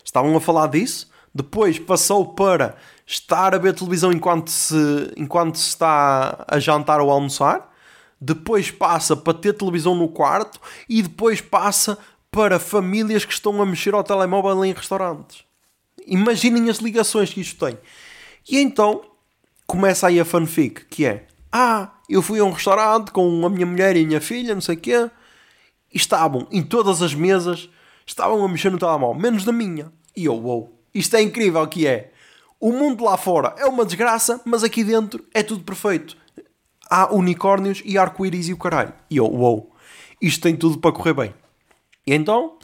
estavam 0.03 0.35
a 0.35 0.41
falar 0.41 0.67
disso, 0.67 1.09
depois 1.33 1.77
passou 1.79 2.33
para 2.33 2.75
estar 3.05 3.53
a 3.53 3.57
ver 3.57 3.73
televisão 3.73 4.11
enquanto 4.11 4.49
se, 4.49 5.11
enquanto 5.17 5.57
se 5.57 5.67
está 5.69 6.45
a 6.47 6.59
jantar 6.59 6.99
ou 7.01 7.11
a 7.11 7.13
almoçar, 7.13 7.71
depois 8.19 8.71
passa 8.71 9.15
para 9.15 9.37
ter 9.37 9.53
televisão 9.53 9.93
no 9.93 10.07
quarto 10.07 10.59
e 10.89 11.01
depois 11.01 11.41
passa 11.41 11.97
para 12.31 12.59
famílias 12.59 13.23
que 13.23 13.33
estão 13.33 13.61
a 13.61 13.65
mexer 13.65 13.93
ao 13.93 14.03
telemóvel 14.03 14.65
em 14.65 14.73
restaurantes. 14.73 15.43
Imaginem 16.07 16.69
as 16.69 16.77
ligações 16.77 17.33
que 17.33 17.41
isto 17.41 17.65
tem. 17.65 17.77
E 18.49 18.59
então, 18.59 19.01
começa 19.65 20.07
aí 20.07 20.19
a 20.19 20.25
fanfic, 20.25 20.85
que 20.85 21.05
é 21.05 21.27
Ah, 21.51 21.91
eu 22.09 22.21
fui 22.21 22.39
a 22.39 22.43
um 22.43 22.51
restaurante 22.51 23.11
com 23.11 23.45
a 23.45 23.49
minha 23.49 23.65
mulher 23.65 23.95
e 23.95 24.03
a 24.03 24.07
minha 24.07 24.21
filha, 24.21 24.53
não 24.53 24.61
sei 24.61 24.75
o 24.75 24.79
quê, 24.79 25.09
e 25.93 25.97
estavam 25.97 26.47
em 26.51 26.61
todas 26.61 27.01
as 27.01 27.13
mesas, 27.13 27.69
estavam 28.05 28.43
a 28.43 28.47
mexer 28.47 28.71
no 28.71 28.77
telemóvel, 28.77 29.19
menos 29.19 29.45
na 29.45 29.51
minha. 29.51 29.91
E 30.15 30.25
eu, 30.25 30.35
uou, 30.35 30.79
isto 30.93 31.15
é 31.15 31.21
incrível 31.21 31.65
que 31.67 31.87
é. 31.87 32.11
O 32.59 32.71
mundo 32.71 33.03
lá 33.03 33.17
fora 33.17 33.53
é 33.57 33.65
uma 33.65 33.85
desgraça, 33.85 34.41
mas 34.45 34.63
aqui 34.63 34.83
dentro 34.83 35.25
é 35.33 35.43
tudo 35.43 35.63
perfeito. 35.63 36.15
Há 36.89 37.13
unicórnios 37.13 37.81
e 37.83 37.97
arco-íris 37.97 38.47
e 38.47 38.53
o 38.53 38.57
caralho. 38.57 38.93
E 39.09 39.17
eu, 39.17 39.25
uou, 39.25 39.73
isto 40.21 40.41
tem 40.41 40.55
tudo 40.55 40.77
para 40.77 40.91
correr 40.91 41.13
bem. 41.13 41.33
E 42.07 42.13
então, 42.13 42.57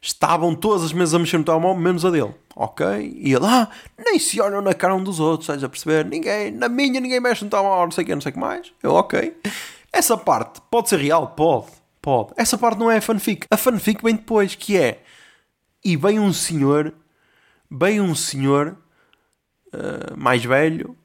estavam 0.00 0.54
todas 0.54 0.82
as 0.82 0.92
mesas 0.92 1.14
a 1.14 1.18
mexer 1.18 1.38
no 1.38 1.44
telemóvel, 1.44 1.80
menos 1.80 2.04
a 2.04 2.10
dele. 2.10 2.34
Ok? 2.54 2.86
E 2.86 3.34
ele, 3.34 3.44
ah, 3.44 3.68
nem 3.98 4.18
se 4.18 4.40
olham 4.40 4.62
na 4.62 4.72
cara 4.72 4.94
um 4.94 5.02
dos 5.02 5.20
outros, 5.20 5.44
estás 5.44 5.62
a 5.62 5.68
perceber? 5.68 6.06
Ninguém, 6.06 6.50
na 6.50 6.68
minha, 6.68 7.00
ninguém 7.00 7.20
mexe 7.20 7.44
no 7.44 7.50
telemóvel, 7.50 7.84
não 7.84 7.90
sei 7.90 8.02
o 8.02 8.06
que, 8.06 8.14
não 8.14 8.22
sei 8.22 8.30
o 8.30 8.32
que 8.32 8.40
mais. 8.40 8.72
Eu, 8.82 8.94
ok. 8.94 9.36
Essa 9.92 10.16
parte 10.16 10.60
pode 10.70 10.88
ser 10.88 10.98
real? 10.98 11.28
Pode. 11.28 11.66
Pode. 12.06 12.34
Essa 12.36 12.56
parte 12.56 12.78
não 12.78 12.88
é 12.88 12.98
a 12.98 13.00
fanfic. 13.00 13.48
A 13.50 13.56
fanfic 13.56 14.00
vem 14.00 14.14
depois, 14.14 14.54
que 14.54 14.78
é. 14.78 15.02
E 15.84 15.96
vem 15.96 16.20
um 16.20 16.32
senhor, 16.32 16.94
vem 17.68 18.00
um 18.00 18.14
senhor 18.14 18.76
uh, 19.74 20.16
mais 20.16 20.44
velho 20.44 20.96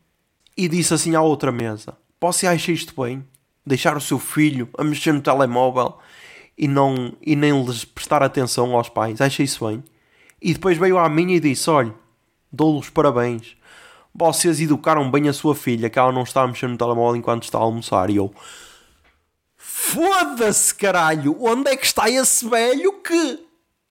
e 0.56 0.68
disse 0.68 0.94
assim 0.94 1.16
à 1.16 1.22
outra 1.24 1.52
mesa: 1.52 1.98
Você 2.22 2.46
acha 2.46 2.72
isto 2.72 2.94
bem? 3.02 3.26
Deixar 3.66 3.98
o 3.98 4.00
seu 4.00 4.20
filho 4.20 4.70
a 4.78 4.84
mexer 4.84 5.12
no 5.12 5.24
telemóvel 5.24 5.98
e, 6.56 6.68
não, 6.68 7.14
e 7.20 7.36
nem 7.36 7.66
lhes 7.66 7.84
prestar 7.84 8.22
atenção 8.22 8.76
aos 8.76 8.88
pais? 8.88 9.22
Acha 9.22 9.42
isso 9.42 9.68
bem? 9.68 9.84
E 10.40 10.54
depois 10.54 10.78
veio 10.78 11.00
à 11.00 11.10
minha 11.10 11.36
e 11.36 11.40
disse: 11.40 11.68
Olha, 11.68 11.96
dou-lhes 12.54 12.92
parabéns. 12.92 13.58
Vocês 14.14 14.62
educaram 14.62 15.10
bem 15.10 15.28
a 15.28 15.34
sua 15.34 15.56
filha, 15.56 15.90
que 15.90 15.98
ela 15.98 16.12
não 16.12 16.22
está 16.22 16.44
a 16.44 16.48
mexer 16.48 16.68
no 16.68 16.78
telemóvel 16.78 17.16
enquanto 17.16 17.42
está 17.42 17.58
a 17.58 17.62
almoçar. 17.62 18.12
E 18.12 18.18
eu, 18.18 18.32
Foda-se, 19.64 20.74
caralho! 20.74 21.38
Onde 21.40 21.70
é 21.70 21.78
que 21.78 21.86
está 21.86 22.10
esse 22.10 22.50
velho 22.50 22.94
que 22.94 23.46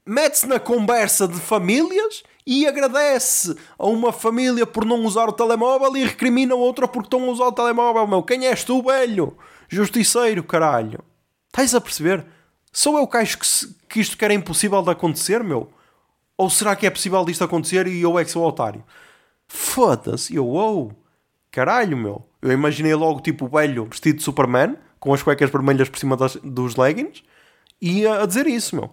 mete-se 0.05 0.45
na 0.45 0.59
conversa 0.59 1.29
de 1.29 1.39
famílias 1.39 2.25
e 2.45 2.67
agradece 2.67 3.57
a 3.79 3.87
uma 3.87 4.13
família 4.13 4.67
por 4.67 4.85
não 4.85 5.05
usar 5.05 5.29
o 5.29 5.33
telemóvel 5.33 5.97
e 5.97 6.05
recrimina 6.05 6.57
outra 6.57 6.89
porque 6.89 7.07
estão 7.07 7.23
a 7.23 7.33
usar 7.33 7.45
o 7.45 7.53
telemóvel, 7.53 8.05
meu? 8.09 8.23
Quem 8.25 8.49
és 8.49 8.65
tu, 8.65 8.83
velho? 8.83 9.39
Justiceiro, 9.69 10.43
caralho! 10.43 11.05
Estás 11.47 11.73
a 11.73 11.81
perceber? 11.81 12.27
Sou 12.73 12.99
eu 12.99 13.07
que 13.07 13.17
acho 13.17 13.39
que, 13.39 13.47
que 13.89 14.01
isto 14.01 14.19
que 14.19 14.25
era 14.25 14.35
impossível 14.35 14.83
de 14.83 14.91
acontecer, 14.91 15.45
meu? 15.45 15.71
Ou 16.37 16.51
será 16.51 16.75
que 16.75 16.87
é 16.87 16.91
possível 16.91 17.25
disto 17.25 17.45
acontecer 17.45 17.87
e 17.87 18.03
eu 18.03 18.19
é 18.19 18.25
que 18.25 18.33
sou 18.33 18.45
otário? 18.45 18.83
Foda-se! 19.47 20.35
Eu, 20.35 20.49
uou! 20.49 20.93
Caralho, 21.53 21.97
meu! 21.97 22.27
Eu 22.43 22.51
imaginei 22.51 22.95
logo 22.95 23.21
tipo 23.21 23.45
o 23.45 23.49
velho 23.49 23.85
vestido 23.85 24.17
de 24.17 24.25
Superman 24.25 24.77
com 25.01 25.15
as 25.15 25.23
cuecas 25.23 25.51
vermelhas 25.51 25.89
por 25.89 25.99
cima 25.99 26.17
das, 26.17 26.37
dos 26.37 26.77
leggings 26.77 27.25
e 27.81 28.07
a, 28.07 28.23
a 28.23 28.27
dizer 28.27 28.47
isso, 28.47 28.77
meu. 28.77 28.91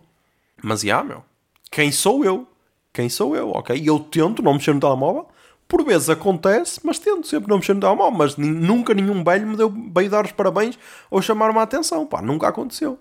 Mas, 0.64 0.82
já, 0.82 1.03
meu. 1.03 1.24
Quem 1.70 1.91
sou 1.91 2.24
eu? 2.24 2.47
Quem 2.93 3.10
sou 3.10 3.36
eu, 3.36 3.51
ok? 3.51 3.78
E 3.78 3.86
eu 3.86 3.99
tento 3.99 4.41
não 4.41 4.53
mexer 4.53 4.74
no 4.74 4.80
telemóvel. 4.80 5.28
Por 5.68 5.84
vezes 5.84 6.10
acontece, 6.10 6.80
mas 6.84 6.97
tento 6.97 7.28
sempre 7.28 7.49
não 7.49 7.58
mexer 7.58 7.74
no 7.74 7.82
telemóvel. 7.82 8.18
Mas 8.18 8.38
nunca 8.38 8.93
nenhum 8.93 9.24
velho 9.24 9.45
me 9.45 9.58
deu, 9.58 9.70
veio 9.70 10.10
dar 10.10 10.26
os 10.26 10.32
parabéns 10.32 10.80
ou 11.12 11.22
chamar-me 11.22 11.60
a 11.60 11.64
atenção. 11.64 12.08
Pá, 12.08 12.22
nunca 12.22 12.47
aconteceu. 12.47 12.97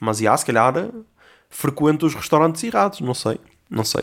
Mas, 0.00 0.18
já, 0.18 0.36
se 0.36 0.44
calhar 0.44 0.74
frequento 1.48 2.04
os 2.04 2.14
restaurantes 2.14 2.62
errados. 2.64 3.00
Não 3.00 3.14
sei. 3.14 3.40
Não 3.70 3.84
sei. 3.84 4.02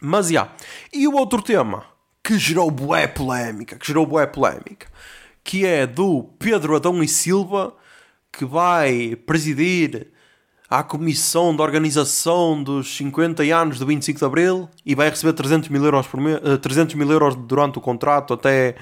Mas, 0.00 0.28
já. 0.28 0.52
E 0.92 1.08
o 1.08 1.14
outro 1.14 1.42
tema 1.42 1.84
que 2.22 2.38
gerou 2.38 2.70
bué 2.70 3.06
polémica, 3.06 3.76
que 3.76 3.86
gerou 3.86 4.06
bué 4.06 4.26
polémica, 4.26 4.86
que 5.48 5.64
é 5.64 5.86
do 5.86 6.24
Pedro 6.38 6.76
Adão 6.76 7.02
e 7.02 7.08
Silva, 7.08 7.74
que 8.30 8.44
vai 8.44 9.16
presidir 9.16 10.08
a 10.68 10.82
comissão 10.82 11.56
de 11.56 11.62
organização 11.62 12.62
dos 12.62 12.94
50 12.98 13.42
anos 13.44 13.78
do 13.78 13.86
25 13.86 14.18
de 14.18 14.24
Abril 14.26 14.68
e 14.84 14.94
vai 14.94 15.08
receber 15.08 15.32
300 15.32 15.70
mil 15.70 15.82
euros, 15.82 16.06
por 16.06 16.20
mês, 16.20 16.38
300 16.60 16.94
mil 16.96 17.10
euros 17.10 17.34
durante 17.34 17.78
o 17.78 17.80
contrato 17.80 18.34
até 18.34 18.74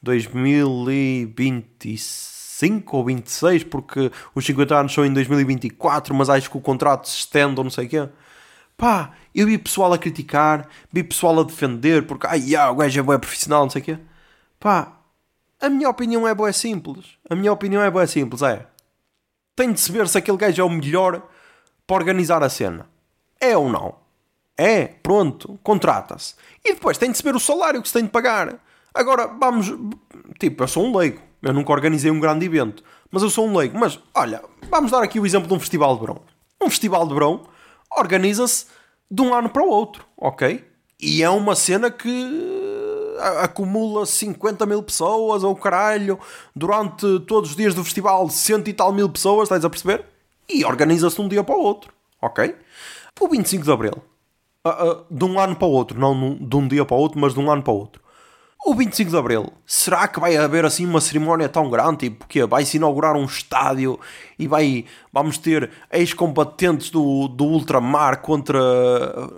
2025 0.00 2.96
ou 2.96 3.04
26, 3.04 3.64
porque 3.64 4.12
os 4.32 4.46
50 4.46 4.78
anos 4.78 4.94
são 4.94 5.04
em 5.04 5.12
2024, 5.12 6.14
mas 6.14 6.30
acho 6.30 6.48
que 6.48 6.56
o 6.56 6.60
contrato 6.60 7.08
se 7.08 7.16
estende 7.16 7.58
ou 7.58 7.64
não 7.64 7.70
sei 7.70 7.86
o 7.86 7.88
quê. 7.88 8.08
Pá, 8.76 9.10
eu 9.34 9.48
vi 9.48 9.58
pessoal 9.58 9.92
a 9.92 9.98
criticar, 9.98 10.68
vi 10.92 11.02
pessoal 11.02 11.40
a 11.40 11.42
defender, 11.42 12.06
porque 12.06 12.28
ai, 12.28 12.54
ah, 12.54 12.70
o 12.70 12.76
gajo 12.76 13.00
é 13.00 13.02
bem 13.02 13.18
profissional, 13.18 13.64
não 13.64 13.70
sei 13.70 13.82
o 13.82 13.84
quê. 13.84 13.98
Pá, 14.60 14.95
a 15.60 15.68
minha 15.68 15.88
opinião 15.88 16.26
é 16.26 16.34
boa 16.34 16.52
simples. 16.52 17.06
A 17.28 17.34
minha 17.34 17.52
opinião 17.52 17.82
é 17.82 17.90
boa 17.90 18.06
simples, 18.06 18.42
é. 18.42 18.66
Tem 19.54 19.72
de 19.72 19.80
se 19.80 19.90
ver 19.90 20.06
se 20.08 20.18
aquele 20.18 20.36
gajo 20.36 20.60
é 20.60 20.64
o 20.64 20.70
melhor 20.70 21.22
para 21.86 21.96
organizar 21.96 22.42
a 22.42 22.48
cena. 22.48 22.88
É 23.40 23.56
ou 23.56 23.68
não? 23.68 23.94
É, 24.56 24.86
pronto, 24.86 25.58
contrata-se. 25.62 26.34
E 26.64 26.74
depois 26.74 26.98
tem 26.98 27.10
de 27.10 27.16
se 27.16 27.22
ver 27.22 27.34
o 27.34 27.40
salário 27.40 27.80
que 27.80 27.88
se 27.88 27.94
tem 27.94 28.04
de 28.04 28.10
pagar. 28.10 28.58
Agora, 28.94 29.26
vamos. 29.26 29.72
Tipo, 30.38 30.64
eu 30.64 30.68
sou 30.68 30.84
um 30.84 30.96
leigo. 30.96 31.20
Eu 31.42 31.52
nunca 31.52 31.72
organizei 31.72 32.10
um 32.10 32.20
grande 32.20 32.46
evento. 32.46 32.82
Mas 33.10 33.22
eu 33.22 33.30
sou 33.30 33.46
um 33.46 33.56
leigo. 33.56 33.78
Mas, 33.78 34.00
olha, 34.14 34.42
vamos 34.70 34.90
dar 34.90 35.02
aqui 35.02 35.20
o 35.20 35.26
exemplo 35.26 35.48
de 35.48 35.54
um 35.54 35.60
festival 35.60 35.94
de 35.94 36.00
verão. 36.00 36.20
Um 36.60 36.70
festival 36.70 37.06
de 37.06 37.14
verão 37.14 37.42
organiza-se 37.96 38.66
de 39.10 39.22
um 39.22 39.34
ano 39.34 39.48
para 39.48 39.62
o 39.62 39.68
outro, 39.68 40.04
ok? 40.16 40.64
E 41.00 41.22
é 41.22 41.30
uma 41.30 41.54
cena 41.54 41.90
que 41.90 42.08
acumula 43.42 44.06
50 44.06 44.64
mil 44.66 44.82
pessoas 44.82 45.42
ou 45.42 45.54
caralho 45.56 46.18
durante 46.54 47.20
todos 47.20 47.50
os 47.50 47.56
dias 47.56 47.74
do 47.74 47.84
festival, 47.84 48.28
cento 48.30 48.68
e 48.68 48.72
tal 48.72 48.92
mil 48.92 49.08
pessoas, 49.08 49.44
estás 49.44 49.64
a 49.64 49.70
perceber? 49.70 50.04
E 50.48 50.64
organiza-se 50.64 51.16
de 51.16 51.22
um 51.22 51.28
dia 51.28 51.42
para 51.42 51.56
o 51.56 51.60
outro, 51.60 51.92
ok? 52.20 52.54
O 53.20 53.28
25 53.28 53.64
de 53.64 53.72
Abril, 53.72 54.02
uh, 54.66 54.68
uh, 54.68 55.06
de 55.10 55.24
um 55.24 55.40
ano 55.40 55.56
para 55.56 55.66
o 55.66 55.70
outro, 55.70 55.98
não 55.98 56.34
de 56.34 56.56
um 56.56 56.68
dia 56.68 56.84
para 56.84 56.96
o 56.96 57.00
outro, 57.00 57.18
mas 57.20 57.34
de 57.34 57.40
um 57.40 57.50
ano 57.50 57.62
para 57.62 57.72
o 57.72 57.76
outro 57.76 58.05
o 58.64 58.74
25 58.74 59.10
de 59.10 59.16
Abril, 59.16 59.52
será 59.64 60.08
que 60.08 60.18
vai 60.18 60.36
haver 60.36 60.64
assim 60.64 60.84
uma 60.84 61.00
cerimónia 61.00 61.48
tão 61.48 61.70
grande? 61.70 62.08
Tipo, 62.08 62.26
que 62.26 62.44
vai-se 62.44 62.76
inaugurar 62.76 63.14
um 63.14 63.24
estádio 63.24 63.98
e 64.36 64.48
vai, 64.48 64.84
vamos 65.12 65.38
ter 65.38 65.70
ex-combatentes 65.92 66.90
do, 66.90 67.28
do 67.28 67.44
ultramar 67.44 68.20
contra 68.22 68.58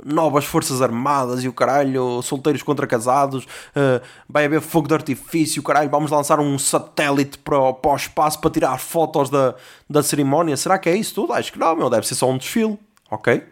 novas 0.03 0.47
forças 0.47 0.81
armadas 0.81 1.45
e 1.45 1.49
o 1.49 1.53
caralho, 1.53 2.23
solteiros 2.23 2.63
contra 2.63 2.87
casados, 2.87 3.45
uh, 3.45 4.01
vai 4.27 4.47
haver 4.47 4.63
fogo 4.63 4.89
de 4.89 4.95
artifício, 4.95 5.63
caralho, 5.63 5.91
vamos 5.91 6.11
lançar 6.11 6.41
um 6.41 6.59
satélite 6.59 7.37
para, 7.37 7.75
para 7.75 7.91
o 7.91 7.97
espaço 7.97 8.41
para 8.41 8.51
tirar 8.51 8.79
fotos 8.79 9.29
da, 9.29 9.55
da 9.91 10.03
cerimónia. 10.03 10.57
Será 10.57 10.79
que 10.79 10.89
é 10.89 10.97
isso 10.97 11.15
tudo? 11.15 11.35
Acho 11.35 11.53
que 11.53 11.59
não, 11.59 11.77
meu, 11.77 11.91
deve 11.91 12.07
ser 12.07 12.15
só 12.15 12.31
um 12.31 12.39
desfile, 12.39 12.79
ok? 13.11 13.45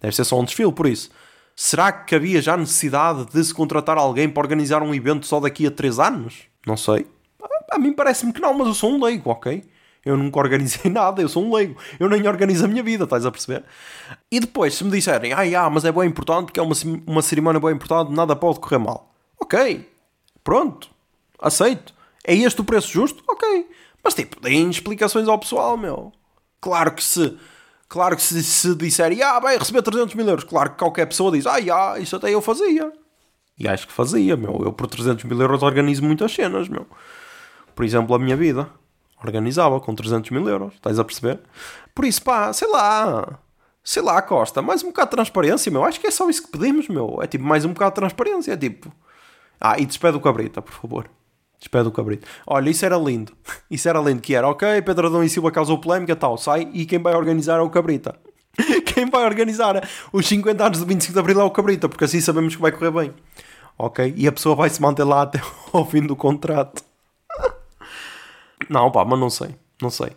Deve 0.00 0.14
ser 0.14 0.22
só 0.22 0.38
um 0.38 0.44
desfile, 0.44 0.70
por 0.70 0.86
isso. 0.86 1.10
Será 1.60 1.90
que 1.90 2.14
havia 2.14 2.40
já 2.40 2.56
necessidade 2.56 3.26
de 3.32 3.44
se 3.44 3.52
contratar 3.52 3.98
alguém 3.98 4.28
para 4.28 4.40
organizar 4.40 4.80
um 4.80 4.94
evento 4.94 5.26
só 5.26 5.40
daqui 5.40 5.66
a 5.66 5.72
3 5.72 5.98
anos? 5.98 6.42
Não 6.64 6.76
sei. 6.76 7.04
A 7.72 7.76
mim 7.80 7.92
parece-me 7.92 8.32
que 8.32 8.40
não, 8.40 8.54
mas 8.54 8.68
eu 8.68 8.74
sou 8.74 8.92
um 8.92 9.02
leigo, 9.02 9.28
ok? 9.28 9.68
Eu 10.04 10.16
nunca 10.16 10.38
organizei 10.38 10.86
nada, 10.88 11.20
eu 11.20 11.28
sou 11.28 11.44
um 11.44 11.52
leigo. 11.52 11.76
Eu 11.98 12.08
nem 12.08 12.24
organizo 12.28 12.64
a 12.64 12.68
minha 12.68 12.80
vida, 12.80 13.02
estás 13.02 13.26
a 13.26 13.32
perceber? 13.32 13.64
E 14.30 14.38
depois, 14.38 14.72
se 14.72 14.84
me 14.84 14.92
disserem, 14.92 15.32
ah, 15.32 15.64
ah 15.64 15.68
mas 15.68 15.84
é 15.84 15.90
bem 15.90 16.08
importante 16.08 16.44
porque 16.44 16.60
é 16.60 16.62
uma, 16.62 16.76
uma 17.04 17.22
cerimónia 17.22 17.58
bem 17.58 17.72
importante, 17.72 18.12
nada 18.12 18.36
pode 18.36 18.60
correr 18.60 18.78
mal. 18.78 19.12
Ok, 19.40 19.84
pronto, 20.44 20.88
aceito. 21.40 21.92
É 22.22 22.36
este 22.36 22.60
o 22.60 22.64
preço 22.64 22.86
justo? 22.86 23.20
Ok. 23.28 23.68
Mas 24.04 24.14
tipo, 24.14 24.40
deem 24.40 24.70
explicações 24.70 25.26
ao 25.26 25.36
pessoal, 25.36 25.76
meu. 25.76 26.12
Claro 26.60 26.92
que 26.92 27.02
se 27.02 27.36
Claro 27.88 28.16
que 28.16 28.22
se, 28.22 28.42
se 28.42 28.74
disserem, 28.74 29.22
ah, 29.22 29.40
vai 29.40 29.56
receber 29.56 29.80
300 29.80 30.14
mil 30.14 30.28
euros, 30.28 30.44
claro 30.44 30.70
que 30.70 30.76
qualquer 30.76 31.06
pessoa 31.06 31.32
diz, 31.32 31.46
ah, 31.46 31.56
ah, 31.56 31.98
isso 31.98 32.16
até 32.16 32.30
eu 32.30 32.42
fazia. 32.42 32.92
E 33.58 33.66
acho 33.66 33.86
que 33.88 33.92
fazia, 33.92 34.36
meu. 34.36 34.60
Eu 34.64 34.72
por 34.72 34.86
300 34.86 35.24
mil 35.24 35.40
euros 35.40 35.62
organizo 35.62 36.04
muitas 36.04 36.32
cenas, 36.32 36.68
meu. 36.68 36.86
Por 37.74 37.84
exemplo, 37.84 38.14
a 38.14 38.18
minha 38.18 38.36
vida. 38.36 38.68
Organizava 39.24 39.80
com 39.80 39.94
300 39.94 40.30
mil 40.30 40.48
euros, 40.48 40.74
estás 40.74 40.98
a 40.98 41.04
perceber? 41.04 41.40
Por 41.92 42.04
isso, 42.04 42.22
pá, 42.22 42.52
sei 42.52 42.68
lá. 42.68 43.40
Sei 43.82 44.00
lá, 44.00 44.22
Costa, 44.22 44.62
mais 44.62 44.84
um 44.84 44.88
bocado 44.88 45.10
de 45.10 45.16
transparência, 45.16 45.72
meu. 45.72 45.84
Acho 45.84 45.98
que 45.98 46.06
é 46.06 46.10
só 46.10 46.28
isso 46.30 46.42
que 46.42 46.56
pedimos, 46.56 46.86
meu. 46.88 47.18
É 47.20 47.26
tipo, 47.26 47.42
mais 47.42 47.64
um 47.64 47.72
bocado 47.72 47.92
de 47.92 47.94
transparência. 47.96 48.52
É 48.52 48.56
tipo. 48.56 48.92
Ah, 49.60 49.76
e 49.78 49.86
despede 49.86 50.16
o 50.16 50.20
cabrita, 50.20 50.62
por 50.62 50.72
favor. 50.72 51.10
Despede 51.58 51.88
o 51.88 51.92
cabrito. 51.92 52.26
Olha, 52.46 52.70
isso 52.70 52.84
era 52.84 52.96
lindo. 52.96 53.32
Isso 53.70 53.88
era 53.88 54.00
lindo, 54.00 54.20
que 54.22 54.34
era, 54.34 54.48
ok, 54.48 54.80
Pedro 54.82 55.08
Adão 55.08 55.24
e 55.24 55.28
Silva 55.28 55.50
causou 55.50 55.78
polémica, 55.78 56.14
tal, 56.14 56.38
sai, 56.38 56.68
e 56.72 56.86
quem 56.86 57.00
vai 57.00 57.14
organizar 57.14 57.58
é 57.58 57.62
o 57.62 57.70
cabrita. 57.70 58.14
Quem 58.86 59.08
vai 59.08 59.24
organizar 59.24 59.88
os 60.12 60.26
50 60.26 60.64
anos 60.64 60.78
de 60.80 60.84
25 60.84 61.12
de 61.12 61.18
Abril 61.20 61.40
é 61.40 61.44
o 61.44 61.50
cabrita, 61.50 61.88
porque 61.88 62.04
assim 62.04 62.20
sabemos 62.20 62.56
que 62.56 62.60
vai 62.60 62.72
correr 62.72 62.90
bem. 62.90 63.14
Ok? 63.78 64.12
E 64.16 64.26
a 64.26 64.32
pessoa 64.32 64.56
vai 64.56 64.68
se 64.68 64.82
manter 64.82 65.04
lá 65.04 65.22
até 65.22 65.40
ao 65.72 65.86
fim 65.86 66.02
do 66.02 66.16
contrato. 66.16 66.82
Não, 68.68 68.90
pá, 68.90 69.04
mas 69.04 69.20
não 69.20 69.30
sei. 69.30 69.54
Não 69.80 69.90
sei. 69.90 70.10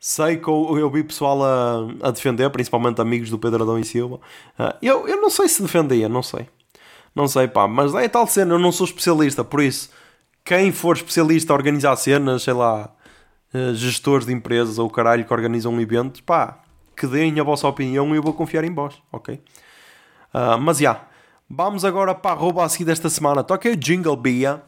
Sei 0.00 0.38
que 0.38 0.48
eu, 0.48 0.90
vi 0.90 1.04
pessoal 1.04 1.40
a, 1.44 2.08
a 2.08 2.10
defender, 2.10 2.50
principalmente 2.50 3.00
amigos 3.00 3.30
do 3.30 3.38
Pedro 3.38 3.62
Adão 3.62 3.78
e 3.78 3.84
Silva. 3.84 4.16
Uh, 4.58 4.74
eu, 4.82 5.06
eu 5.06 5.20
não 5.20 5.30
sei 5.30 5.46
se 5.46 5.62
defendia, 5.62 6.08
não 6.08 6.22
sei. 6.22 6.48
Não 7.14 7.28
sei, 7.28 7.46
pá, 7.46 7.68
mas 7.68 7.94
é 7.94 8.08
tal 8.08 8.26
cena, 8.26 8.54
eu 8.54 8.58
não 8.58 8.72
sou 8.72 8.86
especialista, 8.86 9.44
por 9.44 9.62
isso 9.62 9.90
quem 10.50 10.72
for 10.72 10.96
especialista 10.96 11.52
a 11.52 11.56
organizar 11.56 11.94
cenas, 11.94 12.42
sei 12.42 12.52
lá, 12.52 12.90
uh, 13.54 13.72
gestores 13.72 14.26
de 14.26 14.32
empresas 14.32 14.80
ou 14.80 14.90
caralho 14.90 15.24
que 15.24 15.32
organizam 15.32 15.80
eventos, 15.80 16.20
pá, 16.20 16.58
que 16.96 17.06
deem 17.06 17.38
a 17.38 17.44
vossa 17.44 17.68
opinião 17.68 18.12
e 18.12 18.16
eu 18.16 18.22
vou 18.22 18.34
confiar 18.34 18.64
em 18.64 18.74
vós, 18.74 19.00
ok? 19.12 19.40
Uh, 20.34 20.58
mas 20.60 20.78
já, 20.78 20.90
yeah, 20.90 21.08
vamos 21.48 21.84
agora 21.84 22.16
para 22.16 22.32
a 22.32 22.34
rouba 22.34 22.64
a 22.64 22.68
seguir 22.68 22.84
desta 22.84 23.08
semana. 23.08 23.44
Toca 23.44 23.68
o 23.68 23.76
Jingle 23.76 24.16
Bia. 24.16 24.60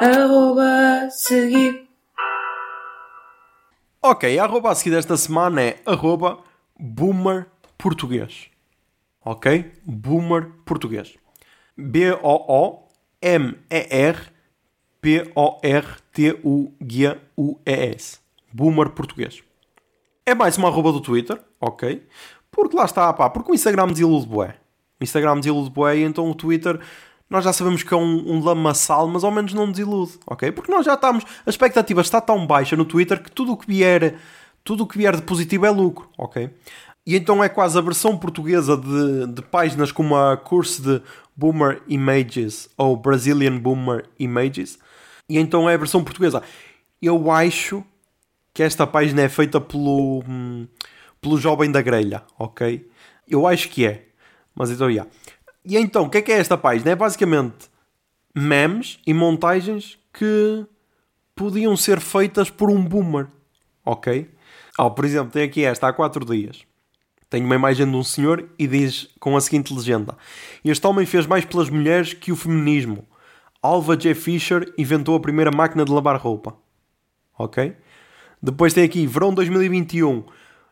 Arroba 0.00 1.10
seguir. 1.10 1.88
Ok, 4.00 4.38
a 4.38 4.44
arroba 4.44 4.70
a 4.70 4.74
seguir 4.76 4.94
desta 4.94 5.16
semana 5.16 5.60
é 5.60 5.80
arroba 5.86 6.38
boomer 6.78 7.48
português. 7.76 8.51
Ok? 9.24 9.72
Boomer 9.84 10.50
português. 10.64 11.14
B-O-O-M-E-R 11.76 12.82
P-O-R-T-U-G-U-E-S. 15.02 15.82
Boomer 18.52 18.90
português. 18.90 19.42
É 20.24 20.32
mais 20.32 20.56
uma 20.56 20.68
arroba 20.68 20.92
do 20.92 21.00
Twitter, 21.00 21.42
ok? 21.60 22.06
Porque 22.52 22.76
lá 22.76 22.84
está, 22.84 23.12
pá, 23.12 23.28
porque 23.28 23.50
o 23.50 23.54
Instagram 23.54 23.88
desilude 23.88 24.28
bué. 24.28 24.54
O 25.00 25.04
Instagram 25.04 25.40
desilude 25.40 25.70
bué 25.70 25.96
e 25.96 26.02
então 26.02 26.30
o 26.30 26.34
Twitter 26.34 26.78
nós 27.28 27.42
já 27.44 27.52
sabemos 27.52 27.82
que 27.82 27.92
é 27.92 27.96
um, 27.96 28.30
um 28.30 28.44
lamaçal, 28.44 29.08
mas 29.08 29.24
ao 29.24 29.32
menos 29.32 29.52
não 29.54 29.68
desilude, 29.72 30.12
ok? 30.24 30.52
Porque 30.52 30.70
nós 30.70 30.86
já 30.86 30.94
estamos, 30.94 31.24
a 31.44 31.50
expectativa 31.50 32.00
está 32.00 32.20
tão 32.20 32.46
baixa 32.46 32.76
no 32.76 32.84
Twitter 32.84 33.20
que 33.20 33.32
tudo 33.32 33.52
o 33.52 33.56
que 33.56 33.66
vier, 33.66 34.16
tudo 34.62 34.84
o 34.84 34.86
que 34.86 34.96
vier 34.98 35.16
de 35.16 35.22
positivo 35.22 35.66
é 35.66 35.70
lucro, 35.70 36.08
ok? 36.16 36.48
E 37.06 37.16
então 37.16 37.42
é 37.42 37.48
quase 37.48 37.76
a 37.76 37.80
versão 37.80 38.16
portuguesa 38.16 38.76
de, 38.76 39.26
de 39.26 39.42
páginas 39.42 39.90
como 39.90 40.16
a 40.16 40.36
curso 40.36 40.82
de 40.82 41.02
Boomer 41.36 41.82
Images 41.88 42.68
ou 42.76 42.96
Brazilian 42.96 43.58
Boomer 43.58 44.08
Images. 44.18 44.78
E 45.28 45.38
então 45.38 45.68
é 45.68 45.74
a 45.74 45.78
versão 45.78 46.04
portuguesa. 46.04 46.42
Eu 47.00 47.30
acho 47.30 47.84
que 48.54 48.62
esta 48.62 48.86
página 48.86 49.22
é 49.22 49.28
feita 49.28 49.60
pelo, 49.60 50.22
hum, 50.28 50.68
pelo 51.20 51.38
jovem 51.38 51.70
da 51.72 51.82
grelha, 51.82 52.22
ok? 52.38 52.88
Eu 53.28 53.46
acho 53.46 53.68
que 53.68 53.86
é. 53.86 54.06
Mas 54.54 54.70
então, 54.70 54.86
já. 54.88 54.92
Yeah. 54.92 55.10
E 55.64 55.76
então, 55.76 56.04
o 56.04 56.10
que 56.10 56.18
é 56.18 56.22
que 56.22 56.32
é 56.32 56.38
esta 56.38 56.56
página? 56.56 56.90
É 56.90 56.96
basicamente 56.96 57.70
memes 58.34 58.98
e 59.06 59.14
montagens 59.14 59.98
que 60.12 60.66
podiam 61.34 61.76
ser 61.76 62.00
feitas 62.00 62.50
por 62.50 62.70
um 62.70 62.82
boomer. 62.84 63.26
Ok? 63.84 64.30
Oh, 64.78 64.90
por 64.90 65.04
exemplo, 65.04 65.32
tem 65.32 65.44
aqui 65.44 65.64
esta 65.64 65.88
há 65.88 65.92
4 65.92 66.24
dias. 66.24 66.64
Tem 67.32 67.42
uma 67.42 67.54
imagem 67.54 67.90
de 67.90 67.96
um 67.96 68.04
senhor 68.04 68.46
e 68.58 68.66
diz 68.66 69.08
com 69.18 69.34
a 69.34 69.40
seguinte 69.40 69.72
legenda: 69.72 70.18
Este 70.62 70.86
homem 70.86 71.06
fez 71.06 71.26
mais 71.26 71.46
pelas 71.46 71.70
mulheres 71.70 72.12
que 72.12 72.30
o 72.30 72.36
feminismo. 72.36 73.06
Alva 73.62 73.96
J. 73.96 74.14
Fisher 74.14 74.70
inventou 74.76 75.16
a 75.16 75.20
primeira 75.20 75.50
máquina 75.50 75.82
de 75.82 75.90
lavar 75.90 76.20
roupa. 76.20 76.54
Ok? 77.38 77.74
Depois 78.42 78.74
tem 78.74 78.84
aqui 78.84 79.06
verão 79.06 79.32
2021 79.32 80.24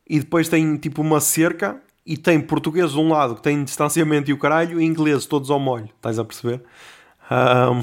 e 0.06 0.20
depois 0.20 0.50
tem 0.50 0.76
tipo 0.76 1.00
uma 1.00 1.18
cerca 1.18 1.80
e 2.04 2.18
tem 2.18 2.38
português 2.38 2.92
de 2.92 2.98
um 2.98 3.08
lado 3.08 3.36
que 3.36 3.42
tem 3.42 3.64
distanciamento 3.64 4.28
e 4.28 4.34
o 4.34 4.38
caralho, 4.38 4.78
e 4.78 4.84
inglês 4.84 5.24
todos 5.24 5.50
ao 5.50 5.58
molho. 5.58 5.88
Estás 5.96 6.18
a 6.18 6.24
perceber? 6.26 6.62
Um, 7.30 7.82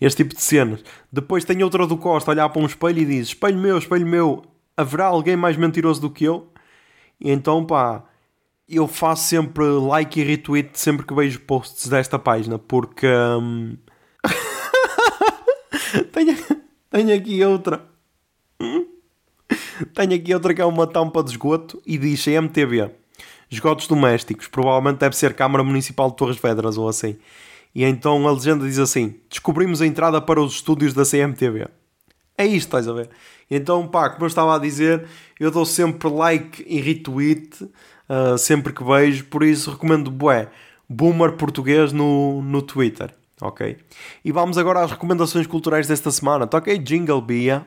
este 0.00 0.24
tipo 0.24 0.34
de 0.34 0.42
cenas. 0.42 0.82
Depois 1.12 1.44
tem 1.44 1.62
outra 1.62 1.86
do 1.86 1.96
Costa 1.96 2.32
olhar 2.32 2.48
para 2.48 2.60
um 2.60 2.66
espelho 2.66 2.98
e 2.98 3.04
diz: 3.04 3.28
Espelho 3.28 3.56
meu, 3.56 3.78
espelho 3.78 4.04
meu, 4.06 4.42
haverá 4.76 5.04
alguém 5.04 5.36
mais 5.36 5.56
mentiroso 5.56 6.00
do 6.00 6.10
que 6.10 6.24
eu? 6.24 6.50
Então, 7.20 7.64
pá, 7.64 8.04
eu 8.68 8.86
faço 8.86 9.28
sempre 9.28 9.64
like 9.64 10.20
e 10.20 10.24
retweet 10.24 10.78
sempre 10.78 11.06
que 11.06 11.14
vejo 11.14 11.40
posts 11.40 11.88
desta 11.88 12.18
página, 12.18 12.58
porque. 12.58 13.06
Um... 13.06 13.76
tenho, 16.12 16.36
tenho 16.90 17.14
aqui 17.14 17.44
outra. 17.44 17.84
Tenho 19.94 20.14
aqui 20.14 20.34
outra 20.34 20.52
que 20.52 20.60
é 20.60 20.64
uma 20.64 20.86
tampa 20.86 21.22
de 21.22 21.30
esgoto 21.30 21.80
e 21.86 21.96
diz 21.96 22.22
CMTV. 22.24 22.90
Esgotos 23.50 23.86
domésticos, 23.86 24.48
provavelmente 24.48 24.98
deve 24.98 25.16
ser 25.16 25.34
Câmara 25.34 25.64
Municipal 25.64 26.10
de 26.10 26.16
Torres 26.16 26.36
Vedras 26.36 26.76
ou 26.76 26.88
assim. 26.88 27.16
E 27.74 27.84
então 27.84 28.26
a 28.26 28.32
legenda 28.32 28.66
diz 28.66 28.78
assim: 28.78 29.14
Descobrimos 29.30 29.80
a 29.80 29.86
entrada 29.86 30.20
para 30.20 30.40
os 30.40 30.54
estúdios 30.54 30.92
da 30.92 31.04
CMTV. 31.04 31.68
É 32.36 32.46
isto, 32.46 32.66
estás 32.66 32.88
a 32.88 32.92
ver? 32.92 33.10
Então, 33.50 33.86
pá, 33.86 34.10
como 34.10 34.24
eu 34.24 34.28
estava 34.28 34.54
a 34.54 34.58
dizer, 34.58 35.06
eu 35.38 35.50
dou 35.50 35.64
sempre 35.64 36.08
like 36.08 36.64
e 36.66 36.80
retweet 36.80 37.64
uh, 37.64 38.36
sempre 38.36 38.72
que 38.72 38.84
vejo, 38.84 39.24
por 39.26 39.42
isso 39.42 39.70
recomendo 39.70 40.10
bué, 40.10 40.48
Boomer 40.88 41.32
Português 41.32 41.92
no, 41.92 42.42
no 42.42 42.62
Twitter, 42.62 43.14
ok? 43.40 43.76
E 44.24 44.32
vamos 44.32 44.58
agora 44.58 44.82
às 44.82 44.90
recomendações 44.90 45.46
culturais 45.46 45.86
desta 45.86 46.10
semana. 46.10 46.46
Toquei 46.46 46.78
Jingle 46.78 47.20
Bia. 47.20 47.66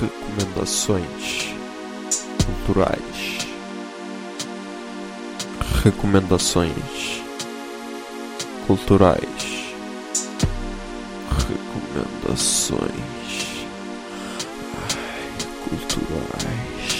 Recomendações 0.00 1.54
culturais 2.44 3.38
recomendações 5.84 7.22
culturais, 8.66 9.74
recomendações 11.46 13.07
culturais. 15.68 16.98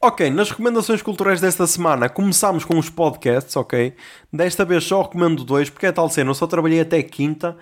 Ok, 0.00 0.30
nas 0.30 0.50
recomendações 0.50 1.00
culturais 1.00 1.40
desta 1.40 1.66
semana 1.66 2.08
começámos 2.08 2.64
com 2.64 2.78
os 2.78 2.90
podcasts, 2.90 3.54
ok? 3.56 3.94
Desta 4.32 4.64
vez 4.64 4.84
só 4.84 5.02
recomendo 5.02 5.44
dois, 5.44 5.70
porque 5.70 5.86
é 5.86 5.92
tal 5.92 6.08
cena, 6.08 6.30
eu 6.30 6.34
só 6.34 6.46
trabalhei 6.46 6.80
até 6.80 7.02
quinta, 7.02 7.56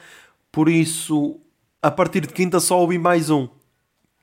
por 0.50 0.68
isso 0.68 1.38
a 1.82 1.90
partir 1.90 2.20
de 2.22 2.32
quinta 2.32 2.60
só 2.60 2.80
ouvi 2.80 2.98
mais 2.98 3.30
um 3.30 3.48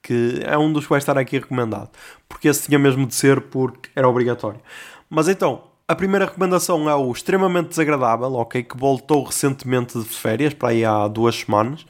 que 0.02 0.40
é 0.46 0.58
um 0.58 0.72
dos 0.72 0.86
que 0.86 0.90
vai 0.90 1.00
estar 1.00 1.18
aqui 1.18 1.38
recomendado, 1.38 1.90
porque 2.30 2.48
esse 2.48 2.68
tinha 2.68 2.80
mesmo 2.80 3.06
de 3.06 3.14
ser 3.14 3.42
porque 3.42 3.90
era 3.96 4.08
obrigatório. 4.08 4.62
Mas 5.10 5.28
então, 5.28 5.64
a 5.88 5.96
primeira 5.96 6.26
recomendação 6.26 6.90
é 6.90 6.96
o 6.96 7.12
extremamente 7.12 7.70
desagradável, 7.70 8.34
ok, 8.34 8.62
que 8.62 8.78
voltou 8.78 9.24
recentemente 9.24 9.98
de 9.98 10.06
férias, 10.06 10.54
para 10.54 10.70
aí 10.70 10.84
há 10.84 11.08
duas 11.08 11.38
semanas, 11.38 11.86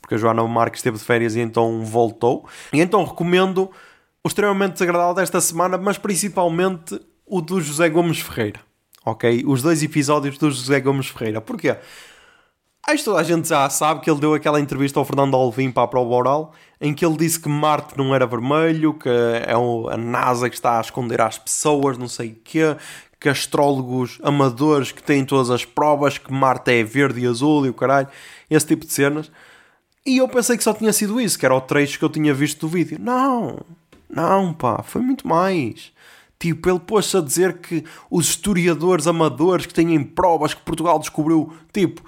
porque 0.00 0.14
a 0.14 0.18
Joana 0.18 0.42
Marques 0.44 0.78
esteve 0.78 0.96
de 0.96 1.04
férias 1.04 1.36
e 1.36 1.40
então 1.40 1.84
voltou. 1.84 2.48
E 2.72 2.80
então 2.80 3.04
recomendo 3.04 3.70
o 4.24 4.28
extremamente 4.28 4.74
desagradável 4.74 5.14
desta 5.14 5.40
semana, 5.40 5.76
mas 5.76 5.98
principalmente 5.98 6.98
o 7.26 7.42
do 7.42 7.60
José 7.60 7.90
Gomes 7.90 8.20
Ferreira, 8.20 8.60
ok? 9.04 9.44
Os 9.46 9.60
dois 9.60 9.82
episódios 9.82 10.38
do 10.38 10.50
José 10.50 10.80
Gomes 10.80 11.08
Ferreira. 11.08 11.40
Porquê? 11.40 11.76
Que 12.86 13.04
toda 13.04 13.20
a 13.20 13.22
gente 13.22 13.48
já 13.48 13.70
sabe 13.70 14.00
que 14.00 14.10
ele 14.10 14.20
deu 14.20 14.34
aquela 14.34 14.60
entrevista 14.60 14.98
ao 14.98 15.04
Fernando 15.04 15.36
Alvim 15.36 15.70
para 15.70 15.84
a 15.84 15.88
prova 15.88 16.10
oral 16.10 16.52
em 16.80 16.92
que 16.92 17.06
ele 17.06 17.16
disse 17.16 17.38
que 17.38 17.48
Marte 17.48 17.96
não 17.96 18.12
era 18.12 18.26
vermelho, 18.26 18.92
que 18.94 19.08
é 19.08 19.52
a 19.52 19.96
NASA 19.96 20.50
que 20.50 20.56
está 20.56 20.78
a 20.78 20.80
esconder 20.80 21.20
às 21.20 21.38
pessoas, 21.38 21.96
não 21.96 22.08
sei 22.08 22.30
o 22.30 22.36
quê, 22.42 22.76
que 23.22 23.28
astrólogos 23.28 24.18
amadores 24.22 24.90
que 24.90 25.02
têm 25.02 25.24
todas 25.24 25.48
as 25.48 25.64
provas, 25.64 26.18
que 26.18 26.32
Marte 26.32 26.72
é 26.72 26.82
verde 26.82 27.20
e 27.20 27.26
azul 27.26 27.64
e 27.64 27.70
o 27.70 27.74
caralho, 27.74 28.08
esse 28.50 28.66
tipo 28.66 28.84
de 28.84 28.92
cenas. 28.92 29.30
E 30.04 30.18
eu 30.18 30.28
pensei 30.28 30.56
que 30.56 30.64
só 30.64 30.74
tinha 30.74 30.92
sido 30.92 31.20
isso, 31.20 31.38
que 31.38 31.46
era 31.46 31.54
o 31.54 31.60
trecho 31.60 31.98
que 31.98 32.04
eu 32.04 32.08
tinha 32.08 32.34
visto 32.34 32.60
do 32.60 32.68
vídeo. 32.68 32.98
Não, 33.00 33.60
não, 34.10 34.52
pá, 34.52 34.82
foi 34.82 35.00
muito 35.00 35.26
mais. 35.26 35.92
Tipo, 36.38 36.68
ele 36.68 36.80
pôs-se 36.80 37.16
a 37.16 37.20
dizer 37.20 37.58
que 37.58 37.84
os 38.10 38.30
historiadores 38.30 39.06
amadores 39.06 39.64
que 39.64 39.72
têm 39.72 40.02
provas 40.02 40.52
que 40.52 40.62
Portugal 40.62 40.98
descobriu, 40.98 41.52
tipo, 41.72 42.02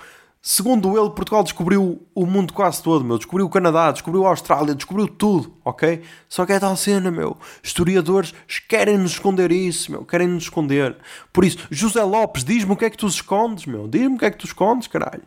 Segundo 0.46 0.90
ele, 0.90 1.08
Portugal 1.08 1.42
descobriu 1.42 2.06
o 2.14 2.26
mundo 2.26 2.52
quase 2.52 2.82
todo, 2.82 3.02
meu. 3.02 3.16
Descobriu 3.16 3.46
o 3.46 3.48
Canadá, 3.48 3.90
descobriu 3.90 4.26
a 4.26 4.28
Austrália, 4.28 4.74
descobriu 4.74 5.08
tudo, 5.08 5.54
ok? 5.64 6.02
Só 6.28 6.44
que 6.44 6.52
é 6.52 6.60
tal 6.60 6.76
cena, 6.76 7.10
meu. 7.10 7.34
Historiadores 7.62 8.34
querem-nos 8.68 9.12
esconder 9.12 9.50
isso, 9.50 9.90
meu. 9.90 10.04
Querem-nos 10.04 10.42
esconder. 10.42 10.98
Por 11.32 11.46
isso, 11.46 11.66
José 11.70 12.04
Lopes, 12.04 12.44
diz-me 12.44 12.74
o 12.74 12.76
que 12.76 12.84
é 12.84 12.90
que 12.90 12.98
tu 12.98 13.06
escondes, 13.06 13.64
meu. 13.64 13.88
Diz-me 13.88 14.16
o 14.16 14.18
que 14.18 14.26
é 14.26 14.30
que 14.30 14.36
tu 14.36 14.44
escondes, 14.44 14.86
caralho. 14.86 15.24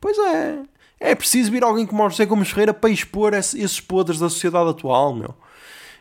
Pois 0.00 0.18
é. 0.18 0.58
É 0.98 1.14
preciso 1.14 1.52
vir 1.52 1.62
alguém 1.62 1.86
como 1.86 2.10
José 2.10 2.26
Gomes 2.26 2.50
Ferreira 2.50 2.74
para 2.74 2.90
expor 2.90 3.34
esses 3.34 3.80
podres 3.80 4.18
da 4.18 4.28
sociedade 4.28 4.70
atual, 4.70 5.14
meu. 5.14 5.36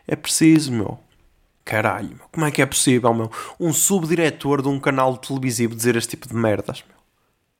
É 0.08 0.16
preciso, 0.16 0.72
meu. 0.72 1.00
Caralho, 1.64 2.10
meu. 2.10 2.28
Como 2.32 2.48
é 2.48 2.50
que 2.50 2.64
é 2.64 2.66
possível, 2.66 3.14
meu? 3.14 3.30
Um 3.60 3.72
subdiretor 3.72 4.64
de 4.64 4.68
um 4.68 4.80
canal 4.80 5.16
televisivo 5.16 5.76
dizer 5.76 5.96
este 5.96 6.10
tipo 6.10 6.28
de 6.28 6.34
merdas, 6.34 6.84
meu. 6.89 7.01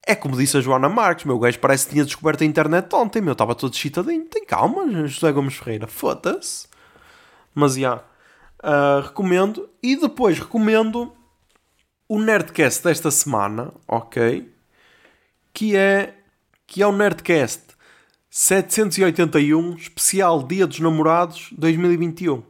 É 0.06 0.16
como 0.16 0.36
disse 0.36 0.58
a 0.58 0.62
Joana 0.62 0.90
Marques, 0.90 1.26
meu 1.26 1.38
gajo 1.38 1.60
parece 1.60 1.86
que 1.86 1.94
tinha 1.94 2.04
descoberto 2.04 2.42
a 2.42 2.46
internet 2.46 2.94
ontem, 2.96 3.22
meu, 3.22 3.34
estava 3.34 3.54
todo 3.54 3.74
excitadinho. 3.74 4.26
Tem 4.26 4.44
calma, 4.44 5.08
José 5.08 5.32
Gomes 5.32 5.56
Ferreira, 5.56 5.86
foda-se. 5.86 6.68
Mas 7.54 7.74
já, 7.74 7.80
yeah, 7.80 8.04
uh, 8.64 9.02
recomendo. 9.02 9.70
E 9.82 9.96
depois 9.96 10.40
recomendo 10.40 11.14
o 12.10 12.20
Nerdcast 12.20 12.84
desta 12.84 13.12
semana, 13.12 13.72
ok? 13.88 14.52
Que 15.54 15.76
é, 15.76 16.16
que 16.66 16.82
é 16.82 16.88
o 16.88 16.92
Nerdcast 16.92 17.62
781, 18.30 19.76
especial 19.76 20.42
Dia 20.44 20.66
dos 20.66 20.80
Namorados 20.80 21.50
2021. 21.52 22.44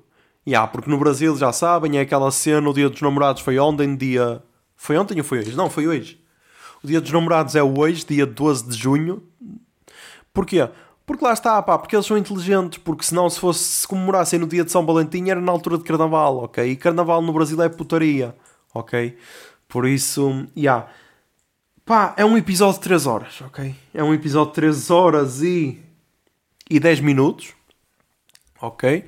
E 0.45 0.51
yeah, 0.51 0.71
porque 0.71 0.89
no 0.89 0.97
Brasil 0.97 1.35
já 1.35 1.51
sabem, 1.51 1.97
é 1.97 2.01
aquela 2.01 2.31
cena, 2.31 2.69
o 2.69 2.73
Dia 2.73 2.89
dos 2.89 3.01
Namorados 3.01 3.41
foi 3.41 3.59
ontem, 3.59 3.95
dia. 3.95 4.41
Foi 4.75 4.97
ontem 4.97 5.17
ou 5.17 5.23
foi 5.23 5.39
hoje? 5.39 5.55
Não, 5.55 5.69
foi 5.69 5.87
hoje. 5.87 6.20
O 6.83 6.87
Dia 6.87 6.99
dos 6.99 7.11
Namorados 7.11 7.55
é 7.55 7.61
hoje, 7.61 8.05
dia 8.05 8.25
12 8.25 8.69
de 8.69 8.77
junho. 8.77 9.23
Porquê? 10.33 10.67
Porque 11.05 11.25
lá 11.25 11.33
está, 11.33 11.61
pá, 11.61 11.77
porque 11.77 11.95
eles 11.95 12.05
são 12.05 12.17
inteligentes, 12.17 12.79
porque 12.79 13.03
senão 13.03 13.29
se 13.29 13.39
fosse 13.39 13.63
se 13.63 13.87
comemorassem 13.87 14.39
no 14.39 14.47
dia 14.47 14.63
de 14.63 14.71
São 14.71 14.85
Valentim 14.85 15.29
era 15.29 15.41
na 15.41 15.51
altura 15.51 15.77
de 15.77 15.83
Carnaval, 15.83 16.37
ok? 16.37 16.71
E 16.71 16.75
Carnaval 16.75 17.21
no 17.21 17.33
Brasil 17.33 17.61
é 17.61 17.69
putaria, 17.69 18.35
ok? 18.73 19.17
Por 19.67 19.87
isso, 19.87 20.47
já. 20.55 20.61
Yeah. 20.61 20.87
Pá, 21.85 22.13
é 22.15 22.23
um 22.23 22.37
episódio 22.37 22.75
de 22.75 22.81
3 22.81 23.05
horas, 23.05 23.41
ok? 23.41 23.75
É 23.93 24.03
um 24.03 24.13
episódio 24.13 24.49
de 24.49 24.55
3 24.55 24.89
horas 24.89 25.41
e, 25.41 25.79
e 26.69 26.79
10 26.79 27.01
minutos, 27.01 27.53
ok? 28.61 29.05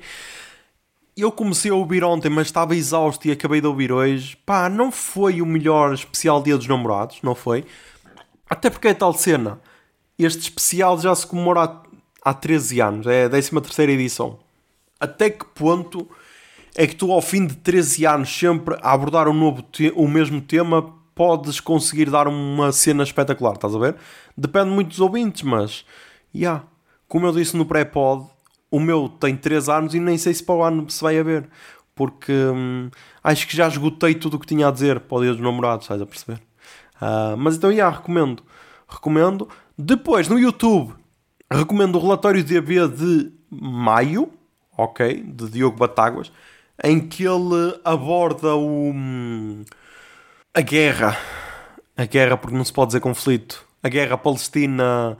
Eu 1.16 1.30
comecei 1.30 1.70
a 1.70 1.74
ouvir 1.74 2.02
ontem, 2.02 2.28
mas 2.28 2.48
estava 2.48 2.74
exausto 2.74 3.28
e 3.28 3.30
acabei 3.30 3.60
de 3.60 3.68
ouvir 3.68 3.92
hoje. 3.92 4.36
Pá, 4.44 4.68
não 4.68 4.90
foi 4.90 5.40
o 5.40 5.46
melhor 5.46 5.94
especial 5.94 6.42
Dia 6.42 6.56
dos 6.56 6.66
Namorados, 6.66 7.20
não 7.22 7.36
foi? 7.36 7.64
Até 8.50 8.68
porque 8.68 8.88
é 8.88 8.94
tal 8.94 9.12
cena. 9.12 9.60
Este 10.18 10.40
especial 10.40 10.98
já 10.98 11.14
se 11.14 11.24
comemora 11.24 11.60
há, 11.62 11.82
há 12.30 12.34
13 12.34 12.80
anos, 12.80 13.06
é 13.06 13.26
a 13.26 13.28
13 13.28 13.92
edição. 13.92 14.40
Até 14.98 15.30
que 15.30 15.44
ponto 15.44 16.08
é 16.74 16.84
que 16.84 16.96
tu, 16.96 17.12
ao 17.12 17.22
fim 17.22 17.46
de 17.46 17.54
13 17.54 18.06
anos, 18.06 18.36
sempre 18.36 18.76
a 18.82 18.92
abordar 18.92 19.28
um 19.28 19.34
novo 19.34 19.64
o 19.94 20.08
mesmo 20.08 20.40
tema, 20.40 20.92
podes 21.14 21.60
conseguir 21.60 22.10
dar 22.10 22.26
uma 22.26 22.72
cena 22.72 23.04
espetacular, 23.04 23.54
estás 23.54 23.72
a 23.72 23.78
ver? 23.78 23.94
Depende 24.36 24.70
muito 24.70 24.88
dos 24.88 25.00
ouvintes, 25.00 25.42
mas, 25.42 25.84
yeah, 26.34 26.64
como 27.06 27.24
eu 27.26 27.32
disse 27.32 27.56
no 27.56 27.64
pré-pod, 27.64 28.33
o 28.74 28.80
meu 28.80 29.08
tem 29.08 29.36
3 29.36 29.68
anos 29.68 29.94
e 29.94 30.00
nem 30.00 30.18
sei 30.18 30.34
se 30.34 30.42
para 30.42 30.54
o 30.56 30.62
ano 30.64 30.90
se 30.90 31.00
vai 31.00 31.16
haver. 31.16 31.48
Porque 31.94 32.32
hum, 32.32 32.90
acho 33.22 33.46
que 33.46 33.56
já 33.56 33.68
esgotei 33.68 34.16
tudo 34.16 34.36
o 34.36 34.40
que 34.40 34.48
tinha 34.48 34.66
a 34.66 34.70
dizer 34.72 34.98
para 34.98 35.16
o 35.16 35.22
dia 35.22 35.30
dos 35.30 35.40
namorados, 35.40 35.84
estás 35.84 36.02
a 36.02 36.06
perceber? 36.06 36.42
Uh, 36.96 37.36
mas 37.38 37.56
então, 37.56 37.70
já, 37.70 37.76
yeah, 37.76 37.96
recomendo. 37.96 38.42
Recomendo. 38.88 39.48
Depois, 39.78 40.28
no 40.28 40.36
YouTube, 40.36 40.92
recomendo 41.48 41.94
o 41.96 42.00
relatório 42.00 42.42
de 42.42 42.58
AB 42.58 42.88
de 42.88 43.32
maio, 43.48 44.32
ok? 44.76 45.22
De 45.22 45.48
Diogo 45.50 45.76
Batáguas, 45.76 46.32
em 46.82 46.98
que 46.98 47.22
ele 47.22 47.78
aborda 47.84 48.56
o, 48.56 48.90
hum, 48.90 49.64
a 50.52 50.60
guerra. 50.60 51.16
A 51.96 52.06
guerra, 52.06 52.36
porque 52.36 52.56
não 52.56 52.64
se 52.64 52.72
pode 52.72 52.88
dizer 52.88 53.00
conflito. 53.00 53.64
A 53.84 53.88
guerra 53.88 54.18
Palestina, 54.18 55.16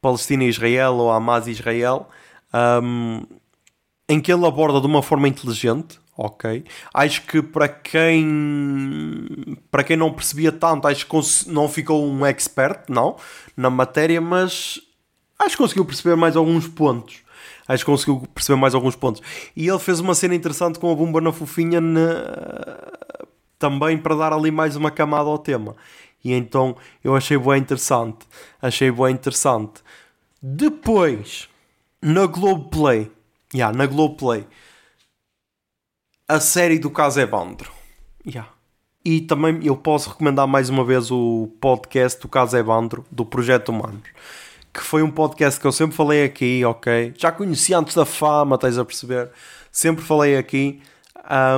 Palestina 0.00 0.44
Israel 0.44 0.94
ou 0.94 1.12
Hamas 1.12 1.46
Israel 1.46 2.08
um, 2.52 3.22
em 4.08 4.20
que 4.20 4.32
ele 4.32 4.46
aborda 4.46 4.80
de 4.80 4.86
uma 4.86 5.02
forma 5.02 5.28
inteligente, 5.28 6.00
ok? 6.16 6.64
Acho 6.92 7.22
que 7.22 7.42
para 7.42 7.68
quem 7.68 9.56
para 9.70 9.84
quem 9.84 9.96
não 9.96 10.12
percebia 10.12 10.52
tanto, 10.52 10.88
acho 10.88 11.06
que 11.06 11.50
não 11.50 11.68
ficou 11.68 12.04
um 12.06 12.26
expert, 12.26 12.84
não, 12.88 13.16
na 13.56 13.70
matéria, 13.70 14.20
mas 14.20 14.80
acho 15.38 15.56
que 15.56 15.62
conseguiu 15.62 15.84
perceber 15.84 16.16
mais 16.16 16.36
alguns 16.36 16.66
pontos. 16.66 17.22
Acho 17.66 17.84
que 17.84 17.90
conseguiu 17.90 18.20
perceber 18.34 18.58
mais 18.58 18.74
alguns 18.74 18.96
pontos. 18.96 19.22
E 19.54 19.68
ele 19.68 19.78
fez 19.78 20.00
uma 20.00 20.14
cena 20.14 20.34
interessante 20.34 20.78
com 20.78 20.90
a 20.90 20.94
bomba 20.94 21.20
na 21.20 21.32
fofinha 21.32 21.80
na... 21.80 22.02
também 23.60 23.96
para 23.96 24.16
dar 24.16 24.32
ali 24.32 24.50
mais 24.50 24.74
uma 24.74 24.90
camada 24.90 25.28
ao 25.28 25.38
tema. 25.38 25.76
E 26.24 26.32
então 26.32 26.76
eu 27.02 27.14
achei 27.14 27.38
bem 27.38 27.58
interessante. 27.60 28.26
Achei 28.60 28.90
bem 28.90 29.12
interessante. 29.12 29.82
Depois, 30.42 31.48
na 32.02 32.26
Globoplay, 32.26 33.10
yeah, 33.54 33.76
na 33.76 33.86
Globoplay, 33.86 34.46
a 36.26 36.40
série 36.40 36.78
do 36.78 36.90
caso 36.90 37.20
Evandro. 37.20 37.70
Yeah. 38.26 38.50
E 39.04 39.20
também 39.20 39.60
eu 39.64 39.76
posso 39.76 40.10
recomendar 40.10 40.46
mais 40.46 40.68
uma 40.68 40.84
vez 40.84 41.10
o 41.10 41.50
podcast 41.60 42.20
do 42.20 42.28
caso 42.28 42.56
Evandro, 42.56 43.04
do 43.10 43.24
Projeto 43.24 43.70
Humanos. 43.70 44.08
Que 44.72 44.80
foi 44.80 45.02
um 45.02 45.10
podcast 45.10 45.58
que 45.58 45.66
eu 45.66 45.72
sempre 45.72 45.96
falei 45.96 46.24
aqui, 46.24 46.64
ok? 46.64 47.12
Já 47.16 47.32
conheci 47.32 47.74
antes 47.74 47.94
da 47.94 48.04
fama, 48.04 48.54
estás 48.54 48.78
a 48.78 48.84
perceber? 48.84 49.30
Sempre 49.72 50.04
falei 50.04 50.36
aqui. 50.36 50.80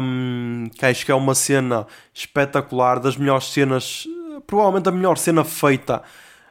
Um, 0.01 0.69
que 0.75 0.85
acho 0.85 1.05
que 1.05 1.13
é 1.13 1.15
uma 1.15 1.35
cena 1.35 1.87
espetacular, 2.13 2.99
das 3.01 3.17
melhores 3.17 3.53
cenas, 3.53 4.07
provavelmente 4.47 4.89
a 4.89 4.93
melhor 4.93 5.17
cena 5.17 5.45
feita 5.45 6.03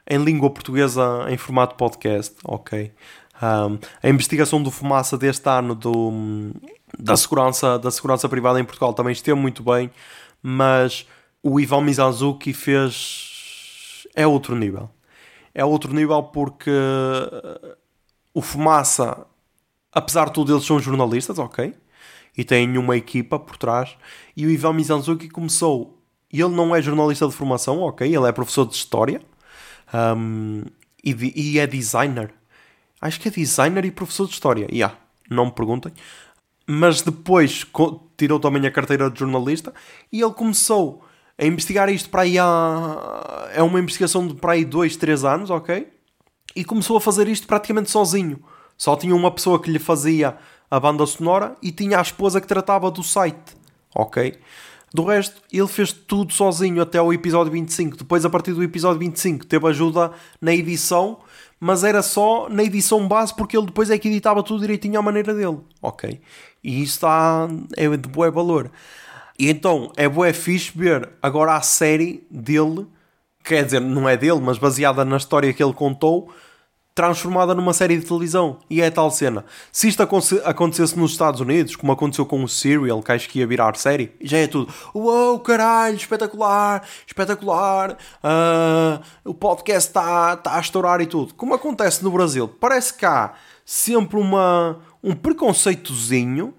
em 0.09 0.17
língua 0.23 0.49
portuguesa 0.49 1.25
em 1.29 1.37
formato 1.37 1.75
podcast, 1.75 2.35
ok? 2.43 2.91
Um, 3.41 3.79
a 4.03 4.09
investigação 4.09 4.61
do 4.61 4.69
Fumaça 4.69 5.17
deste 5.17 5.49
ano 5.49 5.73
do, 5.73 6.51
da, 6.97 7.17
segurança, 7.17 7.79
da 7.79 7.89
segurança 7.89 8.29
privada 8.29 8.59
em 8.59 8.63
Portugal 8.63 8.93
também 8.93 9.13
esteve 9.13 9.39
muito 9.39 9.63
bem, 9.63 9.89
mas 10.43 11.07
o 11.41 11.59
Ivan 11.59 11.81
Mizanzuki 11.81 12.53
fez. 12.53 14.05
é 14.15 14.27
outro 14.27 14.55
nível. 14.55 14.89
É 15.53 15.65
outro 15.65 15.93
nível 15.93 16.23
porque 16.23 16.71
o 18.33 18.41
Fumaça, 18.41 19.25
apesar 19.91 20.25
de 20.27 20.33
tudo, 20.33 20.53
eles 20.53 20.65
são 20.65 20.79
jornalistas, 20.79 21.39
ok? 21.39 21.73
E 22.37 22.43
têm 22.43 22.77
uma 22.77 22.95
equipa 22.95 23.37
por 23.39 23.57
trás. 23.57 23.97
E 24.37 24.45
o 24.45 24.49
Ivan 24.49 24.73
Mizanzuki 24.73 25.29
começou. 25.29 25.97
Ele 26.31 26.49
não 26.49 26.73
é 26.73 26.81
jornalista 26.81 27.27
de 27.27 27.33
formação, 27.33 27.79
ok? 27.81 28.07
Ele 28.07 28.27
é 28.27 28.31
professor 28.31 28.65
de 28.65 28.75
história 28.75 29.21
um, 29.93 30.63
e, 31.03 31.53
e 31.53 31.59
é 31.59 31.67
designer 31.67 32.33
Acho 33.01 33.19
que 33.19 33.27
é 33.27 33.31
designer 33.31 33.83
e 33.83 33.91
professor 33.91 34.27
de 34.27 34.33
história. 34.33 34.67
Yeah, 34.71 34.95
não 35.29 35.45
me 35.45 35.51
perguntem. 35.51 35.91
Mas 36.67 37.01
depois 37.01 37.65
tirou 38.15 38.39
também 38.39 38.65
a 38.67 38.71
carteira 38.71 39.09
de 39.09 39.19
jornalista 39.19 39.73
e 40.11 40.21
ele 40.21 40.33
começou 40.33 41.03
a 41.37 41.45
investigar 41.45 41.89
isto 41.89 42.09
para 42.09 42.21
aí 42.21 42.37
há. 42.37 43.49
É 43.53 43.63
uma 43.63 43.79
investigação 43.79 44.27
de 44.27 44.35
para 44.35 44.53
aí 44.53 44.63
2, 44.63 44.95
3 44.95 45.25
anos, 45.25 45.49
ok? 45.49 45.91
E 46.55 46.63
começou 46.63 46.95
a 46.97 47.01
fazer 47.01 47.27
isto 47.27 47.47
praticamente 47.47 47.89
sozinho. 47.89 48.39
Só 48.77 48.95
tinha 48.95 49.15
uma 49.15 49.31
pessoa 49.31 49.59
que 49.59 49.71
lhe 49.71 49.79
fazia 49.79 50.37
a 50.69 50.79
banda 50.79 51.05
sonora 51.05 51.57
e 51.61 51.71
tinha 51.71 51.97
a 51.97 52.01
esposa 52.01 52.39
que 52.39 52.47
tratava 52.47 52.89
do 52.91 53.03
site, 53.03 53.55
ok? 53.95 54.39
Do 54.93 55.03
resto, 55.03 55.41
ele 55.51 55.67
fez 55.67 55.91
tudo 55.91 56.33
sozinho 56.33 56.81
até 56.81 57.01
o 57.01 57.13
episódio 57.13 57.51
25. 57.51 57.97
Depois, 57.97 58.25
a 58.25 58.29
partir 58.29 58.53
do 58.53 58.61
episódio 58.61 58.99
25, 58.99 59.45
teve 59.45 59.67
ajuda 59.67 60.11
na 60.39 60.53
edição 60.53 61.19
mas 61.63 61.83
era 61.83 62.01
só 62.01 62.49
na 62.49 62.63
edição 62.63 63.07
base 63.07 63.35
porque 63.35 63.55
ele 63.55 63.67
depois 63.67 63.91
é 63.91 63.97
que 63.99 64.07
editava 64.07 64.41
tudo 64.41 64.61
direitinho 64.61 64.99
à 64.99 65.01
maneira 65.03 65.31
dele. 65.31 65.59
Ok. 65.79 66.19
E 66.63 66.81
isso 66.81 66.95
está, 66.95 67.47
é 67.77 67.87
de 67.87 68.09
bom 68.09 68.29
valor. 68.31 68.71
E 69.37 69.47
então 69.47 69.91
é 69.95 70.09
bué 70.09 70.33
fixe 70.33 70.71
ver 70.75 71.07
agora 71.21 71.55
a 71.55 71.61
série 71.61 72.25
dele, 72.31 72.87
quer 73.43 73.63
dizer, 73.63 73.79
não 73.79 74.09
é 74.09 74.17
dele, 74.17 74.41
mas 74.41 74.57
baseada 74.57 75.05
na 75.05 75.17
história 75.17 75.53
que 75.53 75.63
ele 75.63 75.73
contou, 75.73 76.33
transformada 76.93 77.55
numa 77.55 77.73
série 77.73 77.97
de 77.97 78.05
televisão. 78.05 78.59
E 78.69 78.81
é 78.81 78.89
tal 78.89 79.09
cena. 79.09 79.45
Se 79.71 79.87
isto 79.87 80.03
acontecesse 80.43 80.97
nos 80.97 81.11
Estados 81.11 81.39
Unidos, 81.39 81.75
como 81.75 81.91
aconteceu 81.91 82.25
com 82.25 82.43
o 82.43 82.47
Serial, 82.47 83.01
que 83.01 83.11
acho 83.11 83.29
que 83.29 83.39
ia 83.39 83.47
virar 83.47 83.75
série, 83.75 84.13
já 84.21 84.37
é 84.37 84.47
tudo. 84.47 84.73
Uou, 84.93 85.39
caralho, 85.39 85.95
espetacular, 85.95 86.83
espetacular. 87.07 87.97
Uh, 88.23 89.01
o 89.23 89.33
podcast 89.33 89.89
está 89.89 90.35
tá 90.37 90.57
a 90.57 90.59
estourar 90.59 91.01
e 91.01 91.05
tudo. 91.05 91.33
Como 91.33 91.53
acontece 91.53 92.03
no 92.03 92.11
Brasil, 92.11 92.47
parece 92.47 92.93
que 92.93 93.05
há 93.05 93.33
sempre 93.65 94.19
uma, 94.19 94.79
um 95.03 95.15
preconceitozinho 95.15 96.53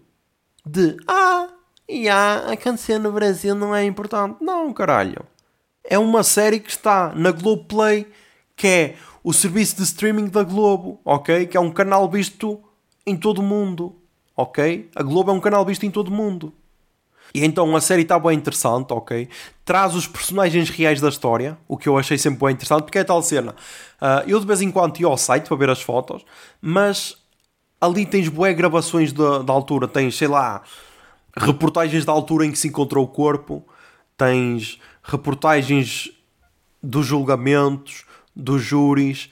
de 0.65 0.97
ah, 1.09 1.49
e 1.89 2.09
há 2.09 2.53
acontecer 2.53 2.99
no 2.99 3.13
Brasil 3.13 3.55
não 3.55 3.75
é 3.75 3.85
importante. 3.85 4.37
Não, 4.41 4.73
caralho. 4.73 5.27
É 5.85 5.99
uma 5.99 6.23
série 6.23 6.61
que 6.61 6.71
está 6.71 7.13
na 7.15 7.33
Globoplay 7.33 8.07
que 8.57 8.67
é 8.67 8.97
o 9.23 9.33
serviço 9.33 9.77
de 9.77 9.83
streaming 9.83 10.29
da 10.29 10.43
Globo, 10.43 11.01
ok? 11.05 11.47
Que 11.47 11.57
é 11.57 11.61
um 11.61 11.71
canal 11.71 12.09
visto 12.09 12.61
em 13.07 13.17
todo 13.17 13.39
o 13.39 13.43
mundo, 13.43 13.95
ok? 14.37 14.91
A 14.95 15.03
Globo 15.03 15.31
é 15.31 15.35
um 15.35 15.41
canal 15.41 15.65
visto 15.65 15.85
em 15.85 15.91
todo 15.91 16.09
o 16.09 16.13
mundo. 16.13 16.53
E 17.35 17.45
então 17.45 17.75
a 17.75 17.81
série 17.81 18.03
está 18.03 18.19
bem 18.19 18.37
interessante, 18.37 18.93
ok? 18.93 19.29
Traz 19.65 19.95
os 19.95 20.07
personagens 20.07 20.69
reais 20.69 21.01
da 21.01 21.09
história, 21.09 21.57
o 21.67 21.79
que 21.79 21.89
eu 21.89 21.97
achei 21.97 22.19
sempre 22.19 22.41
bem 22.41 22.55
interessante, 22.55 22.83
porque 22.83 22.99
é 22.99 23.05
tal 23.05 23.23
cena. 23.23 23.53
Uh, 24.01 24.29
eu 24.29 24.39
de 24.39 24.47
vez 24.47 24.61
em 24.61 24.71
quando 24.71 25.01
ia 25.01 25.07
ao 25.07 25.17
site 25.17 25.49
para 25.49 25.57
ver 25.57 25.71
as 25.71 25.81
fotos, 25.81 26.25
mas 26.61 27.17
ali 27.81 28.05
tens 28.05 28.29
boé 28.29 28.53
gravações 28.53 29.13
da, 29.13 29.39
da 29.39 29.53
altura, 29.53 29.89
tens, 29.89 30.17
sei 30.17 30.29
lá, 30.29 30.63
reportagens 31.37 32.05
da 32.05 32.13
altura 32.13 32.45
em 32.45 32.53
que 32.53 32.59
se 32.59 32.69
encontrou 32.69 33.05
o 33.05 33.09
corpo, 33.09 33.65
tens 34.17 34.79
reportagens 35.03 36.11
dos 36.83 37.07
julgamentos, 37.07 38.05
dos 38.35 38.63
júris, 38.63 39.31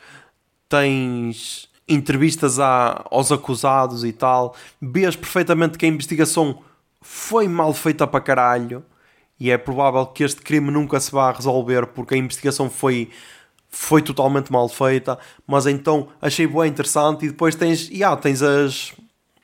tens 0.68 1.68
entrevistas 1.88 2.58
a, 2.60 3.04
aos 3.10 3.32
acusados 3.32 4.04
e 4.04 4.12
tal, 4.12 4.54
vês 4.80 5.16
perfeitamente 5.16 5.76
que 5.76 5.84
a 5.84 5.88
investigação 5.88 6.62
foi 7.00 7.48
mal 7.48 7.72
feita 7.72 8.06
para 8.06 8.20
caralho 8.20 8.84
e 9.38 9.50
é 9.50 9.58
provável 9.58 10.06
que 10.06 10.22
este 10.22 10.42
crime 10.42 10.70
nunca 10.70 11.00
se 11.00 11.10
vá 11.10 11.32
resolver 11.32 11.86
porque 11.86 12.14
a 12.14 12.18
investigação 12.18 12.70
foi 12.70 13.10
foi 13.70 14.02
totalmente 14.02 14.50
mal 14.50 14.68
feita, 14.68 15.16
mas 15.46 15.64
então 15.64 16.08
achei 16.20 16.46
bem 16.46 16.66
interessante. 16.66 17.24
E 17.24 17.28
depois 17.28 17.54
tens, 17.54 17.88
yeah, 17.88 18.20
tens 18.20 18.42
as, 18.42 18.92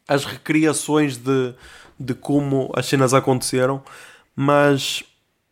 as 0.06 0.24
recriações 0.24 1.16
de, 1.16 1.54
de 1.98 2.12
como 2.12 2.70
as 2.74 2.86
cenas 2.86 3.14
aconteceram, 3.14 3.82
mas 4.34 5.04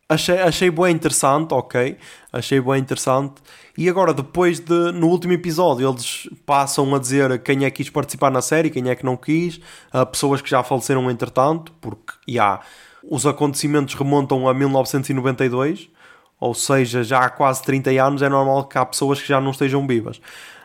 achei, 0.09 0.39
achei 0.39 0.71
bem 0.71 0.95
interessante, 0.95 1.53
ok? 1.53 1.97
Achei 2.33 2.61
bem 2.61 2.81
interessante. 2.81 3.35
E 3.77 3.89
agora, 3.89 4.15
depois 4.15 4.61
de, 4.61 4.93
no 4.93 5.09
último 5.09 5.33
episódio, 5.33 5.89
eles 5.89 6.29
passam 6.47 6.95
a 6.95 6.99
dizer 6.99 7.43
quem 7.43 7.65
é 7.65 7.71
que 7.71 7.83
quis 7.83 7.91
participar 7.91 8.31
na 8.31 8.41
série, 8.41 8.71
quem 8.71 8.89
é 8.89 8.95
que 8.95 9.05
não 9.05 9.17
quis, 9.17 9.61
uh, 9.93 10.07
pessoas 10.07 10.41
que 10.41 10.49
já 10.49 10.63
faleceram 10.63 11.11
entretanto, 11.11 11.73
porque, 11.81 12.13
já, 12.29 12.33
yeah, 12.33 12.61
os 13.03 13.27
acontecimentos 13.27 13.95
remontam 13.95 14.49
a 14.49 14.55
1992, 14.55 15.91
ou 16.39 16.55
seja, 16.55 17.03
já 17.03 17.21
há 17.21 17.31
quase 17.31 17.63
30 17.63 17.91
anos, 17.91 18.23
é 18.23 18.29
normal 18.29 18.65
que 18.65 18.79
há 18.79 18.85
pessoas 18.85 19.21
que 19.21 19.29
já 19.29 19.41
não 19.41 19.51
estejam 19.51 19.87
vivas. 19.87 20.21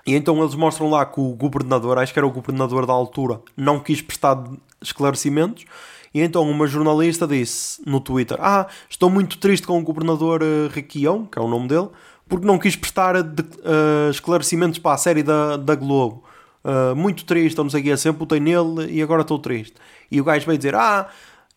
E 0.06 0.16
então 0.16 0.40
eles 0.42 0.56
mostram 0.56 0.90
lá 0.90 1.06
que 1.06 1.20
o 1.20 1.36
governador, 1.36 1.98
acho 1.98 2.14
que 2.14 2.20
era 2.20 2.28
o 2.28 2.32
governador 2.32 2.86
da 2.86 2.94
altura, 2.94 3.42
não 3.56 3.80
quis 3.80 4.02
prestar 4.02 4.44
esclarecimentos. 4.82 5.66
E 6.14 6.22
então 6.22 6.50
uma 6.50 6.68
jornalista 6.68 7.28
disse 7.28 7.82
no 7.86 8.00
Twitter: 8.00 8.38
Ah, 8.40 8.68
estou 8.90 9.10
muito 9.10 9.38
triste 9.38 9.66
com 9.66 9.80
o 9.80 9.84
governador 9.84 10.42
uh, 10.42 10.68
Requião, 10.74 11.26
que 11.26 11.38
é 11.38 11.42
o 11.42 11.48
nome 11.48 11.68
dele, 11.68 11.90
porque 12.28 12.46
não 12.46 12.58
quis 12.58 12.76
prestar 12.76 13.22
de, 13.22 13.42
uh, 13.42 14.10
esclarecimentos 14.10 14.80
para 14.80 14.96
a 14.96 14.98
série 14.98 15.24
da, 15.24 15.58
da 15.58 15.76
Globo. 15.76 16.24
Uh, 16.64 16.96
muito 16.96 17.24
triste, 17.24 17.58
ou 17.58 17.64
não 17.64 17.72
sei 17.72 17.82
o 17.82 17.84
que, 17.84 17.98
sempre 17.98 18.20
botei 18.20 18.40
nele 18.40 18.92
e 18.92 19.02
agora 19.02 19.22
estou 19.22 19.40
triste. 19.40 19.76
E 20.12 20.20
o 20.20 20.24
gajo 20.24 20.46
veio 20.46 20.58
dizer: 20.58 20.76
Ah, 20.76 21.08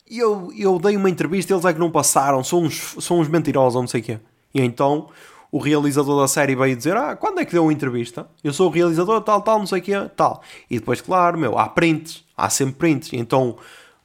eu, 0.08 0.52
eu 0.56 0.78
dei 0.78 0.96
uma 0.96 1.10
entrevista, 1.10 1.52
eles 1.52 1.64
é 1.64 1.72
que 1.72 1.78
não 1.78 1.90
passaram, 1.90 2.44
são 2.44 2.62
uns, 2.62 2.96
são 3.00 3.18
uns 3.18 3.28
mentirosos, 3.28 3.80
não 3.80 3.88
sei 3.88 4.00
o 4.00 4.04
quê. 4.04 4.20
E 4.54 4.60
então 4.60 5.08
o 5.50 5.58
realizador 5.58 6.20
da 6.20 6.28
série 6.28 6.54
veio 6.54 6.76
dizer: 6.76 6.96
Ah, 6.96 7.16
quando 7.16 7.40
é 7.40 7.44
que 7.44 7.52
deu 7.52 7.68
a 7.68 7.72
entrevista? 7.72 8.26
Eu 8.42 8.52
sou 8.52 8.68
o 8.68 8.72
realizador, 8.72 9.20
tal, 9.20 9.42
tal, 9.42 9.58
não 9.58 9.66
sei 9.66 9.80
o 9.80 9.82
quê, 9.82 10.10
tal. 10.16 10.42
E 10.70 10.78
depois, 10.78 11.00
claro, 11.00 11.36
meu, 11.38 11.58
há 11.58 11.68
prints, 11.68 12.24
há 12.36 12.48
sempre 12.48 12.74
prints. 12.76 13.12
Então 13.12 13.56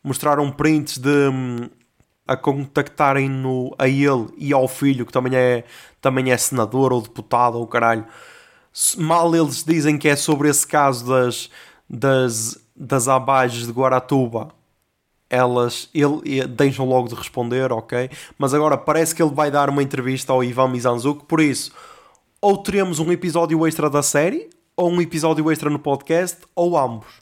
mostraram 0.04 0.52
prints 0.52 0.98
de. 0.98 1.30
Hum, 1.30 1.70
a 2.28 2.36
contactarem 2.36 3.30
no, 3.30 3.74
a 3.80 3.88
ele 3.88 4.28
e 4.38 4.52
ao 4.52 4.68
filho, 4.68 5.06
que 5.06 5.14
também 5.14 5.34
é, 5.34 5.64
também 6.02 6.30
é 6.30 6.36
senador 6.36 6.92
ou 6.92 7.02
deputado 7.02 7.58
ou 7.58 7.66
caralho. 7.66 8.06
Mal 8.98 9.34
eles 9.34 9.64
dizem 9.64 9.98
que 9.98 10.10
é 10.10 10.16
sobre 10.18 10.50
esse 10.50 10.68
caso 10.68 11.08
das, 11.08 11.50
das, 11.90 12.60
das 12.76 13.08
abages 13.08 13.66
de 13.66 13.72
Guaratuba 13.72 14.50
elas 15.30 15.90
ele 15.94 16.48
deixam 16.48 16.88
logo 16.88 17.08
de 17.08 17.16
responder, 17.16 17.72
ok? 17.72 18.10
Mas 18.38 18.54
agora 18.54 18.78
parece 18.78 19.14
que 19.14 19.22
ele 19.22 19.34
vai 19.34 19.52
dar 19.52 19.70
uma 19.70 19.84
entrevista 19.84 20.32
ao 20.32 20.44
Ivan 20.44 20.70
Mizanzuki, 20.70 21.26
por 21.26 21.42
isso, 21.42 21.72
ou 22.42 22.58
teremos 22.58 23.00
um 23.00 23.12
episódio 23.12 23.66
extra 23.68 23.90
da 23.90 24.02
série, 24.02 24.50
ou 24.76 24.90
um 24.90 25.02
episódio 25.02 25.52
extra 25.52 25.70
no 25.70 25.80
podcast, 25.80 26.38
ou 26.56 26.78
ambos. 26.78 27.22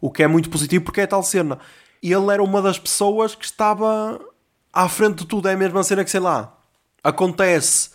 O 0.00 0.10
que 0.10 0.22
é 0.22 0.26
muito 0.26 0.48
positivo 0.50 0.84
porque 0.84 1.02
é 1.02 1.06
tal 1.06 1.22
cena. 1.22 1.58
Ele 2.02 2.32
era 2.32 2.42
uma 2.42 2.60
das 2.60 2.78
pessoas 2.78 3.34
que 3.34 3.44
estava 3.44 4.20
à 4.72 4.88
frente 4.88 5.18
de 5.18 5.26
tudo, 5.26 5.48
é 5.48 5.52
a 5.52 5.56
mesma 5.56 5.82
cena 5.84 6.04
que 6.04 6.10
sei 6.10 6.20
lá. 6.20 6.56
Acontece 7.04 7.90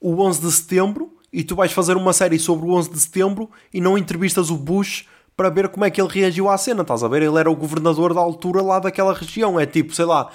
o 0.00 0.20
11 0.20 0.40
de 0.40 0.52
setembro 0.52 1.16
e 1.32 1.42
tu 1.42 1.56
vais 1.56 1.72
fazer 1.72 1.96
uma 1.96 2.12
série 2.12 2.38
sobre 2.38 2.66
o 2.66 2.72
11 2.72 2.90
de 2.90 3.00
setembro 3.00 3.50
e 3.72 3.80
não 3.80 3.98
entrevistas 3.98 4.50
o 4.50 4.56
Bush 4.56 5.06
para 5.36 5.50
ver 5.50 5.68
como 5.68 5.84
é 5.84 5.90
que 5.90 6.00
ele 6.00 6.08
reagiu 6.08 6.48
à 6.48 6.56
cena, 6.56 6.82
estás 6.82 7.02
a 7.02 7.08
ver? 7.08 7.22
Ele 7.22 7.38
era 7.38 7.50
o 7.50 7.56
governador 7.56 8.14
da 8.14 8.20
altura 8.20 8.62
lá 8.62 8.78
daquela 8.78 9.12
região, 9.12 9.58
é 9.58 9.66
tipo, 9.66 9.92
sei 9.92 10.04
lá, 10.04 10.30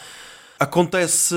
acontece, 0.60 1.36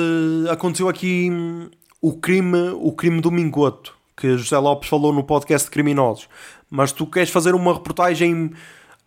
aconteceu 0.50 0.88
aqui 0.88 1.30
hum, 1.30 1.70
o 2.00 2.14
crime, 2.14 2.70
o 2.80 2.90
crime 2.92 3.20
do 3.20 3.30
Mingoto, 3.30 3.96
que 4.16 4.36
José 4.36 4.58
Lopes 4.58 4.88
falou 4.88 5.12
no 5.12 5.22
podcast 5.22 5.66
de 5.66 5.70
criminosos, 5.70 6.28
mas 6.68 6.90
tu 6.90 7.06
queres 7.06 7.30
fazer 7.30 7.54
uma 7.54 7.72
reportagem 7.72 8.52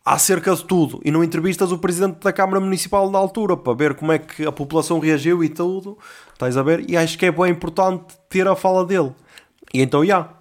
acerca 0.06 0.56
de 0.56 0.64
tudo 0.64 1.02
e 1.04 1.10
não 1.10 1.24
entrevistas 1.24 1.72
o 1.72 1.80
presidente 1.80 2.20
da 2.20 2.32
Câmara 2.32 2.60
Municipal 2.60 3.10
da 3.10 3.18
altura 3.18 3.58
para 3.58 3.74
ver 3.74 3.96
como 3.96 4.12
é 4.12 4.20
que 4.20 4.46
a 4.46 4.52
população 4.52 5.00
reagiu 5.00 5.44
e 5.44 5.50
tudo, 5.50 5.98
estás 6.32 6.56
a 6.56 6.62
ver? 6.62 6.88
E 6.88 6.96
acho 6.96 7.18
que 7.18 7.26
é 7.26 7.32
bem 7.32 7.52
importante 7.52 8.16
ter 8.30 8.48
a 8.48 8.56
fala 8.56 8.86
dele. 8.86 9.12
E 9.74 9.82
então, 9.82 10.06
já. 10.06 10.18
Yeah. 10.18 10.36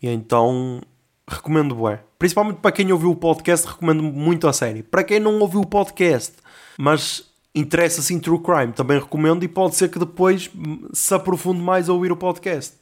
E 0.00 0.08
então, 0.08 0.80
recomendo 1.28 1.74
bué. 1.74 2.00
Principalmente 2.16 2.58
para 2.58 2.70
quem 2.70 2.92
ouviu 2.92 3.10
o 3.10 3.16
podcast, 3.16 3.66
recomendo 3.66 4.02
muito 4.02 4.46
a 4.46 4.52
série. 4.52 4.84
Para 4.84 5.02
quem 5.02 5.18
não 5.18 5.40
ouviu 5.40 5.60
o 5.60 5.66
podcast, 5.66 6.34
mas 6.78 7.24
interessa-se 7.52 8.14
em 8.14 8.20
True 8.20 8.40
Crime, 8.40 8.72
também 8.72 9.00
recomendo 9.00 9.42
e 9.42 9.48
pode 9.48 9.74
ser 9.74 9.90
que 9.90 9.98
depois 9.98 10.48
se 10.92 11.12
aprofunde 11.12 11.60
mais 11.60 11.88
a 11.88 11.92
ouvir 11.92 12.12
o 12.12 12.16
podcast. 12.16 12.74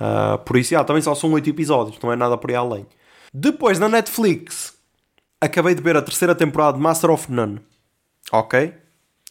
Uh, 0.00 0.38
por 0.38 0.56
isso, 0.56 0.74
yeah, 0.74 0.84
também 0.84 1.02
só 1.02 1.14
são 1.14 1.32
8 1.32 1.48
episódios, 1.48 1.96
não 2.02 2.12
é 2.12 2.16
nada 2.16 2.36
por 2.36 2.50
aí 2.50 2.56
além. 2.56 2.86
Depois, 3.32 3.78
na 3.78 3.88
Netflix, 3.88 4.79
acabei 5.40 5.74
de 5.74 5.82
ver 5.82 5.96
a 5.96 6.02
terceira 6.02 6.34
temporada 6.34 6.76
de 6.76 6.82
Master 6.82 7.10
of 7.10 7.30
None. 7.32 7.60
Ok? 8.30 8.74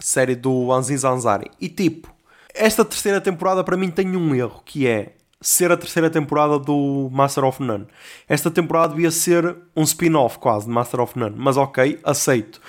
Série 0.01 0.35
do 0.35 0.71
Aziz 0.73 1.03
Ansari. 1.03 1.51
E 1.59 1.69
tipo, 1.69 2.13
esta 2.53 2.83
terceira 2.83 3.21
temporada 3.21 3.63
para 3.63 3.77
mim 3.77 3.91
tem 3.91 4.15
um 4.15 4.33
erro, 4.33 4.61
que 4.65 4.87
é 4.87 5.15
ser 5.41 5.71
a 5.71 5.77
terceira 5.77 6.09
temporada 6.09 6.59
do 6.59 7.09
Master 7.11 7.45
of 7.45 7.61
None. 7.61 7.87
Esta 8.27 8.49
temporada 8.51 8.93
devia 8.93 9.11
ser 9.11 9.55
um 9.75 9.83
spin-off 9.83 10.39
quase 10.39 10.65
de 10.65 10.71
Master 10.71 11.01
of 11.01 11.17
None, 11.17 11.35
mas 11.37 11.57
ok, 11.57 11.99
aceito. 12.03 12.59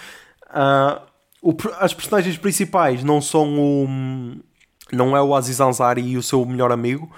Uh, 0.50 1.00
o, 1.42 1.56
as 1.78 1.94
personagens 1.94 2.36
principais 2.36 3.02
não 3.02 3.20
são 3.20 3.58
o. 3.58 3.88
Não 4.92 5.16
é 5.16 5.22
o 5.22 5.34
Aziz 5.34 5.60
Ansari 5.60 6.02
e 6.02 6.16
o 6.16 6.22
seu 6.22 6.44
melhor 6.44 6.72
amigo, 6.72 7.10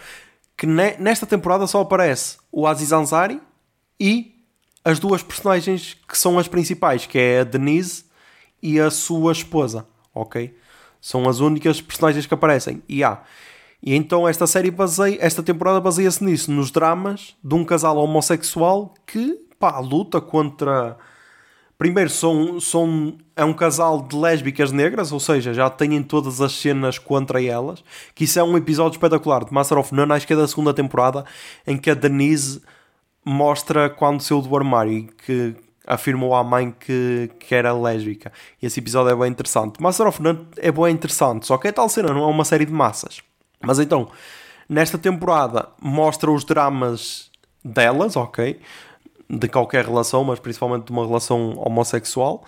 que 0.57 0.67
ne, 0.67 0.95
nesta 0.99 1.27
temporada 1.27 1.67
só 1.67 1.81
aparece 1.81 2.37
o 2.51 2.67
Aziz 2.67 2.93
Ansari 2.93 3.41
e 3.99 4.42
as 4.85 4.99
duas 4.99 5.23
personagens 5.23 5.97
que 6.09 6.19
são 6.19 6.39
as 6.39 6.49
principais, 6.49 7.07
que 7.07 7.19
é 7.19 7.41
a 7.41 7.45
Denise 7.45 8.05
e 8.63 8.81
a 8.81 8.91
sua 8.91 9.33
esposa, 9.33 9.87
ok? 10.15 10.57
São 11.01 11.29
as 11.29 11.41
únicas 11.41 11.81
personagens 11.81 12.27
que 12.27 12.35
aparecem. 12.35 12.83
E 12.89 13.03
há. 13.03 13.23
E 13.83 13.95
então 13.95 14.29
esta 14.29 14.47
série 14.47 14.71
baseia, 14.71 15.19
esta 15.21 15.43
temporada 15.43 15.81
baseia-se 15.81 16.23
nisso, 16.23 16.51
nos 16.53 16.71
dramas 16.71 17.35
de 17.43 17.55
um 17.55 17.65
casal 17.65 17.97
homossexual 17.97 18.95
que, 19.07 19.39
pá, 19.59 19.79
luta 19.81 20.21
contra... 20.21 20.97
Primeiro, 21.77 22.11
são, 22.11 22.61
são, 22.61 23.19
é 23.35 23.45
um 23.45 23.53
casal 23.53 24.03
de 24.03 24.15
lésbicas 24.15 24.71
negras, 24.71 25.11
ou 25.11 25.19
seja, 25.19 25.53
já 25.53 25.69
têm 25.69 26.01
todas 26.01 26.41
as 26.41 26.53
cenas 26.53 26.97
contra 26.97 27.43
elas, 27.43 27.83
que 28.15 28.23
isso 28.23 28.39
é 28.39 28.45
um 28.45 28.57
episódio 28.57 28.95
espetacular 28.97 29.45
de 29.45 29.53
Master 29.53 29.79
of 29.79 29.93
None, 29.93 30.13
acho 30.13 30.25
que 30.25 30.33
é 30.33 30.37
da 30.37 30.47
segunda 30.47 30.73
temporada, 30.73 31.25
em 31.67 31.77
que 31.77 31.91
a 31.91 31.95
Denise 31.95 32.63
mostra 33.25 33.89
quando 33.89 34.21
saiu 34.21 34.41
do 34.41 34.57
armário 34.57 34.93
e 34.93 35.03
que 35.05 35.57
afirmou 35.87 36.35
à 36.35 36.45
mãe 36.45 36.75
que, 36.79 37.31
que 37.39 37.55
era 37.55 37.73
lésbica. 37.73 38.33
E 38.61 38.67
esse 38.67 38.81
episódio 38.81 39.11
é 39.11 39.17
bem 39.17 39.31
interessante. 39.31 39.81
Master 39.83 40.07
of 40.07 40.23
None 40.23 40.47
é 40.57 40.71
bem 40.71 40.93
interessante, 40.93 41.47
só 41.47 41.57
que 41.59 41.69
é 41.69 41.73
tal 41.73 41.89
cena, 41.89 42.13
não 42.13 42.25
é 42.25 42.27
uma 42.27 42.45
série 42.45 42.65
de 42.65 42.73
massas. 42.73 43.21
Mas 43.61 43.79
então, 43.79 44.09
nesta 44.69 44.99
temporada 44.99 45.69
mostra 45.81 46.31
os 46.31 46.45
dramas 46.45 47.31
delas, 47.65 48.17
ok? 48.17 48.61
De 49.29 49.49
qualquer 49.49 49.85
relação, 49.85 50.25
mas 50.25 50.39
principalmente 50.39 50.87
de 50.87 50.93
uma 50.93 51.07
relação 51.07 51.55
homossexual. 51.59 52.45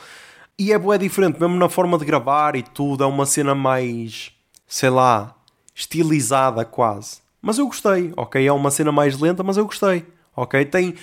E 0.59 0.73
é 0.73 0.79
bué 0.79 0.99
diferente, 0.99 1.41
mesmo 1.41 1.57
na 1.57 1.69
forma 1.69 1.99
de 1.99 2.05
gravar 2.05 2.55
e 2.55 2.63
tudo, 2.63 3.03
é 3.03 3.07
uma 3.07 3.27
cena 3.27 3.55
mais, 3.55 4.31
sei 4.67 4.91
lá, 4.91 5.35
estilizada 5.75 6.65
quase. 6.65 7.19
Mas 7.43 7.59
eu 7.59 7.67
gostei, 7.67 8.13
ok? 8.17 8.47
É 8.47 8.53
uma 8.53 8.71
cena 8.71 8.93
mais 8.93 9.19
lenta, 9.19 9.43
mas 9.43 9.57
eu 9.57 9.67
gostei, 9.67 10.07
ok? 10.37 10.65
Tem, 10.65 10.95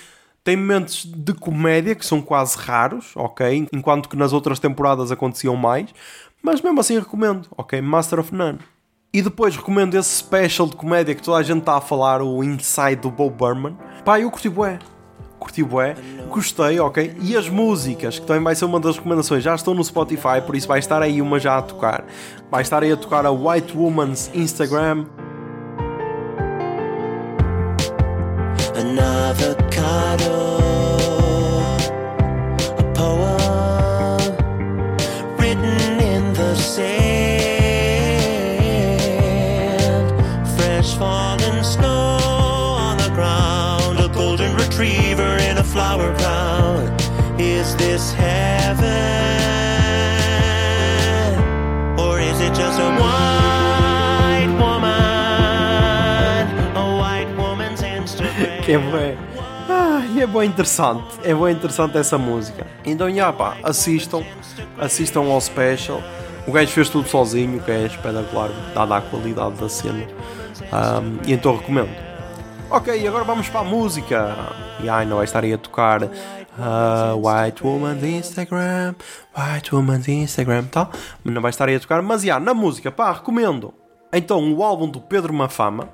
tem 0.44 0.56
momentos 0.56 1.06
de 1.06 1.34
comédia 1.34 1.96
que 1.96 2.06
são 2.06 2.22
quase 2.22 2.58
raros, 2.58 3.12
ok? 3.16 3.68
Enquanto 3.72 4.10
que 4.10 4.16
nas 4.16 4.34
outras 4.34 4.60
temporadas 4.60 5.12
aconteciam 5.12 5.56
mais. 5.56 5.94
Mas 6.42 6.62
mesmo 6.62 6.80
assim 6.80 6.98
recomendo, 6.98 7.48
ok? 7.56 7.80
Master 7.82 8.20
of 8.20 8.34
None. 8.34 8.60
E 9.14 9.22
depois 9.22 9.56
recomendo 9.56 9.96
esse 9.96 10.10
special 10.10 10.68
de 10.68 10.76
comédia 10.76 11.14
que 11.14 11.22
toda 11.22 11.38
a 11.38 11.44
gente 11.44 11.60
está 11.60 11.76
a 11.76 11.82
falar, 11.82 12.22
o 12.22 12.42
Inside 12.44 12.96
do 12.96 13.12
Bo 13.12 13.30
Burnham. 13.30 13.78
Pá, 14.06 14.20
eu 14.20 14.32
curti 14.32 14.48
bué. 14.48 14.80
Curti 15.38 15.62
bué. 15.64 15.96
Gostei, 16.30 16.80
ok? 16.80 17.18
E 17.22 17.36
as 17.36 17.50
músicas, 17.50 18.20
que 18.20 18.26
também 18.26 18.42
vai 18.42 18.56
ser 18.56 18.64
uma 18.64 18.80
das 18.80 18.96
recomendações, 18.96 19.44
já 19.44 19.54
estão 19.54 19.74
no 19.74 19.84
Spotify, 19.84 20.42
por 20.46 20.56
isso 20.56 20.68
vai 20.68 20.80
estar 20.80 21.02
aí 21.02 21.22
uma 21.22 21.40
já 21.40 21.58
a 21.58 21.62
tocar. 21.62 22.06
Vai 22.50 22.62
estar 22.62 22.82
aí 22.82 22.92
a 22.92 22.96
tocar 22.96 23.26
a 23.26 23.32
White 23.32 23.76
Woman's 23.76 24.32
Instagram. 24.34 25.06
tomorrow. 29.92 30.51
É 60.22 60.28
bem 60.28 60.44
interessante, 60.44 61.20
é 61.24 61.34
bem 61.34 61.52
interessante 61.52 61.98
essa 61.98 62.18
música. 62.18 62.68
Então, 62.86 63.10
já 63.14 63.34
pá, 63.34 63.58
assistam, 63.64 64.24
assistam 64.78 65.22
ao 65.22 65.42
special. 65.42 66.02
O 66.46 66.52
gajo 66.52 66.72
fez 66.72 66.90
tudo 66.90 67.08
sozinho, 67.08 67.60
que 67.60 67.72
é 67.72 67.86
espetacular, 67.86 68.50
dada 68.74 68.98
a 68.98 69.02
qualidade 69.02 69.56
da 69.56 69.68
cena. 69.68 70.06
Um, 70.72 71.28
e 71.28 71.34
então 71.34 71.58
recomendo. 71.58 71.90
Ok, 72.70 73.08
agora 73.08 73.24
vamos 73.24 73.50
para 73.50 73.62
a 73.62 73.64
música. 73.64 74.38
E 74.80 74.90
ai, 74.90 75.06
não 75.06 75.18
vai 75.18 75.26
estar 75.26 75.44
aí 75.44 75.54
a 75.54 75.58
tocar 75.58 76.04
uh, 76.04 76.10
White 77.18 77.64
Woman's 77.66 78.04
Instagram, 78.04 78.96
White 79.36 79.74
Woman's 79.74 80.08
Instagram, 80.08 80.66
tal. 80.66 80.92
Não 81.24 81.42
vai 81.42 81.50
estar 81.50 81.68
aí 81.68 81.76
a 81.76 81.80
tocar, 81.80 82.02
mas 82.02 82.22
já, 82.22 82.40
na 82.40 82.54
música, 82.54 82.92
pá, 82.92 83.12
recomendo. 83.12 83.74
Então, 84.14 84.54
o 84.54 84.64
álbum 84.64 84.88
do 84.88 85.02
Pedro 85.02 85.34
Mafama, 85.34 85.90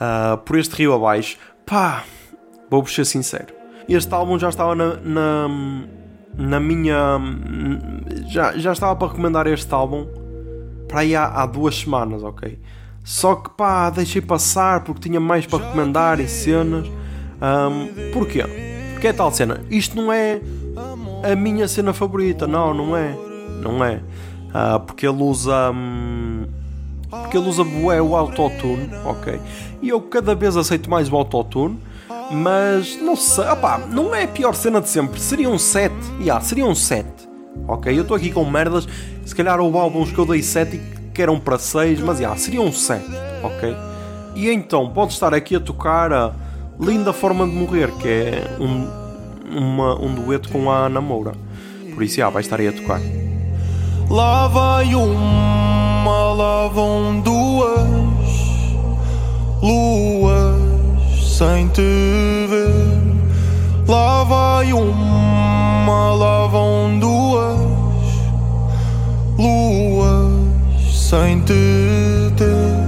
uh, 0.00 0.38
por 0.38 0.58
este 0.58 0.76
rio 0.76 0.94
abaixo, 0.94 1.36
pá, 1.66 2.04
vou-vos 2.74 2.94
ser 2.94 3.04
sincero. 3.04 3.54
Este 3.88 4.12
álbum 4.12 4.38
já 4.38 4.48
estava 4.48 4.74
na, 4.74 4.96
na, 4.96 5.48
na 6.36 6.60
minha. 6.60 7.20
Já, 8.28 8.56
já 8.56 8.72
estava 8.72 8.96
para 8.96 9.08
recomendar 9.08 9.46
este 9.46 9.72
álbum 9.72 10.06
para 10.88 11.00
aí 11.00 11.14
há, 11.14 11.26
há 11.26 11.46
duas 11.46 11.76
semanas, 11.76 12.22
ok? 12.22 12.58
Só 13.02 13.36
que 13.36 13.50
pá, 13.50 13.90
deixei 13.90 14.22
passar 14.22 14.82
porque 14.82 15.08
tinha 15.08 15.20
mais 15.20 15.46
para 15.46 15.64
recomendar 15.64 16.20
e 16.20 16.28
cenas. 16.28 16.86
Um, 16.86 18.10
porquê? 18.12 18.42
Porque 18.92 19.08
é 19.08 19.12
tal 19.12 19.30
cena. 19.30 19.60
Isto 19.70 19.96
não 19.96 20.12
é 20.12 20.40
a 21.22 21.36
minha 21.36 21.68
cena 21.68 21.92
favorita, 21.92 22.46
não, 22.46 22.72
não 22.72 22.96
é. 22.96 23.14
Não 23.60 23.84
é. 23.84 24.00
Uh, 24.48 24.80
porque 24.80 25.06
ele 25.06 25.22
usa. 25.22 25.70
Um, 25.70 26.46
porque 27.10 27.36
ele 27.36 27.48
usa 27.48 27.62
bué, 27.62 28.02
o 28.02 28.16
autotune, 28.16 28.90
ok? 29.04 29.38
E 29.80 29.88
eu 29.88 30.00
cada 30.00 30.34
vez 30.34 30.56
aceito 30.56 30.90
mais 30.90 31.12
o 31.12 31.16
autotune, 31.16 31.78
mas 32.30 32.96
não 33.00 33.16
sei, 33.16 33.44
opá, 33.46 33.78
não 33.78 34.14
é 34.14 34.24
a 34.24 34.28
pior 34.28 34.54
cena 34.54 34.80
de 34.80 34.88
sempre. 34.88 35.20
Seria 35.20 35.48
um 35.48 35.58
7, 35.58 35.94
yeah, 36.20 36.40
seria 36.44 36.66
um 36.66 36.74
7, 36.74 37.06
ok? 37.68 37.96
Eu 37.96 38.02
estou 38.02 38.16
aqui 38.16 38.30
com 38.30 38.44
merdas, 38.44 38.86
se 39.24 39.34
calhar 39.34 39.60
houve 39.60 39.78
álbuns 39.78 40.10
que 40.10 40.18
eu 40.18 40.26
dei 40.26 40.42
7 40.42 40.76
e 40.76 41.10
que 41.10 41.22
eram 41.22 41.38
para 41.38 41.58
6, 41.58 42.00
mas 42.00 42.18
yeah, 42.18 42.36
seria 42.38 42.60
um 42.60 42.72
7, 42.72 43.04
ok? 43.42 43.76
E 44.34 44.50
então, 44.50 44.90
pode 44.90 45.12
estar 45.12 45.32
aqui 45.32 45.54
a 45.56 45.60
tocar 45.60 46.12
a 46.12 46.32
Linda 46.80 47.12
Forma 47.12 47.46
de 47.46 47.52
Morrer, 47.52 47.92
que 47.98 48.08
é 48.08 48.56
um, 48.58 49.58
uma, 49.58 50.00
um 50.00 50.12
dueto 50.14 50.48
com 50.48 50.70
a 50.70 50.86
Ana 50.86 51.00
Moura. 51.00 51.32
Por 51.94 52.02
isso, 52.02 52.16
yeah, 52.16 52.32
vai 52.32 52.42
estar 52.42 52.58
aí 52.58 52.66
a 52.66 52.72
tocar. 52.72 53.00
Lá 54.10 54.48
vai 54.48 54.94
uma, 54.94 56.32
lá 56.32 56.68
vão 56.68 57.20
duas 57.20 58.04
luas 59.62 60.43
sem 61.34 61.66
te 61.68 61.82
ver. 62.48 62.70
Lá 63.88 64.22
vai 64.22 64.72
uma, 64.72 66.14
lá 66.14 66.46
vão 66.46 66.96
duas 67.00 67.58
luas 69.36 70.30
sem 70.92 71.40
te 71.40 72.30
ter. 72.36 72.84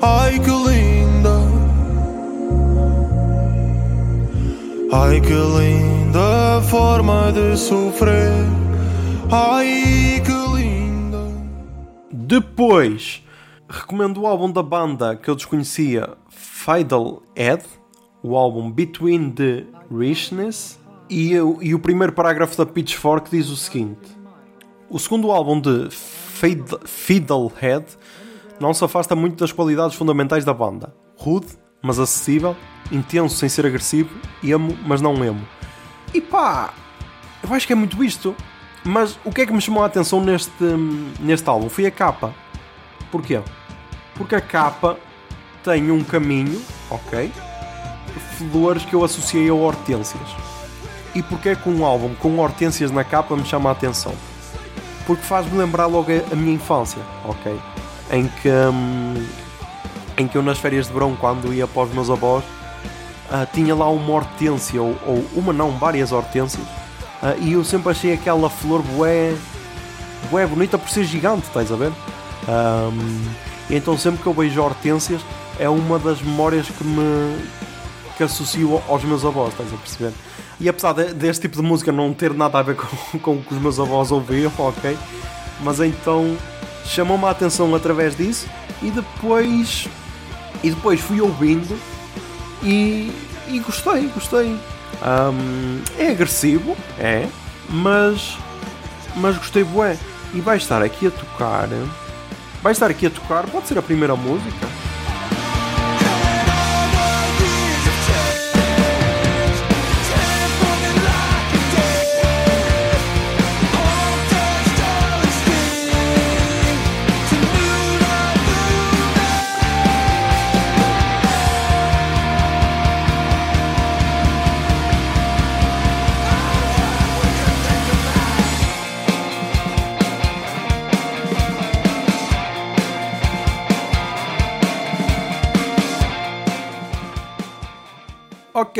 Ai 0.00 0.38
que 0.38 0.50
linda, 0.50 1.36
ai 4.92 5.20
que 5.20 5.32
linda 5.32 6.62
forma 6.62 7.32
de 7.32 7.56
sofrer. 7.56 8.32
Ai 9.32 10.22
que 10.24 10.56
linda. 10.56 11.18
Depois, 12.12 13.20
recomendo 13.68 14.20
o 14.20 14.26
álbum 14.28 14.50
da 14.50 14.62
banda 14.62 15.16
que 15.16 15.28
eu 15.28 15.34
desconhecia, 15.34 16.19
Ed, 17.34 17.62
o 18.22 18.36
álbum 18.36 18.70
Between 18.70 19.30
the 19.30 19.64
Richness, 19.90 20.78
e, 21.08 21.32
e 21.32 21.74
o 21.74 21.78
primeiro 21.78 22.12
parágrafo 22.12 22.56
da 22.56 22.64
Pitchfork 22.64 23.30
diz 23.30 23.48
o 23.48 23.56
seguinte: 23.56 24.16
O 24.88 24.98
segundo 24.98 25.30
álbum 25.32 25.60
de 25.60 25.88
Fiddlehead 25.90 27.86
não 28.60 28.72
se 28.72 28.84
afasta 28.84 29.16
muito 29.16 29.36
das 29.36 29.52
qualidades 29.52 29.96
fundamentais 29.96 30.44
da 30.44 30.54
banda. 30.54 30.94
Rude, 31.16 31.48
mas 31.82 31.98
acessível, 31.98 32.56
intenso 32.92 33.36
sem 33.36 33.48
ser 33.48 33.66
agressivo, 33.66 34.10
emo, 34.42 34.76
mas 34.86 35.00
não 35.00 35.24
emo. 35.24 35.46
E 36.14 36.20
pá, 36.20 36.72
eu 37.42 37.52
acho 37.54 37.66
que 37.66 37.72
é 37.72 37.76
muito 37.76 38.02
isto. 38.04 38.36
Mas 38.82 39.18
o 39.24 39.30
que 39.30 39.42
é 39.42 39.46
que 39.46 39.52
me 39.52 39.60
chamou 39.60 39.82
a 39.82 39.86
atenção 39.86 40.22
neste, 40.22 40.64
neste 41.20 41.48
álbum? 41.48 41.68
Foi 41.68 41.84
a 41.86 41.90
capa. 41.90 42.34
Porquê? 43.10 43.40
Porque 44.14 44.34
a 44.34 44.40
capa 44.40 44.96
tem 45.64 45.90
um 45.90 46.02
caminho, 46.02 46.60
ok? 46.90 47.32
Flores 48.36 48.84
que 48.84 48.94
eu 48.94 49.04
associei 49.04 49.48
a 49.48 49.54
hortênsias. 49.54 50.28
E 51.14 51.22
porquê 51.22 51.56
que 51.56 51.68
um 51.68 51.84
álbum 51.84 52.14
com 52.14 52.38
hortênsias 52.38 52.90
na 52.90 53.04
capa 53.04 53.36
me 53.36 53.44
chama 53.44 53.68
a 53.68 53.72
atenção? 53.72 54.14
Porque 55.06 55.22
faz-me 55.22 55.58
lembrar 55.58 55.86
logo 55.86 56.10
a 56.30 56.36
minha 56.36 56.54
infância, 56.54 57.00
ok? 57.24 57.58
Em 58.12 58.28
que, 58.28 58.48
hum, 58.48 59.26
em 60.16 60.28
que 60.28 60.36
eu 60.36 60.42
nas 60.42 60.58
férias 60.58 60.86
de 60.86 60.92
verão, 60.92 61.16
quando 61.16 61.52
ia 61.52 61.66
para 61.66 61.82
os 61.82 61.92
meus 61.92 62.10
avós, 62.10 62.44
uh, 62.44 63.46
tinha 63.52 63.74
lá 63.74 63.88
uma 63.88 64.12
hortênsia, 64.12 64.80
ou, 64.80 64.96
ou, 65.06 65.24
uma 65.34 65.52
não, 65.52 65.72
várias 65.72 66.12
hortênsias, 66.12 66.64
uh, 66.64 67.36
e 67.40 67.54
eu 67.54 67.64
sempre 67.64 67.90
achei 67.90 68.12
aquela 68.12 68.48
flor 68.48 68.82
bué, 68.82 69.34
bué 70.30 70.46
bonita 70.46 70.78
por 70.78 70.88
ser 70.88 71.04
gigante, 71.04 71.46
estás 71.46 71.72
a 71.72 71.76
ver? 71.76 71.92
Um, 72.48 73.30
então 73.68 73.96
sempre 73.96 74.22
que 74.22 74.26
eu 74.26 74.32
vejo 74.32 74.60
hortênsias 74.62 75.20
é 75.60 75.68
uma 75.68 75.98
das 75.98 76.22
memórias 76.22 76.66
que 76.68 76.82
me 76.82 77.36
que 78.16 78.24
associo 78.24 78.82
aos 78.88 79.04
meus 79.04 79.24
avós, 79.24 79.52
estás 79.52 79.72
a 79.72 79.76
perceber? 79.76 80.12
E 80.58 80.68
apesar 80.68 80.92
de, 80.92 81.14
deste 81.14 81.42
tipo 81.42 81.56
de 81.56 81.62
música 81.62 81.92
não 81.92 82.12
ter 82.12 82.34
nada 82.34 82.58
a 82.58 82.62
ver 82.62 82.76
com, 82.76 83.18
com 83.20 83.36
o 83.36 83.42
que 83.42 83.54
os 83.54 83.60
meus 83.60 83.78
avós 83.78 84.10
ouviam, 84.10 84.50
ok? 84.58 84.96
Mas 85.60 85.78
então 85.80 86.36
chamou-me 86.84 87.26
a 87.26 87.30
atenção 87.30 87.74
através 87.74 88.16
disso 88.16 88.48
e 88.82 88.90
depois 88.90 89.86
e 90.64 90.70
depois 90.70 90.98
fui 91.00 91.20
ouvindo 91.20 91.78
e, 92.62 93.12
e 93.48 93.58
gostei, 93.60 94.08
gostei. 94.08 94.56
Um, 95.02 95.82
é 95.98 96.08
agressivo, 96.08 96.76
é, 96.98 97.28
mas 97.68 98.36
mas 99.16 99.36
gostei 99.36 99.62
bué. 99.62 99.96
E 100.32 100.40
vai 100.40 100.56
estar 100.56 100.82
aqui 100.82 101.08
a 101.08 101.10
tocar 101.10 101.68
vai 102.62 102.72
estar 102.72 102.90
aqui 102.90 103.06
a 103.06 103.10
tocar, 103.10 103.46
pode 103.46 103.66
ser 103.66 103.78
a 103.78 103.82
primeira 103.82 104.14
música. 104.14 104.79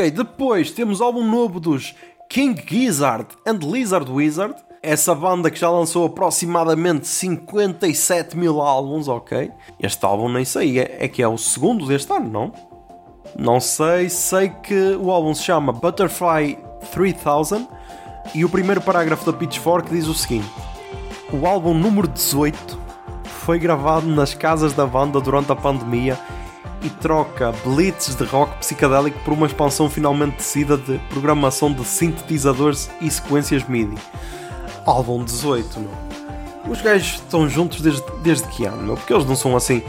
Ok, 0.01 0.09
depois 0.09 0.71
temos 0.71 0.99
álbum 0.99 1.23
novo 1.23 1.59
dos 1.59 1.93
King 2.27 2.59
Gizzard 2.67 3.27
and 3.45 3.59
Lizard 3.61 4.11
Wizard. 4.11 4.55
Essa 4.81 5.13
banda 5.13 5.51
que 5.51 5.59
já 5.59 5.69
lançou 5.69 6.07
aproximadamente 6.07 7.07
57 7.07 8.35
mil 8.35 8.59
álbuns, 8.61 9.07
ok? 9.07 9.51
Este 9.79 10.03
álbum 10.03 10.27
nem 10.27 10.43
sei, 10.43 10.79
é, 10.79 10.97
é 11.01 11.07
que 11.07 11.21
é 11.21 11.27
o 11.27 11.37
segundo 11.37 11.85
deste 11.85 12.11
ano, 12.11 12.27
não? 12.27 12.51
Não 13.37 13.59
sei, 13.59 14.09
sei 14.09 14.49
que 14.49 14.95
o 14.99 15.11
álbum 15.11 15.35
se 15.35 15.43
chama 15.43 15.71
Butterfly 15.71 16.57
3000 16.91 17.67
e 18.33 18.43
o 18.43 18.49
primeiro 18.49 18.81
parágrafo 18.81 19.31
da 19.31 19.37
Pitchfork 19.37 19.87
diz 19.91 20.07
o 20.07 20.15
seguinte: 20.15 20.49
O 21.31 21.45
álbum 21.45 21.75
número 21.75 22.07
18 22.07 22.79
foi 23.23 23.59
gravado 23.59 24.07
nas 24.07 24.33
casas 24.33 24.73
da 24.73 24.87
banda 24.87 25.21
durante 25.21 25.51
a 25.51 25.55
pandemia 25.55 26.17
e 26.83 26.89
troca 26.89 27.51
blitzes 27.63 28.15
de 28.15 28.23
rock 28.23 28.57
psicadélico 28.57 29.19
por 29.23 29.33
uma 29.33 29.45
expansão 29.45 29.89
finalmente 29.89 30.37
decida 30.37 30.77
de 30.77 30.97
programação 31.09 31.71
de 31.71 31.85
sintetizadores 31.85 32.89
e 32.99 33.09
sequências 33.09 33.63
MIDI. 33.67 33.97
Álbum 34.85 35.23
18, 35.23 35.79
meu. 35.79 35.91
Os 36.67 36.81
gajos 36.81 37.15
estão 37.15 37.47
juntos 37.47 37.81
desde, 37.81 38.03
desde 38.23 38.47
que 38.47 38.65
ano, 38.65 38.83
meu? 38.83 38.95
Porque 38.95 39.13
eles 39.13 39.25
não 39.25 39.35
são 39.35 39.55
assim. 39.55 39.81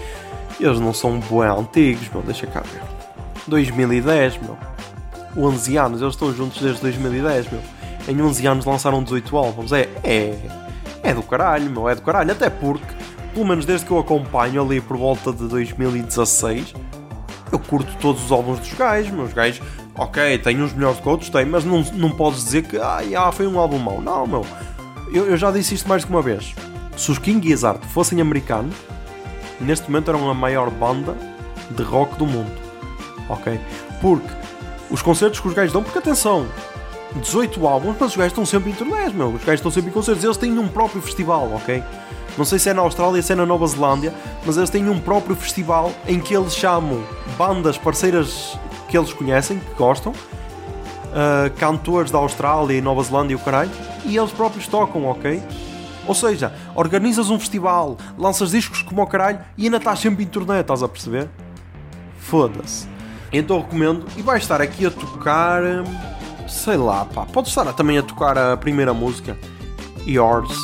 Eles 0.61 0.81
não 0.81 0.93
são 0.93 1.19
bué 1.19 1.49
antigos, 1.49 2.09
meu. 2.11 2.23
Deixa 2.23 2.47
cá 2.47 2.61
ver. 2.61 2.83
2010, 3.47 4.39
meu. 4.39 4.57
11 5.37 5.77
anos, 5.77 6.03
eles 6.03 6.15
estão 6.15 6.33
juntos 6.33 6.61
desde 6.61 6.81
2010, 6.83 7.51
meu. 7.51 7.61
Em 8.09 8.21
11 8.21 8.47
anos 8.47 8.65
lançaram 8.65 9.03
18 9.03 9.37
álbuns. 9.37 9.73
É, 9.73 9.89
é, 10.03 10.39
é 11.03 11.15
do 11.15 11.23
caralho, 11.23 11.71
meu. 11.71 11.89
É 11.89 11.95
do 11.95 12.03
caralho. 12.03 12.33
Até 12.33 12.51
porque 12.51 12.95
pelo 13.33 13.47
menos 13.47 13.65
desde 13.65 13.87
que 13.87 13.93
eu 13.93 13.99
acompanho 13.99 14.63
ali 14.63 14.81
por 14.81 14.97
volta 14.97 15.33
de 15.33 15.47
2016, 15.49 16.75
eu 17.51 17.59
curto 17.59 17.95
todos 18.01 18.25
os 18.25 18.33
álbuns 18.33 18.59
dos 18.59 18.73
gajos, 18.73 19.11
meus 19.11 19.33
gajos, 19.33 19.61
ok, 19.97 20.39
tem 20.39 20.61
uns 20.63 20.73
melhores 20.73 21.01
que 21.01 21.09
outros, 21.09 21.31
tem, 21.31 21.45
mas 21.45 21.65
não, 21.65 21.83
não 21.95 22.11
podes 22.11 22.45
dizer 22.45 22.63
que 22.63 22.79
ah, 22.79 23.01
yeah, 23.01 23.31
foi 23.33 23.47
um 23.47 23.59
álbum 23.59 23.79
mau. 23.79 24.01
Não, 24.01 24.27
meu. 24.27 24.47
Eu, 25.13 25.27
eu 25.27 25.37
já 25.37 25.51
disse 25.51 25.75
isto 25.75 25.89
mais 25.89 26.05
de 26.05 26.11
uma 26.11 26.23
vez. 26.23 26.55
Se 26.97 27.11
os 27.11 27.19
King 27.19 27.47
Gizzard 27.47 27.81
fossem 27.89 28.21
americanos, 28.21 28.75
neste 29.61 29.91
momento 29.91 30.11
eram 30.11 30.31
a 30.31 30.35
maior 30.35 30.71
banda 30.71 31.15
de 31.71 31.83
rock 31.83 32.17
do 32.17 32.27
mundo. 32.27 32.53
Ok? 33.29 33.61
Porque 34.01 34.29
os 34.91 35.03
concertos 35.03 35.41
que 35.41 35.49
os 35.49 35.55
gajos 35.55 35.73
dão, 35.73 35.83
porque 35.83 35.99
atenção, 35.99 36.47
18 37.17 37.67
álbuns, 37.67 37.97
mas 37.99 38.11
os 38.11 38.17
gajos 38.17 38.33
estão 38.33 38.47
sempre 38.47 38.71
em 38.71 38.75
turnés, 38.75 39.13
meu. 39.13 39.29
Os 39.29 39.45
gajos 39.45 39.61
estão 39.61 39.71
sempre 39.71 39.91
em 39.91 39.93
concertos. 39.93 40.25
Eles 40.25 40.37
têm 40.37 40.59
um 40.59 40.69
próprio 40.69 41.01
festival, 41.03 41.53
ok? 41.55 41.83
Não 42.37 42.45
sei 42.45 42.59
se 42.59 42.71
é 42.71 42.75
na 42.75 42.83
Austrália, 42.83 43.23
se 43.23 43.33
é 43.33 43.37
na 43.37 43.45
Nova 43.45 43.67
Zelândia, 43.67 44.13
mas 44.45 44.57
eles 44.57 44.71
têm 44.71 44.89
um 44.89 44.99
próprio 44.99 45.37
festival 45.37 45.93
em 46.07 46.19
que 46.19 46.35
eles 46.35 46.55
chamam 46.55 47.05
bandas 47.37 47.77
parceiras 47.77 48.59
que 48.89 48.97
eles 48.97 49.13
conhecem, 49.13 49.59
que 49.59 49.75
gostam, 49.75 50.13
uh, 50.13 51.51
cantores 51.59 52.11
da 52.11 52.19
Austrália 52.19 52.77
e 52.77 52.81
Nova 52.81 53.03
Zelândia 53.03 53.35
e 53.35 53.37
o 53.37 53.39
caralho, 53.39 53.71
e 54.05 54.17
eles 54.17 54.33
próprios 54.33 54.67
tocam, 54.67 55.07
ok? 55.07 55.43
Ou 56.07 56.15
seja, 56.15 56.53
organizas 56.75 57.31
um 57.31 57.39
festival, 57.39 57.97
lanças 58.19 58.51
discos 58.51 58.83
como 58.83 59.03
o 59.03 59.07
caralho 59.07 59.39
e 59.57 59.65
ainda 59.65 59.77
estás 59.77 60.01
sempre 60.01 60.25
em 60.25 60.27
turnê, 60.27 60.61
estás 60.61 60.83
a 60.83 60.89
perceber? 60.89 61.29
Foda-se. 62.19 62.89
Então 63.33 63.61
recomendo, 63.61 64.07
e 64.17 64.23
vais 64.23 64.43
estar 64.43 64.61
aqui 64.61 64.87
a 64.87 64.91
tocar. 64.91 65.63
Sei 66.49 66.77
lá, 66.77 67.05
pá, 67.05 67.25
pode 67.25 67.49
estar 67.49 67.73
também 67.73 67.97
a 67.97 68.03
tocar 68.03 68.37
a 68.37 68.57
primeira 68.57 68.93
música, 68.93 69.39
Yours. 70.07 70.55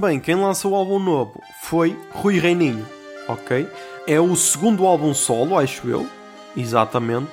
Também 0.00 0.18
quem 0.18 0.34
lançou 0.34 0.72
o 0.72 0.74
álbum 0.74 0.98
novo 0.98 1.42
foi 1.60 1.94
Rui 2.10 2.38
Reininho, 2.38 2.88
ok? 3.28 3.68
É 4.06 4.18
o 4.18 4.34
segundo 4.34 4.86
álbum 4.86 5.12
solo, 5.12 5.58
acho 5.58 5.86
eu, 5.90 6.08
exatamente. 6.56 7.30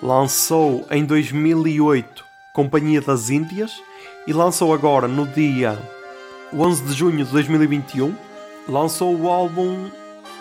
Lançou 0.00 0.86
em 0.92 1.04
2008 1.04 2.24
Companhia 2.52 3.00
das 3.00 3.30
Índias 3.30 3.82
e 4.28 4.32
lançou 4.32 4.72
agora 4.72 5.08
no 5.08 5.26
dia 5.26 5.76
11 6.54 6.84
de 6.84 6.92
junho 6.92 7.24
de 7.24 7.32
2021 7.32 8.14
lançou 8.68 9.12
o 9.16 9.28
álbum 9.28 9.90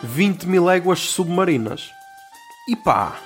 20 0.03 0.43
mil 0.43 0.63
léguas 0.63 0.99
submarinas. 0.99 1.91
E 2.69 2.75
pá, 2.75 3.17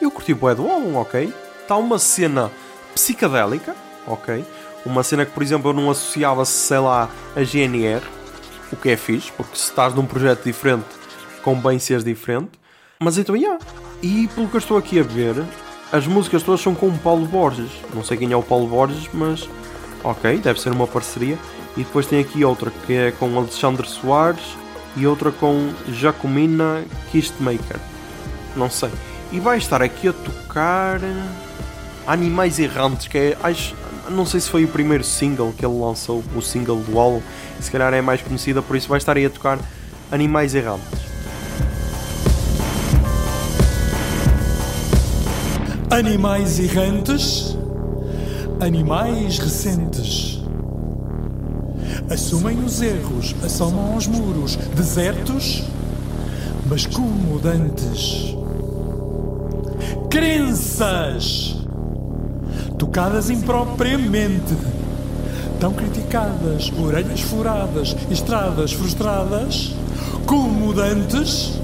eu 0.00 0.08
curti 0.08 0.32
o 0.34 0.54
do 0.54 0.70
álbum, 0.70 0.94
ok? 0.94 1.34
Está 1.62 1.76
uma 1.76 1.98
cena 1.98 2.48
psicadélica, 2.94 3.74
ok? 4.06 4.44
Uma 4.84 5.02
cena 5.02 5.26
que, 5.26 5.32
por 5.32 5.42
exemplo, 5.42 5.70
eu 5.70 5.74
não 5.74 5.90
associava, 5.90 6.44
sei 6.44 6.78
lá, 6.78 7.08
a 7.36 7.42
GNR, 7.42 8.02
o 8.72 8.76
que 8.76 8.90
é 8.90 8.96
fixe, 8.96 9.30
porque 9.32 9.56
se 9.56 9.64
estás 9.64 9.94
num 9.94 10.06
projeto 10.06 10.44
diferente, 10.44 10.86
convém 11.42 11.78
seres 11.78 12.04
diferente. 12.04 12.50
Mas 12.98 13.18
então, 13.18 13.36
yeah. 13.36 13.58
E 14.02 14.28
pelo 14.28 14.48
que 14.48 14.56
eu 14.56 14.58
estou 14.58 14.78
aqui 14.78 14.98
a 14.98 15.02
ver, 15.02 15.44
as 15.92 16.06
músicas 16.06 16.42
todas 16.42 16.60
são 16.60 16.74
com 16.74 16.88
o 16.88 16.98
Paulo 16.98 17.26
Borges. 17.26 17.70
Não 17.94 18.04
sei 18.04 18.16
quem 18.16 18.32
é 18.32 18.36
o 18.36 18.42
Paulo 18.42 18.66
Borges, 18.66 19.08
mas 19.12 19.48
ok, 20.02 20.38
deve 20.38 20.60
ser 20.60 20.70
uma 20.70 20.86
parceria. 20.86 21.38
E 21.76 21.84
depois 21.84 22.06
tem 22.06 22.20
aqui 22.20 22.44
outra 22.44 22.70
que 22.86 22.94
é 22.94 23.10
com 23.12 23.36
Alexandre 23.36 23.88
Soares 23.88 24.56
e 24.96 25.06
outra 25.06 25.30
com 25.30 25.72
Jacomina 25.88 26.84
Kistmaker. 27.10 27.78
Não 28.56 28.70
sei. 28.70 28.90
E 29.32 29.38
vai 29.38 29.58
estar 29.58 29.82
aqui 29.82 30.08
a 30.08 30.12
tocar 30.12 31.00
Animais 32.06 32.58
Errantes, 32.58 33.06
que 33.06 33.18
é, 33.18 33.38
acho, 33.42 33.74
não 34.10 34.26
sei 34.26 34.40
se 34.40 34.50
foi 34.50 34.64
o 34.64 34.68
primeiro 34.68 35.04
single 35.04 35.54
que 35.56 35.64
ele 35.64 35.78
lançou, 35.78 36.22
o 36.34 36.42
single 36.42 36.78
do 36.78 36.98
álbum, 36.98 37.22
se 37.60 37.70
calhar 37.70 37.92
é 37.94 38.00
mais 38.00 38.20
conhecida, 38.20 38.60
por 38.60 38.76
isso 38.76 38.88
vai 38.88 38.98
estar 38.98 39.16
aí 39.16 39.24
a 39.24 39.30
tocar 39.30 39.58
Animais 40.10 40.54
Errantes. 40.54 41.10
Animais 45.90 46.60
errantes, 46.60 47.56
animais 48.60 49.38
recentes. 49.38 50.40
Assumem 52.08 52.64
os 52.64 52.80
erros, 52.80 53.34
assomam 53.42 53.96
os 53.96 54.06
muros, 54.06 54.54
desertos, 54.54 55.64
mas 56.66 56.86
como 56.86 57.40
dantes. 57.40 58.36
Crenças! 60.08 61.59
Tocadas 62.80 63.28
impropriamente, 63.28 64.56
tão 65.60 65.74
criticadas, 65.74 66.72
orelhas 66.78 67.20
furadas, 67.20 67.94
estradas 68.10 68.72
frustradas, 68.72 69.76
como 70.24 70.72
dentes, 70.72 71.60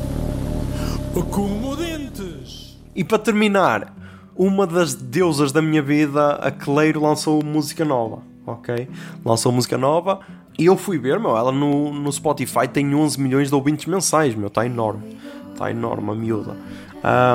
como 1.30 1.74
dentes. 1.74 2.76
E 2.94 3.02
para 3.02 3.18
terminar, 3.18 3.96
uma 4.36 4.66
das 4.66 4.92
deusas 4.92 5.52
da 5.52 5.62
minha 5.62 5.80
vida, 5.80 6.32
a 6.34 6.50
Cleiro, 6.50 7.00
lançou 7.00 7.42
música 7.42 7.82
nova, 7.82 8.18
ok? 8.46 8.86
Lançou 9.24 9.50
música 9.50 9.78
nova 9.78 10.20
e 10.58 10.66
eu 10.66 10.76
fui 10.76 10.98
ver, 10.98 11.18
meu, 11.18 11.34
ela 11.34 11.50
no, 11.50 11.94
no 11.94 12.12
Spotify 12.12 12.68
tem 12.70 12.94
11 12.94 13.18
milhões 13.18 13.48
de 13.48 13.54
ouvintes 13.54 13.86
mensais, 13.86 14.34
meu, 14.34 14.48
está 14.48 14.66
enorme. 14.66 15.16
Está 15.50 15.70
enorme 15.70 16.10
a 16.10 16.14
miúda. 16.14 16.56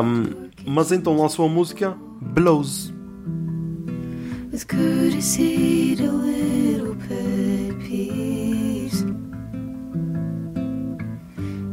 Um, 0.03 0.51
mas 0.67 0.91
então 0.91 1.17
lançou 1.17 1.47
a 1.47 1.49
música 1.49 1.97
Blows 2.21 2.90
with 4.51 4.67
courtesy 4.67 5.95
to 5.95 6.11
little 6.11 6.95
pet 6.95 7.73
peeves. 7.79 8.99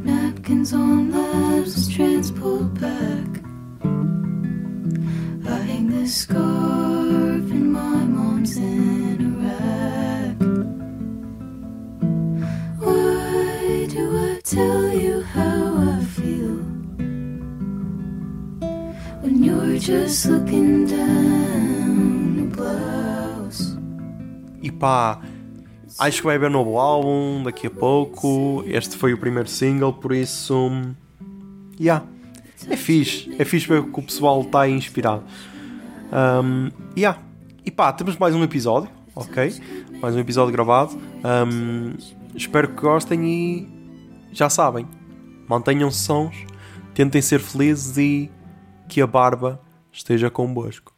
Napkins 0.05 0.73
on 0.73 1.11
laps, 1.11 1.89
transport 1.89 2.73
back. 2.75 3.43
I 5.53 5.59
hang 5.71 5.89
the 5.91 6.07
scarf 6.07 7.51
in 7.51 7.73
my 7.73 8.05
mom's 8.05 8.57
in 8.57 9.19
Iraq. 9.29 10.39
Why 12.79 13.87
do 13.91 14.03
I 14.31 14.41
tell 14.45 14.89
you 14.93 15.23
how 15.23 15.79
I 15.97 16.05
feel 16.05 16.59
when 19.23 19.43
you're 19.43 19.79
just 19.79 20.27
looking 20.27 20.87
down? 20.87 21.78
E 24.63 24.71
pá, 24.71 25.21
acho 25.99 26.19
que 26.19 26.27
vai 26.27 26.37
haver 26.37 26.51
novo 26.51 26.79
álbum 26.79 27.43
daqui 27.43 27.67
a 27.67 27.71
pouco. 27.71 28.63
Este 28.67 28.97
foi 28.97 29.15
o 29.15 29.19
primeiro 29.19 29.49
single, 29.49 29.93
por 29.93 30.13
isso. 30.13 30.71
Yeah. 31.81 32.05
É 32.69 32.77
fixe. 32.77 33.35
É 33.39 33.45
fixe 33.45 33.69
ver 33.69 33.85
que 33.85 34.01
o 34.01 34.03
pessoal 34.03 34.43
está 34.43 34.69
inspirado. 34.69 35.23
Um, 36.13 36.71
yeah. 36.97 37.21
E 37.65 37.71
pá, 37.71 37.93
temos 37.93 38.17
mais 38.17 38.35
um 38.35 38.43
episódio, 38.43 38.91
ok? 39.15 39.55
Mais 40.01 40.17
um 40.17 40.19
episódio 40.19 40.53
gravado. 40.53 40.97
Um, 40.97 41.95
espero 42.35 42.69
que 42.69 42.81
gostem 42.81 43.25
e 43.25 43.69
já 44.33 44.51
sabem. 44.51 44.87
Mantenham-se 45.49 45.99
sons, 45.99 46.37
tentem 46.95 47.23
ser 47.23 47.41
felizes 47.41 47.97
e 47.97 48.31
que 48.89 49.01
a 49.01 49.07
barba 49.07 49.61
esteja 49.93 50.31
convosco. 50.31 50.98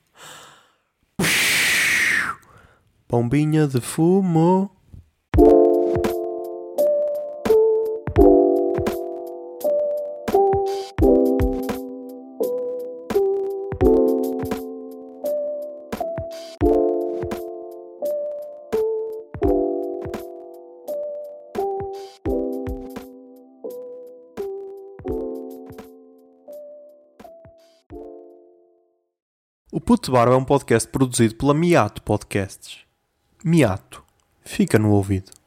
Pombinha 3.10 3.66
de 3.66 3.80
fumo. 3.80 4.70
O 29.72 29.80
Puto 29.80 30.12
Barba 30.12 30.34
é 30.34 30.36
um 30.36 30.44
podcast 30.44 30.88
produzido 30.88 31.34
pela 31.34 31.52
Miato 31.52 32.00
Podcasts. 32.02 32.89
Miato. 33.42 34.04
Fica 34.44 34.78
no 34.78 34.90
ouvido. 34.92 35.39